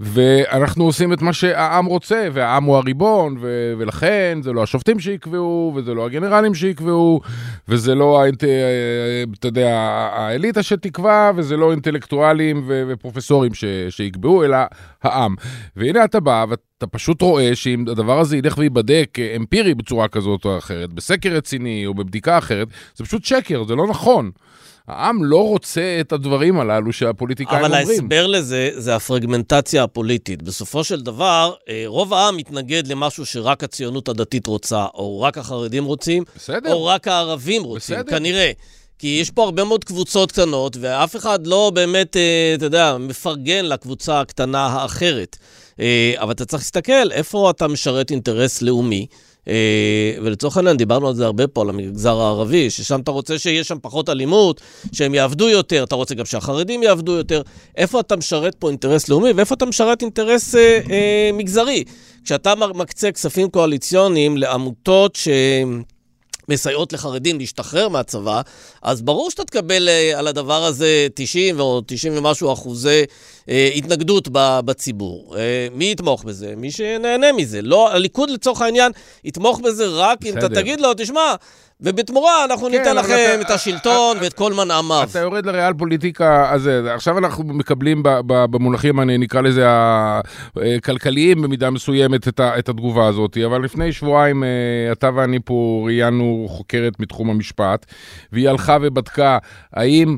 ואנחנו 0.00 0.84
עושים 0.84 1.12
את 1.12 1.22
מה 1.22 1.32
שהעם 1.32 1.86
רוצה, 1.86 2.28
והעם 2.32 2.64
הוא 2.64 2.76
הריבון, 2.76 3.36
ו- 3.40 3.72
ולכן 3.78 4.38
זה 4.42 4.52
לא 4.52 4.62
השופטים 4.62 5.00
שיקבעו, 5.00 5.72
וזה 5.76 5.94
לא 5.94 6.06
הגנרלים 6.06 6.54
שיקבעו, 6.54 7.20
וזה 7.68 7.94
לא, 7.94 8.22
האינט... 8.22 8.44
אתה 9.38 9.48
יודע, 9.48 9.78
האליטה 10.12 10.62
שתקבע, 10.62 11.30
וזה 11.36 11.56
לא 11.56 11.70
אינטלקטואלים 11.70 12.62
ו- 12.66 12.82
ופרופסורים 12.88 13.54
ש- 13.54 13.64
שיקבעו, 13.90 14.44
אלא 14.44 14.56
העם. 15.02 15.34
והנה 15.76 16.04
אתה 16.04 16.20
בא, 16.20 16.44
ואתה 16.48 16.86
פשוט 16.86 17.22
רואה 17.22 17.56
שאם 17.56 17.84
הדבר 17.90 18.18
הזה 18.18 18.36
ילך 18.36 18.58
וייבדק 18.58 19.18
אמפירי 19.36 19.74
בצורה 19.74 20.08
כזאת 20.08 20.44
או 20.44 20.58
אחרת, 20.58 20.92
בסקר 20.92 21.28
רציני 21.28 21.86
או 21.86 21.94
בבדיקה 21.94 22.38
אחרת, 22.38 22.68
זה 22.94 23.04
פשוט 23.04 23.24
שקר, 23.24 23.64
זה 23.64 23.74
לא 23.74 23.86
נכון. 23.86 24.30
העם 24.88 25.24
לא 25.24 25.48
רוצה 25.48 25.98
את 26.00 26.12
הדברים 26.12 26.60
הללו 26.60 26.92
שהפוליטיקאים 26.92 27.58
אבל 27.58 27.64
אומרים. 27.64 27.88
ההסבר 27.88 28.26
לזה 28.26 28.70
זה 28.76 28.96
הפרגמנטציה 28.96 29.82
הפוליטית. 29.82 30.42
בסופו 30.42 30.84
של 30.84 31.00
דבר, 31.00 31.54
אה, 31.68 31.82
רוב 31.86 32.14
העם 32.14 32.36
מתנגד 32.36 32.86
למשהו 32.86 33.26
שרק 33.26 33.64
הציונות 33.64 34.08
הדתית 34.08 34.46
רוצה, 34.46 34.86
או 34.94 35.20
רק 35.20 35.38
החרדים 35.38 35.84
רוצים, 35.84 36.24
בסדר. 36.36 36.72
או 36.72 36.86
רק 36.86 37.08
הערבים 37.08 37.62
רוצים, 37.62 37.96
בסדר. 37.96 38.10
כנראה. 38.10 38.50
כי 38.98 39.18
יש 39.20 39.30
פה 39.30 39.44
הרבה 39.44 39.64
מאוד 39.64 39.84
קבוצות 39.84 40.32
קטנות, 40.32 40.76
ואף 40.80 41.16
אחד 41.16 41.46
לא 41.46 41.70
באמת, 41.74 42.16
אה, 42.16 42.52
אתה 42.54 42.64
יודע, 42.64 42.96
מפרגן 43.00 43.64
לקבוצה 43.64 44.20
הקטנה 44.20 44.66
האחרת. 44.66 45.36
אה, 45.80 46.14
אבל 46.16 46.32
אתה 46.32 46.44
צריך 46.44 46.62
להסתכל 46.62 47.12
איפה 47.12 47.50
אתה 47.50 47.68
משרת 47.68 48.10
אינטרס 48.10 48.62
לאומי. 48.62 49.06
אה, 49.48 50.14
ולצורך 50.22 50.56
העניין, 50.56 50.76
דיברנו 50.76 51.08
על 51.08 51.14
זה 51.14 51.24
הרבה 51.24 51.46
פה, 51.46 51.62
על 51.62 51.68
המגזר 51.68 52.20
הערבי, 52.20 52.70
ששם 52.70 53.00
אתה 53.00 53.10
רוצה 53.10 53.38
שיהיה 53.38 53.64
שם 53.64 53.76
פחות 53.82 54.08
אלימות, 54.08 54.60
שהם 54.92 55.14
יעבדו 55.14 55.48
יותר, 55.48 55.84
אתה 55.84 55.94
רוצה 55.94 56.14
גם 56.14 56.24
שהחרדים 56.24 56.82
יעבדו 56.82 57.12
יותר. 57.12 57.42
איפה 57.76 58.00
אתה 58.00 58.16
משרת 58.16 58.54
פה 58.54 58.68
אינטרס 58.68 59.08
לאומי, 59.08 59.32
ואיפה 59.32 59.54
אתה 59.54 59.66
משרת 59.66 60.02
אינטרס 60.02 60.54
אה, 60.54 60.80
אה, 60.90 61.30
מגזרי? 61.32 61.84
כשאתה 62.24 62.54
מקצה 62.54 63.12
כספים 63.12 63.50
קואליציוניים 63.50 64.36
לעמותות 64.36 65.16
ש... 65.16 65.28
מסייעות 66.48 66.92
לחרדים 66.92 67.38
להשתחרר 67.38 67.88
מהצבא, 67.88 68.40
אז 68.82 69.02
ברור 69.02 69.30
שאתה 69.30 69.44
תקבל 69.44 69.88
אה, 69.88 70.18
על 70.18 70.26
הדבר 70.26 70.64
הזה 70.64 71.06
90 71.14 71.60
או 71.60 71.80
90 71.86 72.12
ומשהו 72.16 72.52
אחוזי 72.52 73.02
אה, 73.48 73.70
התנגדות 73.74 74.28
בציבור. 74.32 75.36
אה, 75.36 75.68
מי 75.72 75.90
יתמוך 75.92 76.24
בזה? 76.24 76.54
מי 76.56 76.70
שנהנה 76.70 77.32
מזה. 77.32 77.62
לא, 77.62 77.92
הליכוד 77.92 78.30
לצורך 78.30 78.62
העניין 78.62 78.92
יתמוך 79.24 79.60
בזה 79.60 79.86
רק 79.86 80.26
אם 80.26 80.38
אתה 80.38 80.48
בסדר. 80.48 80.60
תגיד 80.60 80.80
לו, 80.80 80.94
תשמע, 80.96 81.34
ובתמורה 81.80 82.44
אנחנו 82.44 82.66
כן, 82.66 82.72
ניתן 82.78 82.96
לכם 82.96 83.12
אתה- 83.14 83.40
את 83.40 83.50
השלטון 83.50 84.16
אתה- 84.16 84.24
ואת 84.24 84.32
כל 84.32 84.52
מנעמיו. 84.52 85.06
אתה 85.10 85.18
יורד 85.18 85.46
לריאל 85.46 85.74
פוליטיקה 85.74 86.50
הזה, 86.52 86.94
עכשיו 86.94 87.18
אנחנו 87.18 87.44
מקבלים 87.44 88.02
במונחים, 88.26 89.00
אני 89.00 89.18
נקרא 89.18 89.40
לזה 89.40 89.64
הכלכליים 90.56 91.42
במידה 91.42 91.70
מסוימת 91.70 92.28
את 92.28 92.40
ה- 92.40 92.58
את 92.58 92.68
התגובה 92.68 93.06
הזאת, 93.06 93.36
אבל 93.46 93.64
לפני 93.64 93.92
שבועיים 93.92 94.44
אה, 94.44 94.48
אתה 94.92 95.10
ואני 95.14 95.38
פה 95.44 95.82
ראיינו 95.86 96.46
חוקרת 96.48 97.00
מתחום 97.00 97.30
המשפט, 97.30 97.86
והיא 98.32 98.48
הלכה 98.48 98.76
ובדקה 98.82 99.38
האם 99.72 100.16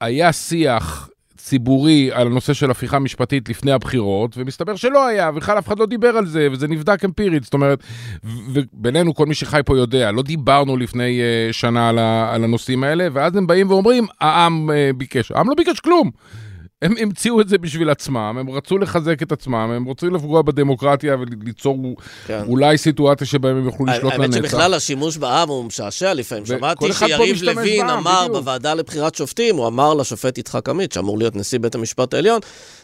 היה 0.00 0.32
שיח 0.32 1.09
ציבורי 1.44 2.10
על 2.12 2.26
הנושא 2.26 2.52
של 2.52 2.70
הפיכה 2.70 2.98
משפטית 2.98 3.48
לפני 3.48 3.72
הבחירות, 3.72 4.38
ומסתבר 4.38 4.76
שלא 4.76 5.06
היה, 5.06 5.30
ובכלל 5.30 5.58
אף 5.58 5.68
אחד 5.68 5.78
לא 5.78 5.86
דיבר 5.86 6.08
על 6.08 6.26
זה, 6.26 6.48
וזה 6.52 6.68
נבדק 6.68 7.04
אמפירית, 7.04 7.44
זאת 7.44 7.54
אומרת, 7.54 7.82
ובינינו, 8.24 9.14
כל 9.14 9.26
מי 9.26 9.34
שחי 9.34 9.60
פה 9.64 9.78
יודע, 9.78 10.12
לא 10.12 10.22
דיברנו 10.22 10.76
לפני 10.76 11.20
uh, 11.20 11.52
שנה 11.52 11.88
על, 11.88 11.98
על 12.32 12.44
הנושאים 12.44 12.84
האלה, 12.84 13.08
ואז 13.12 13.36
הם 13.36 13.46
באים 13.46 13.70
ואומרים, 13.70 14.06
העם 14.20 14.70
uh, 14.70 14.96
ביקש. 14.96 15.32
העם 15.32 15.48
לא 15.48 15.54
ביקש 15.54 15.80
כלום. 15.80 16.10
הם 16.82 16.94
המציאו 16.98 17.40
את 17.40 17.48
זה 17.48 17.58
בשביל 17.58 17.90
עצמם, 17.90 18.36
הם 18.40 18.50
רצו 18.50 18.78
לחזק 18.78 19.22
את 19.22 19.32
עצמם, 19.32 19.54
הם 19.54 19.88
רצו 19.88 20.10
לפגוע 20.10 20.42
בדמוקרטיה 20.42 21.16
וליצור 21.20 21.78
כן. 22.26 22.42
אולי 22.46 22.78
סיטואציה 22.78 23.26
שבה 23.26 23.50
הם 23.50 23.64
יוכלו 23.64 23.86
לשלוט 23.86 24.12
לנצח. 24.12 24.22
האמת 24.22 24.34
שבכלל 24.34 24.74
השימוש 24.74 25.16
בעם 25.16 25.48
הוא 25.48 25.64
משעשע 25.64 26.14
לפעמים. 26.14 26.46
שמעתי 26.46 26.92
שיריב 26.92 27.42
לוין 27.42 27.86
בעם, 27.86 27.98
אמר 27.98 28.20
בדיוק. 28.20 28.36
בוועדה 28.36 28.74
לבחירת 28.74 29.14
שופטים, 29.14 29.56
הוא 29.56 29.66
אמר 29.66 29.94
לשופט 29.94 30.38
יצחק 30.38 30.68
עמית, 30.68 30.92
שאמור 30.92 31.18
להיות 31.18 31.36
נשיא 31.36 31.58
בית 31.58 31.74
המשפט 31.74 32.14
העליון, 32.14 32.40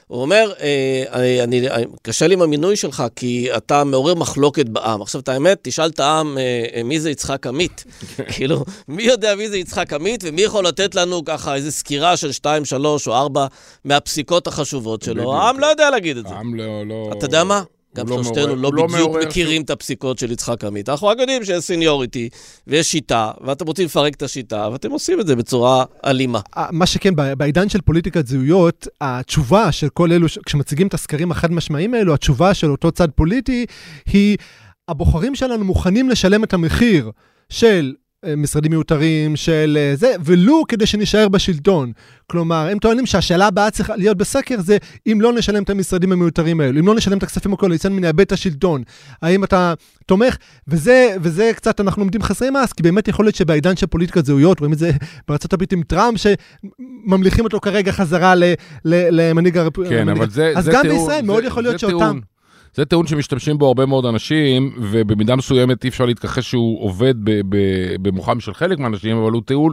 הוא 0.08 0.22
אומר, 0.22 0.52
אה, 0.60 1.04
אני, 1.12 1.42
אני, 1.42 1.70
אני- 1.70 1.84
קשה 2.02 2.26
לי 2.26 2.34
עם 2.34 2.42
המינוי 2.42 2.76
שלך, 2.76 3.04
כי 3.16 3.48
אתה 3.56 3.84
מעורר 3.84 4.14
מחלוקת 4.14 4.68
בעם. 4.68 5.02
עכשיו, 5.02 5.20
את 5.20 5.28
האמת, 5.28 5.58
תשאל 5.62 5.88
את 5.88 6.00
העם 6.00 6.38
אה, 6.38 6.64
אה, 6.74 6.82
מי 6.82 7.00
זה 7.00 7.10
יצחק 7.10 7.46
עמית. 7.46 7.84
כאילו, 8.34 8.64
מי 8.88 9.02
יודע 9.02 9.34
מי 9.34 9.48
זה 9.48 9.58
יצחק 9.58 9.92
עמית, 9.92 10.24
ומי 10.26 10.42
יכול 10.42 10.66
לתת 10.66 10.94
לנו 10.94 11.24
ככה 11.24 11.54
איזו 11.54 11.72
סקירה 11.72 12.16
של 12.16 12.32
2, 12.32 12.64
3 12.64 13.08
או 13.08 13.14
4 13.14 13.46
מהפסיקות 13.84 14.46
החשובות 14.46 15.02
שלו? 15.02 15.34
העם 15.34 15.58
לא 15.60 15.66
יודע 15.66 15.90
להגיד 15.90 16.16
את 16.16 16.26
זה. 16.28 16.34
העם 16.34 16.54
לא... 16.54 16.86
לא 16.86 17.10
אתה 17.18 17.24
יודע 17.26 17.44
מה? 17.44 17.62
גם 17.96 18.08
לא 18.08 18.22
שלושתנו 18.22 18.56
לא 18.56 18.70
לא 18.72 18.86
בדיוק 18.86 19.16
מכירים 19.26 19.62
את 19.62 19.70
הפסיקות 19.70 20.18
של 20.18 20.32
יצחק 20.32 20.64
עמית. 20.64 20.88
אנחנו 20.88 21.06
רק 21.06 21.18
יודעים 21.18 21.44
שיש 21.44 21.64
סניוריטי 21.64 22.28
ויש 22.66 22.92
שיטה, 22.92 23.30
ואתם 23.44 23.66
רוצים 23.66 23.84
לפרק 23.84 24.14
את 24.14 24.22
השיטה, 24.22 24.68
ואתם 24.72 24.90
עושים 24.90 25.20
את 25.20 25.26
זה 25.26 25.36
בצורה 25.36 25.84
אלימה. 26.06 26.40
אה, 26.56 26.66
מה 26.72 26.86
שכן, 26.86 27.14
בעידן 27.38 27.68
של 27.68 27.80
פוליטיקת 27.80 28.26
זהויות, 28.26 28.88
התשובה 29.00 29.72
של 29.72 29.88
כל 29.88 30.12
אלו, 30.12 30.28
ש- 30.28 30.38
כשמציגים 30.46 30.86
את 30.86 30.94
הסקרים 30.94 31.30
החד 31.30 31.52
משמעיים 31.52 31.94
האלו, 31.94 32.14
התשובה 32.14 32.54
של 32.54 32.70
אותו 32.70 32.92
צד 32.92 33.08
פוליטי 33.10 33.66
היא, 34.06 34.36
הבוחרים 34.88 35.34
שלנו 35.34 35.64
מוכנים 35.64 36.10
לשלם 36.10 36.44
את 36.44 36.54
המחיר 36.54 37.10
של 37.48 37.94
משרדים 38.36 38.70
מיותרים, 38.70 39.36
של 39.36 39.78
אה, 39.80 39.96
זה, 39.96 40.12
ולו 40.24 40.62
כדי 40.68 40.86
שנישאר 40.86 41.28
בשלטון. 41.28 41.92
כלומר, 42.26 42.68
הם 42.70 42.78
טוענים 42.78 43.06
שהשאלה 43.06 43.46
הבאה 43.46 43.70
צריכה 43.70 43.96
להיות 43.96 44.16
בסקר 44.16 44.60
זה 44.60 44.76
אם 45.06 45.20
לא 45.20 45.32
נשלם 45.32 45.62
את 45.62 45.70
המשרדים 45.70 46.12
המיותרים 46.12 46.60
האלו, 46.60 46.80
אם 46.80 46.86
לא 46.86 46.94
נשלם 46.94 47.18
את 47.18 47.22
הכספים 47.22 47.52
הקואליציוניים, 47.52 48.00
נאבד 48.04 48.20
את 48.20 48.32
השלטון. 48.32 48.82
האם 49.22 49.44
אתה 49.44 49.74
תומך? 50.06 50.36
וזה, 50.68 51.16
וזה 51.20 51.50
קצת, 51.56 51.80
אנחנו 51.80 52.02
עומדים 52.02 52.22
חסרי 52.22 52.48
מס, 52.50 52.72
כי 52.72 52.82
באמת 52.82 53.08
יכול 53.08 53.24
להיות 53.24 53.34
שבעידן 53.34 53.76
של 53.76 53.86
פוליטיקת 53.86 54.24
זהויות, 54.26 54.60
רואים 54.60 54.72
את 54.72 54.78
זה 54.78 54.90
בארצות 55.28 55.52
הברית 55.52 55.72
עם 55.72 55.82
טראמפ, 55.82 56.18
שממליכים 56.20 57.44
אותו 57.44 57.60
כרגע 57.60 57.92
חזרה 57.92 58.34
למנהיג 58.84 59.58
הרפ... 59.58 59.76
כן, 59.76 60.08
למנהיג- 60.08 60.16
אבל 60.22 60.30
זה, 60.30 60.52
אז 60.56 60.64
זה 60.64 60.72
גם 60.72 60.82
טיעון, 60.82 60.98
בישראל 60.98 61.20
זה, 61.20 61.26
מאוד 61.26 61.44
יכול 61.44 61.62
להיות 61.62 61.78
שאותם... 61.80 62.18
זה 62.76 62.84
טיעון 62.84 63.06
שמשתמשים 63.06 63.58
בו 63.58 63.66
הרבה 63.66 63.86
מאוד 63.86 64.06
אנשים, 64.06 64.72
ובמידה 64.78 65.36
מסוימת 65.36 65.84
אי 65.84 65.88
אפשר 65.88 66.06
להתכחש 66.06 66.50
שהוא 66.50 66.84
עובד 66.84 67.14
במוחם 68.02 68.40
של 68.40 68.54
חלק 68.54 68.78
מהאנשים, 68.78 69.16
אבל 69.16 69.32
הוא 69.32 69.42
טיעון, 69.42 69.72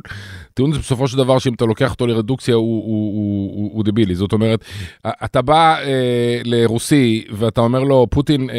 טיעון 0.54 0.72
זה 0.72 0.80
בסופו 0.80 1.08
של 1.08 1.18
דבר 1.18 1.40
שאם 1.40 1.54
אתה 1.54 1.66
לוקח 1.66 1.92
אותו 1.92 2.08
לרדוקציה 2.08 2.56
הוא, 2.56 2.84
הוא, 2.86 3.14
הוא, 3.16 3.52
הוא, 3.56 3.72
הוא 3.74 3.84
דבילי. 3.84 4.16
זאת 4.16 4.34
אומרת, 4.34 4.66
אתה 5.08 5.42
בא 5.42 5.76
אה, 5.80 6.42
לרוסי 6.46 7.26
ואתה 7.32 7.62
אומר 7.62 7.84
לו, 7.84 8.08
פוטין 8.12 8.50
אה, 8.50 8.56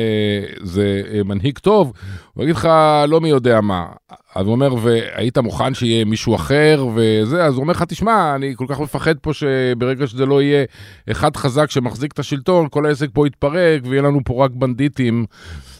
זה 0.62 1.03
אה, 1.12 1.22
מנהיג 1.24 1.59
טוב, 1.59 1.92
הוא 2.32 2.45
יגיד 2.45 2.57
לך, 2.57 2.68
לא 3.09 3.20
מי 3.20 3.28
יודע 3.28 3.61
מה. 3.61 3.86
אז 4.34 4.47
הוא 4.47 4.53
אומר, 4.53 4.74
והיית 4.82 5.38
מוכן 5.38 5.74
שיהיה 5.74 6.05
מישהו 6.05 6.34
אחר 6.34 6.86
וזה, 6.95 7.45
אז 7.45 7.55
הוא 7.55 7.62
אומר 7.62 7.72
לך, 7.72 7.82
תשמע, 7.82 8.34
אני 8.34 8.53
כל 8.57 8.66
כך 8.68 8.80
מפחד 8.80 9.18
פה 9.18 9.32
שברגע 9.32 10.07
שזה 10.07 10.26
לא 10.26 10.42
יהיה 10.42 10.64
אחד 11.11 11.36
חזק 11.36 11.70
שמחזיק 11.70 12.12
את 12.12 12.18
השלטון, 12.18 12.68
כל 12.70 12.86
העסק 12.86 13.09
פה 13.12 13.26
יתפרק 13.26 13.82
ויהיה 13.84 14.03
לנו 14.03 14.20
פה 14.24 14.45
רק 14.45 14.51
בנדיטים, 14.51 15.26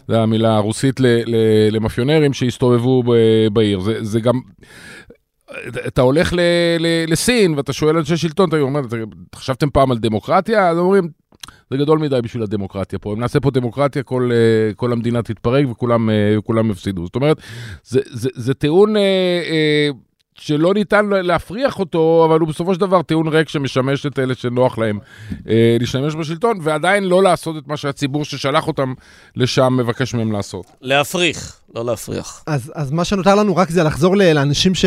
זו 0.07 0.15
המילה 0.15 0.55
הרוסית 0.55 0.99
למאפיונרים 1.71 2.33
שיסתובבו 2.33 3.03
ב- 3.03 3.47
בעיר. 3.53 3.79
זה, 3.79 4.03
זה 4.03 4.19
גם... 4.19 4.39
אתה 5.87 6.01
הולך 6.01 6.33
ל, 6.33 6.39
ל, 6.79 6.87
לסין 7.07 7.53
ואתה 7.53 7.73
שואל 7.73 7.97
אנשי 7.97 8.17
שלטון, 8.17 8.49
אתה 8.49 8.59
אומר, 8.59 8.79
"אתם 8.79 8.97
חשבתם 9.35 9.69
פעם 9.69 9.91
על 9.91 9.97
דמוקרטיה? 9.97 10.69
אז 10.69 10.77
אומרים, 10.77 11.09
זה 11.71 11.77
גדול 11.77 11.99
מדי 11.99 12.21
בשביל 12.23 12.43
הדמוקרטיה 12.43 12.99
פה. 12.99 13.13
אם 13.13 13.19
נעשה 13.19 13.39
פה 13.39 13.51
דמוקרטיה, 13.51 14.03
כל, 14.03 14.29
אה, 14.33 14.73
כל 14.73 14.91
המדינה 14.91 15.21
תתפרק 15.21 15.65
וכולם, 15.71 16.09
אה, 16.09 16.35
וכולם 16.39 16.71
יפסידו. 16.71 17.05
זאת 17.05 17.15
אומרת, 17.15 17.37
זה, 17.83 17.99
זה, 18.05 18.29
זה 18.33 18.53
טיעון 18.53 18.97
אה, 18.97 19.01
אה, 19.01 19.89
שלא 20.35 20.73
ניתן 20.73 21.05
להפריח 21.05 21.79
אותו, 21.79 22.25
אבל 22.29 22.39
הוא 22.39 22.47
בסופו 22.47 22.73
של 22.73 22.79
דבר 22.79 23.01
טיעון 23.01 23.27
ריק 23.27 23.49
שמשמש 23.49 24.05
את 24.05 24.19
אלה 24.19 24.35
שנוח 24.35 24.77
להם 24.77 24.99
אה, 25.49 25.77
להשתמש 25.79 26.15
בשלטון, 26.15 26.57
ועדיין 26.61 27.03
לא 27.03 27.23
לעשות 27.23 27.57
את 27.57 27.67
מה 27.67 27.77
שהציבור 27.77 28.25
ששלח 28.25 28.67
אותם 28.67 28.93
לשם 29.35 29.77
מבקש 29.77 30.13
מהם 30.13 30.31
לעשות. 30.31 30.65
להפריך, 30.81 31.59
לא 31.75 31.85
להפריח. 31.85 32.43
אז, 32.47 32.71
אז 32.75 32.91
מה 32.91 33.05
שנותר 33.05 33.35
לנו 33.35 33.55
רק 33.55 33.69
זה 33.69 33.83
לחזור 33.83 34.15
לאנשים 34.17 34.75
ש... 34.75 34.85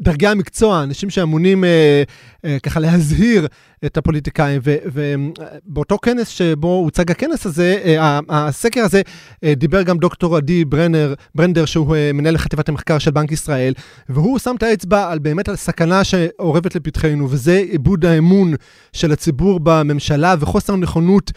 דרגי 0.00 0.26
המקצוע, 0.26 0.82
אנשים 0.82 1.10
שאמונים 1.10 1.64
אה, 1.64 2.02
אה, 2.44 2.58
ככה 2.62 2.80
להזהיר 2.80 3.46
את 3.86 3.96
הפוליטיקאים, 3.96 4.60
ובאותו 4.64 5.98
כנס 5.98 6.28
שבו 6.28 6.68
הוצג 6.74 7.10
הכנס 7.10 7.46
הזה, 7.46 7.78
אה, 7.84 8.20
הסקר 8.28 8.80
הזה, 8.80 9.02
אה, 9.44 9.54
דיבר 9.54 9.82
גם 9.82 9.98
דוקטור 9.98 10.36
עדי 10.36 10.64
ברנר, 10.64 11.14
ברנדר, 11.34 11.64
שהוא 11.64 11.96
אה, 11.96 12.10
מנהל 12.14 12.38
חטיבת 12.38 12.68
המחקר 12.68 12.98
של 12.98 13.10
בנק 13.10 13.32
ישראל, 13.32 13.72
והוא 14.08 14.38
שם 14.38 14.54
את 14.58 14.62
האצבע 14.62 15.10
על 15.12 15.18
באמת 15.18 15.48
על 15.48 15.56
סכנה 15.56 16.04
שאורבת 16.04 16.74
לפתחנו, 16.74 17.30
וזה 17.30 17.56
איבוד 17.56 18.04
האמון 18.04 18.54
של 18.92 19.12
הציבור 19.12 19.60
בממשלה 19.62 20.34
וחוסר 20.40 20.76
נכונות. 20.76 21.32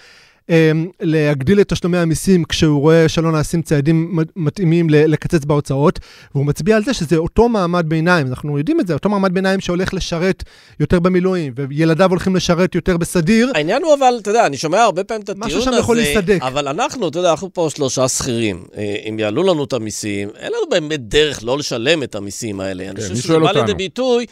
אה, 0.51 0.71
להגדיל 1.01 1.61
את 1.61 1.69
תשלומי 1.69 1.97
המיסים 1.97 2.43
כשהוא 2.43 2.81
רואה 2.81 3.09
שלא 3.09 3.31
נעשים 3.31 3.61
צעדים 3.61 4.19
מתאימים 4.35 4.89
לקצץ 4.89 5.45
בהוצאות, 5.45 5.99
והוא 6.35 6.45
מצביע 6.45 6.75
על 6.75 6.83
זה 6.83 6.93
שזה 6.93 7.17
אותו 7.17 7.49
מעמד 7.49 7.85
ביניים, 7.87 8.27
אנחנו 8.27 8.57
יודעים 8.57 8.79
את 8.79 8.87
זה, 8.87 8.93
אותו 8.93 9.09
מעמד 9.09 9.33
ביניים 9.33 9.59
שהולך 9.59 9.93
לשרת 9.93 10.43
יותר 10.79 10.99
במילואים, 10.99 11.53
וילדיו 11.69 12.09
הולכים 12.09 12.35
לשרת 12.35 12.75
יותר 12.75 12.97
בסדיר. 12.97 13.51
העניין 13.55 13.83
הוא 13.83 13.93
אבל, 13.93 14.13
אתה 14.21 14.29
יודע, 14.29 14.45
אני 14.45 14.57
שומע 14.57 14.81
הרבה 14.81 15.03
פעמים 15.03 15.23
את 15.23 15.29
הטיעון 15.29 15.51
הזה, 15.51 15.59
משהו 15.59 15.73
שם 15.73 15.79
יכול 15.79 15.97
להסתדק. 15.97 16.39
אבל 16.41 16.67
אנחנו, 16.67 17.07
אתה 17.07 17.19
יודע, 17.19 17.31
אנחנו 17.31 17.53
פה 17.53 17.67
שלושה 17.75 18.07
שכירים. 18.07 18.63
אה, 18.77 18.95
אם 19.09 19.19
יעלו 19.19 19.43
לנו 19.43 19.63
את 19.63 19.73
המיסים, 19.73 20.29
אין 20.39 20.51
לנו 20.51 20.69
באמת 20.69 21.07
דרך 21.07 21.43
לא 21.43 21.57
לשלם 21.57 22.03
את 22.03 22.15
המיסים 22.15 22.59
האלה. 22.59 22.83
אני 22.83 22.95
כן, 22.95 23.01
חושב 23.01 23.13
מי 23.13 23.21
שזה 23.21 23.39
בא? 23.39 23.51
לידי 23.51 23.73
ביטוי. 23.73 24.25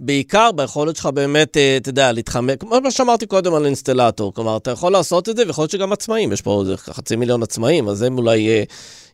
בעיקר 0.00 0.50
ביכולת 0.52 0.96
שלך 0.96 1.06
באמת, 1.06 1.56
אה, 1.56 1.76
אתה 1.76 1.88
יודע, 1.88 2.12
להתחמק, 2.12 2.60
כמו 2.60 2.80
מה 2.80 2.90
שאמרתי 2.90 3.26
קודם 3.26 3.54
על 3.54 3.66
אינסטלטור, 3.66 4.34
כלומר, 4.34 4.56
אתה 4.56 4.70
יכול 4.70 4.92
לעשות 4.92 5.28
את 5.28 5.36
זה, 5.36 5.42
ויכול 5.46 5.62
להיות 5.62 5.70
שגם 5.70 5.92
עצמאים, 5.92 6.32
יש 6.32 6.42
פה 6.42 6.60
איזה 6.60 6.76
חצי 6.76 7.16
מיליון 7.16 7.42
עצמאים, 7.42 7.88
אז 7.88 8.02
הם 8.02 8.18
אולי 8.18 8.48
אה, 8.48 8.62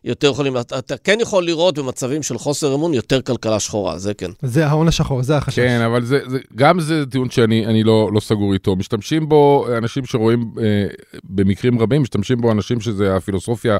יותר 0.03 0.29
יכולים, 0.29 0.57
אתה, 0.57 0.79
אתה 0.79 0.97
כן 0.97 1.17
יכול 1.21 1.45
לראות 1.45 1.79
במצבים 1.79 2.23
של 2.23 2.37
חוסר 2.37 2.75
אמון 2.75 2.93
יותר 2.93 3.21
כלכלה 3.21 3.59
שחורה, 3.59 3.97
זה 3.97 4.13
כן. 4.13 4.31
זה 4.41 4.67
ההון 4.67 4.87
השחור, 4.87 5.23
זה 5.23 5.37
החשש. 5.37 5.59
כן, 5.59 5.81
אבל 5.81 6.05
זה, 6.05 6.19
זה, 6.27 6.39
גם 6.55 6.79
זה 6.79 7.05
טיעון 7.05 7.29
שאני 7.29 7.65
אני 7.65 7.83
לא, 7.83 8.09
לא 8.13 8.19
סגור 8.19 8.53
איתו. 8.53 8.75
משתמשים 8.75 9.29
בו 9.29 9.65
אנשים 9.77 10.05
שרואים, 10.05 10.51
אה, 10.61 10.87
במקרים 11.23 11.79
רבים, 11.79 12.01
משתמשים 12.01 12.41
בו 12.41 12.51
אנשים 12.51 12.81
שזה 12.81 13.15
הפילוסופיה 13.15 13.77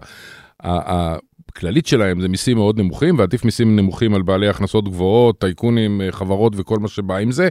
הכללית 1.55 1.85
שלהם, 1.85 2.21
זה 2.21 2.27
מיסים 2.27 2.57
מאוד 2.57 2.79
נמוכים, 2.79 3.19
ועדיף 3.19 3.45
מיסים 3.45 3.75
נמוכים 3.75 4.13
על 4.13 4.21
בעלי 4.21 4.47
הכנסות 4.47 4.89
גבוהות, 4.89 5.39
טייקונים, 5.39 6.01
אה, 6.01 6.11
חברות 6.11 6.53
וכל 6.55 6.79
מה 6.79 6.87
שבא 6.87 7.17
עם 7.17 7.31
זה. 7.31 7.49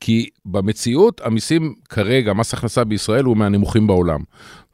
כי 0.00 0.28
במציאות 0.44 1.20
המיסים 1.24 1.74
כרגע, 1.88 2.32
מס 2.32 2.54
הכנסה 2.54 2.84
בישראל 2.84 3.24
הוא 3.24 3.36
מהנמוכים 3.36 3.86
בעולם. 3.86 4.20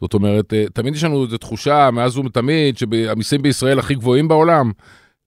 זאת 0.01 0.15
אומרת, 0.15 0.55
אה, 0.55 0.65
תמיד 0.73 0.95
יש 0.95 1.05
לנו 1.05 1.25
איזו 1.25 1.39
תחושה 1.39 1.91
מאז 1.91 2.19
ומתמיד 2.19 2.79
שהמיסים 2.79 3.43
בישראל 3.43 3.79
הכי 3.79 3.95
גבוהים 3.95 4.29
בעולם. 4.29 4.73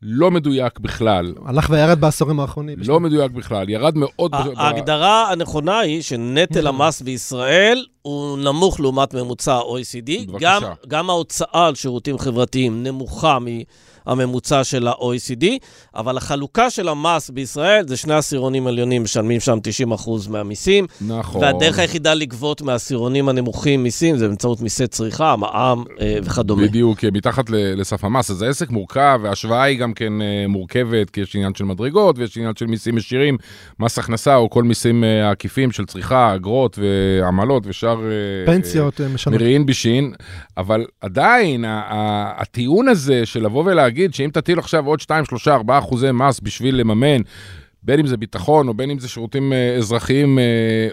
לא 0.01 0.31
מדויק 0.31 0.79
בכלל. 0.79 1.33
הלך 1.45 1.69
וירד 1.69 2.01
בעשורים 2.01 2.39
האחרונים. 2.39 2.77
לא 2.87 2.99
מדויק 2.99 3.31
בכלל, 3.31 3.69
ירד 3.69 3.93
מאוד... 3.97 4.31
ההגדרה 4.55 5.31
הנכונה 5.31 5.79
היא 5.79 6.01
שנטל 6.01 6.67
המס 6.71 7.01
בישראל 7.01 7.85
הוא 8.01 8.37
נמוך 8.37 8.79
לעומת 8.79 9.13
ממוצע 9.13 9.53
ה-OECD. 9.53 10.27
בבקשה. 10.27 10.59
גם, 10.59 10.61
גם 10.87 11.09
ההוצאה 11.09 11.67
על 11.67 11.75
שירותים 11.75 12.17
חברתיים 12.17 12.83
נמוכה 12.83 13.39
מהממוצע 14.07 14.63
של 14.63 14.87
ה-OECD, 14.87 15.45
אבל 15.95 16.17
החלוקה 16.17 16.69
של 16.69 16.87
המס 16.89 17.29
בישראל 17.29 17.87
זה 17.87 17.97
שני 17.97 18.13
עשירונים 18.13 18.67
עליונים 18.67 19.03
משלמים 19.03 19.39
שם 19.39 19.57
90% 19.93 20.09
מהמיסים, 20.29 20.85
נכון. 21.07 21.41
והדרך 21.41 21.79
היחידה 21.79 22.13
לגבות 22.13 22.61
מהעשירונים 22.61 23.29
הנמוכים 23.29 23.83
מיסים 23.83 24.17
זה 24.17 24.27
באמצעות 24.27 24.61
מיסי 24.61 24.87
צריכה, 24.87 25.35
מע"מ 25.35 25.83
אה, 26.01 26.17
וכדומה. 26.23 26.63
בדיוק, 26.63 27.03
אה, 27.03 27.09
מתחת 27.11 27.45
לסף 27.49 28.03
המס. 28.03 28.31
אז 28.31 28.41
העסק 28.41 28.69
מורכב, 28.69 29.19
וההשוואה 29.23 29.63
היא 29.63 29.79
גם 29.79 29.93
כן 29.93 30.21
אה, 30.21 30.45
מורכבת, 30.47 31.09
כי 31.09 31.21
יש 31.21 31.35
עניין 31.35 31.55
של 31.55 31.63
מדרגות 31.63 32.19
ויש 32.19 32.37
עניין 32.37 32.55
של 32.55 32.65
מיסים 32.65 32.97
ישירים, 32.97 33.37
מס 33.79 33.99
הכנסה 33.99 34.35
או 34.35 34.49
כל 34.49 34.63
מיסים 34.63 35.03
עקיפים 35.31 35.71
של 35.71 35.85
צריכה, 35.85 36.35
אגרות 36.35 36.79
ועמלות 36.81 37.63
ושאר... 37.65 38.01
פנסיות 38.45 39.01
משנות. 39.01 39.41
מרעין 39.41 39.65
בישין, 39.65 40.13
אבל 40.57 40.85
עדיין 41.01 41.65
ה- 41.65 41.81
ה- 41.87 42.41
הטיעון 42.41 42.87
הזה 42.87 43.25
של 43.25 43.43
לבוא 43.45 43.63
ולהגיד 43.65 43.96
שאם 44.13 44.29
תטיל 44.33 44.59
עכשיו 44.59 44.85
עוד 44.85 44.99
2, 44.99 45.25
3, 45.25 45.47
4 45.47 45.77
אחוזי 45.77 46.11
מס 46.11 46.39
בשביל 46.39 46.75
לממן, 46.75 47.21
בין 47.83 47.99
אם 47.99 48.07
זה 48.07 48.17
ביטחון 48.17 48.67
או 48.67 48.73
בין 48.73 48.91
אם 48.91 48.99
זה 48.99 49.09
שירותים 49.09 49.53
אה, 49.53 49.75
אזרחיים 49.75 50.39
אה, 50.39 50.43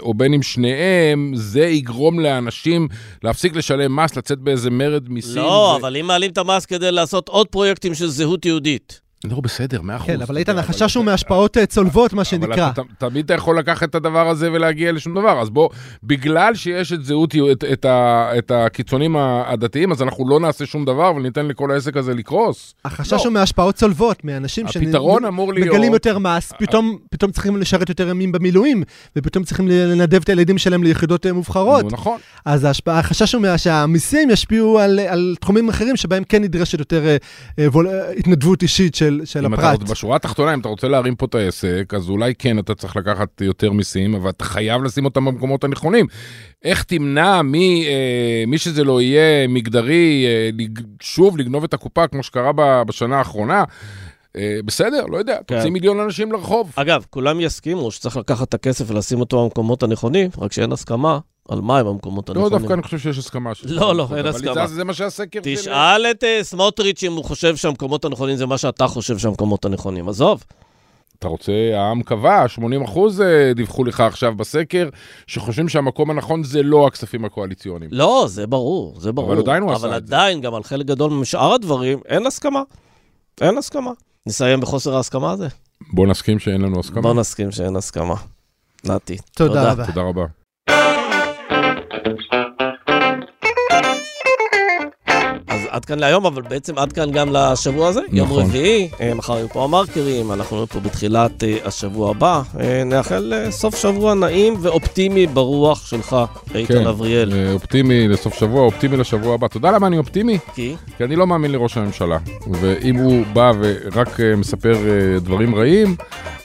או 0.01 0.15
בין 0.15 0.35
אם 0.35 0.43
שניהם, 0.43 1.33
זה 1.35 1.67
יגרום 1.67 2.21
לאנשים 2.21 2.89
להפסיק 3.23 3.57
לשלם 3.57 3.97
מס, 3.97 4.17
לצאת 4.17 4.39
באיזה 4.39 4.71
מרד 4.71 5.09
מיסים. 5.09 5.37
לא, 5.37 5.73
ו... 5.75 5.81
אבל 5.81 5.97
אם 5.97 6.07
מעלים 6.07 6.31
את 6.31 6.39
המס 6.39 6.67
כדי 6.67 6.93
לעשות 6.93 7.29
עוד 7.29 7.49
פרויקטים 7.49 7.95
של 7.95 8.07
זהות 8.07 8.47
יהודית. 8.47 9.04
לא, 9.31 9.41
בסדר, 9.41 9.83
מאה 9.83 9.97
אחוז. 9.97 10.07
כן, 10.07 10.21
אבל 10.23 10.37
איתן, 10.37 10.59
החשש 10.59 10.83
אבל- 10.83 10.91
הוא 10.97 11.13
מהשפעות 11.13 11.57
אה, 11.57 11.67
צולבות, 11.67 12.13
מה 12.13 12.17
אבל 12.17 12.25
שנקרא. 12.25 12.71
ת- 12.71 12.79
תמיד 12.99 13.25
אתה 13.25 13.35
יכול 13.35 13.59
לקחת 13.59 13.89
את 13.91 13.95
הדבר 13.95 14.29
הזה 14.29 14.53
ולהגיע 14.53 14.93
לשום 14.93 15.15
דבר. 15.15 15.41
אז 15.43 15.51
בוא, 15.51 15.69
בגלל 16.03 16.55
שיש 16.55 16.93
את 16.93 17.05
זהות, 17.05 17.35
את, 17.73 17.85
הקיצונים 18.51 19.17
הדתיים, 19.17 19.93
אז 19.93 20.03
אנחנו 20.03 20.29
לא 20.29 20.41
נעשה 20.41 20.67
שום 20.67 20.85
דבר 20.85 21.13
וניתן 21.17 21.47
לכל 21.47 21.71
העסק 21.71 21.97
הזה 21.97 22.15
לקרוס. 22.15 22.75
החשש 22.85 23.13
לא. 23.13 23.19
הוא 23.25 23.33
מהשפעות 23.33 23.75
צולבות, 23.75 24.25
מאנשים 24.25 24.67
הפתרון 24.67 25.25
אמור 25.25 25.53
להיות... 25.55 25.69
מגלים 25.69 25.93
יותר 25.93 26.19
מס, 26.19 26.53
פתאום, 26.59 26.99
פתאום 27.11 27.31
צריכים 27.33 27.57
לשרת 27.57 27.89
יותר 27.89 28.09
ימים 28.09 28.33
במילואים, 28.33 28.83
ופתאום 29.17 29.45
צריכים 29.45 29.69
לנדב 29.69 30.21
את 30.23 30.29
הילדים 30.29 30.59
שלהם 30.59 30.83
ליחידות 30.83 31.27
אה, 31.27 31.33
מובחרות. 31.33 31.93
נכון. 31.93 32.19
אז 32.45 32.67
החשש 32.87 33.35
הוא 33.35 33.43
שהמיסים 33.57 34.31
ישפיעו 34.31 34.79
על, 34.79 35.01
תחומים 35.41 35.69
אחרים 35.69 35.97
שבהם 35.97 36.25
כן 36.29 36.43
נדרשת 36.43 36.79
יותר 36.79 37.07
אה, 37.07 37.17
אה, 37.59 37.67
אה, 37.87 38.11
התנדבות 38.19 38.63
אישית 38.63 38.95
של, 38.95 39.14
של 39.25 39.45
אם 39.45 39.55
הפרט. 39.55 39.83
אתה, 39.83 39.93
בשורה 39.93 40.17
התחתונה, 40.17 40.55
אם 40.55 40.61
אתה 40.61 40.69
רוצה 40.69 40.89
להרים 40.89 41.17
פה 41.17 41.27
את 41.27 41.35
העסק, 41.35 41.93
אז 41.97 42.09
אולי 42.09 42.35
כן 42.39 42.59
אתה 42.59 42.75
צריך 42.75 42.97
לקחת 42.97 43.41
יותר 43.41 43.73
מיסים, 43.73 44.15
אבל 44.15 44.31
אתה 44.31 44.45
חייב 44.45 44.83
לשים 44.83 45.05
אותם 45.05 45.25
במקומות 45.25 45.65
הנכונים. 45.65 46.07
איך 46.65 46.83
תמנע 46.83 47.43
מי, 47.43 47.87
אה, 47.89 48.45
מי 48.47 48.59
שזה 48.59 48.85
לא 48.85 49.01
יהיה 49.01 49.49
מגדרי, 49.49 50.25
אה, 50.27 50.51
לג, 50.53 50.81
שוב 51.03 51.39
לגנוב 51.39 51.65
את 51.65 51.75
הקופה 51.75 52.07
כמו 52.07 52.23
שקרה 52.23 52.53
ב, 52.57 52.83
בשנה 52.87 53.19
האחרונה? 53.19 53.65
אה, 54.37 54.59
בסדר, 54.65 55.07
לא 55.07 55.17
יודע, 55.17 55.37
כן. 55.47 55.57
תוציא 55.57 55.71
מיליון 55.71 56.01
אנשים 56.01 56.33
לרחוב. 56.33 56.73
אגב, 56.77 57.05
כולם 57.11 57.41
יסכימו 57.41 57.91
שצריך 57.91 58.17
לקחת 58.17 58.49
את 58.49 58.55
הכסף 58.55 58.91
ולשים 58.91 59.21
אותו 59.21 59.45
במקומות 59.45 59.83
הנכונים, 59.83 60.31
רק 60.39 60.53
שאין 60.53 60.73
הסכמה 60.73 61.19
על 61.49 61.61
מהם 61.61 61.87
המקומות 61.87 62.29
לא, 62.29 62.35
הנכונים. 62.35 62.59
דווקא 62.59 62.75
אני 62.75 62.83
חושב 62.83 62.99
שיש 62.99 63.19
הסכמה. 63.19 63.55
של- 63.55 63.73
לא, 63.75 63.95
לא, 63.95 64.09
אין 64.11 64.19
אבל 64.19 64.29
הסכמה. 64.29 64.67
זה, 64.67 64.75
זה 64.75 64.85
מה 64.85 64.95
שהסקר. 64.95 65.41
תשאל 65.43 66.07
את 66.11 66.25
אה, 66.25 66.39
סמוטריץ' 66.43 67.03
אם 67.03 67.13
הוא 67.13 67.25
חושב 67.25 67.57
שהמקומות 67.57 68.05
הנכונים 68.05 68.37
זה 68.37 68.47
מה 68.47 68.59
שאתה 68.59 68.87
חושב 68.87 69.19
שהמקומות 69.19 69.65
הנכונים. 69.65 70.09
עזוב. 70.09 70.45
אתה 71.19 71.29
רוצה, 71.29 71.53
העם 71.75 72.03
קבע, 72.03 72.49
80 72.49 72.83
אחוז 72.83 73.21
אה, 73.21 73.53
דיווחו 73.55 73.85
לך 73.85 74.01
עכשיו 74.01 74.35
בסקר, 74.35 74.89
שחושבים 75.27 75.69
שהמקום 75.69 76.11
הנכון 76.11 76.43
זה 76.45 76.63
לא 76.63 76.87
הכספים 76.87 77.25
הקואליציוניים. 77.25 77.91
לא, 77.95 78.25
זה 78.29 78.47
ברור, 78.47 79.01
זה 79.01 79.13
ברור. 79.13 79.33
עדיין 79.33 79.63
הוא 79.63 79.73
עשה 79.73 79.87
אבל 79.87 79.97
את 79.97 80.07
זה. 80.07 80.17
עדיין, 80.17 80.41
גם 80.41 80.55
על 80.55 80.63
חלק 80.63 80.87
גדול 80.87 81.13
משאר 81.13 81.53
הדברים, 81.55 81.99
אין 82.09 82.27
הסכמה. 82.27 82.63
אין 83.41 83.59
הסכמה. 83.59 83.91
נסיים 84.27 84.61
בחוסר 84.61 84.97
ההסכמה 84.97 85.31
הזה? 85.31 85.49
בוא 85.93 86.07
נסכים 86.07 86.39
שאין 86.39 86.61
לנו 86.61 86.81
הסכמה. 86.81 87.01
בוא 87.03 87.15
נסכים 87.15 87.51
שאין 87.51 87.77
הסכמה. 87.77 88.15
נתי. 88.85 89.17
תודה. 89.37 89.75
תודה 89.87 90.03
רבה. 90.03 90.25
עד 95.75 95.85
כאן 95.85 95.99
להיום, 95.99 96.27
אבל 96.27 96.43
בעצם 96.43 96.79
עד 96.79 96.93
כאן 96.93 97.11
גם 97.11 97.29
לשבוע 97.33 97.89
הזה. 97.89 98.01
יום 98.13 98.29
נכון. 98.29 98.43
רביעי, 98.43 98.89
אה, 99.01 99.15
מחר 99.15 99.37
יהיו 99.37 99.49
פה 99.49 99.65
המרקרים, 99.65 100.33
אנחנו 100.33 100.57
נהיה 100.57 100.67
פה 100.67 100.81
בתחילת 100.81 101.45
אה, 101.45 101.57
השבוע 101.65 102.11
הבא. 102.11 102.43
אה, 102.61 102.85
נאחל 102.85 103.33
סוף 103.51 103.77
שבוע 103.77 104.15
נעים 104.15 104.55
ואופטימי 104.61 105.27
ברוח 105.27 105.87
שלך, 105.87 106.17
איתן 106.55 106.75
כן. 106.75 106.87
אבריאל. 106.87 107.33
אופטימי 107.53 108.09
לסוף 108.09 108.35
שבוע, 108.35 108.63
אופטימי 108.63 108.97
לשבוע 108.97 109.35
הבא. 109.35 109.47
אתה 109.47 109.57
יודע 109.57 109.71
למה 109.71 109.87
אני 109.87 109.99
אופטימי? 109.99 110.39
כי? 110.55 110.75
כי 110.97 111.05
אני 111.05 111.17
לא 111.17 111.27
מאמין 111.27 111.53
לראש 111.53 111.77
הממשלה. 111.77 112.19
ואם 112.61 112.97
הוא 112.97 113.25
בא 113.33 113.53
ורק 113.61 114.21
מספר 114.37 114.75
דברים 115.21 115.55
רעים, 115.55 115.97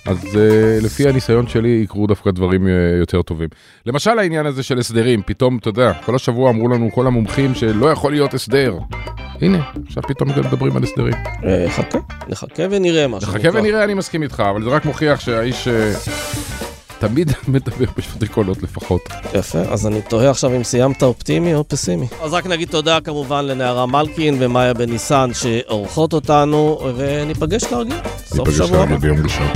אז 0.05 0.17
לפי 0.81 1.09
הניסיון 1.09 1.47
שלי 1.47 1.81
יקרו 1.83 2.07
דווקא 2.07 2.31
דברים 2.31 2.67
יותר 2.99 3.21
טובים. 3.21 3.49
למשל 3.85 4.19
העניין 4.19 4.45
הזה 4.45 4.63
של 4.63 4.79
הסדרים, 4.79 5.21
פתאום, 5.25 5.57
אתה 5.57 5.69
יודע, 5.69 5.93
כל 6.05 6.15
השבוע 6.15 6.49
אמרו 6.49 6.67
לנו 6.67 6.89
כל 6.93 7.07
המומחים 7.07 7.55
שלא 7.55 7.91
יכול 7.91 8.11
להיות 8.11 8.33
הסדר. 8.33 8.77
הנה, 9.41 9.59
עכשיו 9.87 10.03
פתאום 10.03 10.31
גם 10.31 10.39
מדברים 10.39 10.77
על 10.77 10.83
הסדרים. 10.83 11.13
אה, 11.45 11.65
חכה, 11.69 11.97
נחכה 12.29 12.63
ונראה 12.69 13.07
מה 13.07 13.17
נחכה 13.17 13.31
שנקרא. 13.31 13.59
ונראה, 13.59 13.83
אני 13.83 13.93
מסכים 13.93 14.23
איתך, 14.23 14.43
אבל 14.51 14.63
זה 14.63 14.69
רק 14.69 14.85
מוכיח 14.85 15.19
שהאיש 15.19 15.67
אה, 15.67 15.93
תמיד 16.99 17.31
מדבר 17.47 17.85
בשתי 17.97 18.27
קולות 18.27 18.63
לפחות. 18.63 19.01
יפה, 19.33 19.59
אז 19.59 19.87
אני 19.87 20.01
תוהה 20.01 20.29
עכשיו 20.29 20.55
אם 20.55 20.63
סיימת 20.63 21.03
אופטימי 21.03 21.53
או 21.55 21.67
פסימי. 21.67 22.07
אז 22.21 22.33
רק 22.33 22.45
נגיד 22.47 22.69
תודה 22.69 23.01
כמובן 23.01 23.45
לנערה 23.45 23.85
מלקין 23.85 24.35
ומאיה 24.39 24.73
בן 24.73 24.89
ניסן 24.89 25.29
שעורכות 25.33 26.13
אותנו, 26.13 26.79
וניפגש 26.97 27.63
כרגיל. 27.63 27.97
סוף 28.25 28.47
ניפגש 28.47 28.67
שבוע 28.67 28.83
הבא. 28.83 28.97
ביום 28.97 29.23
ראשון. 29.23 29.47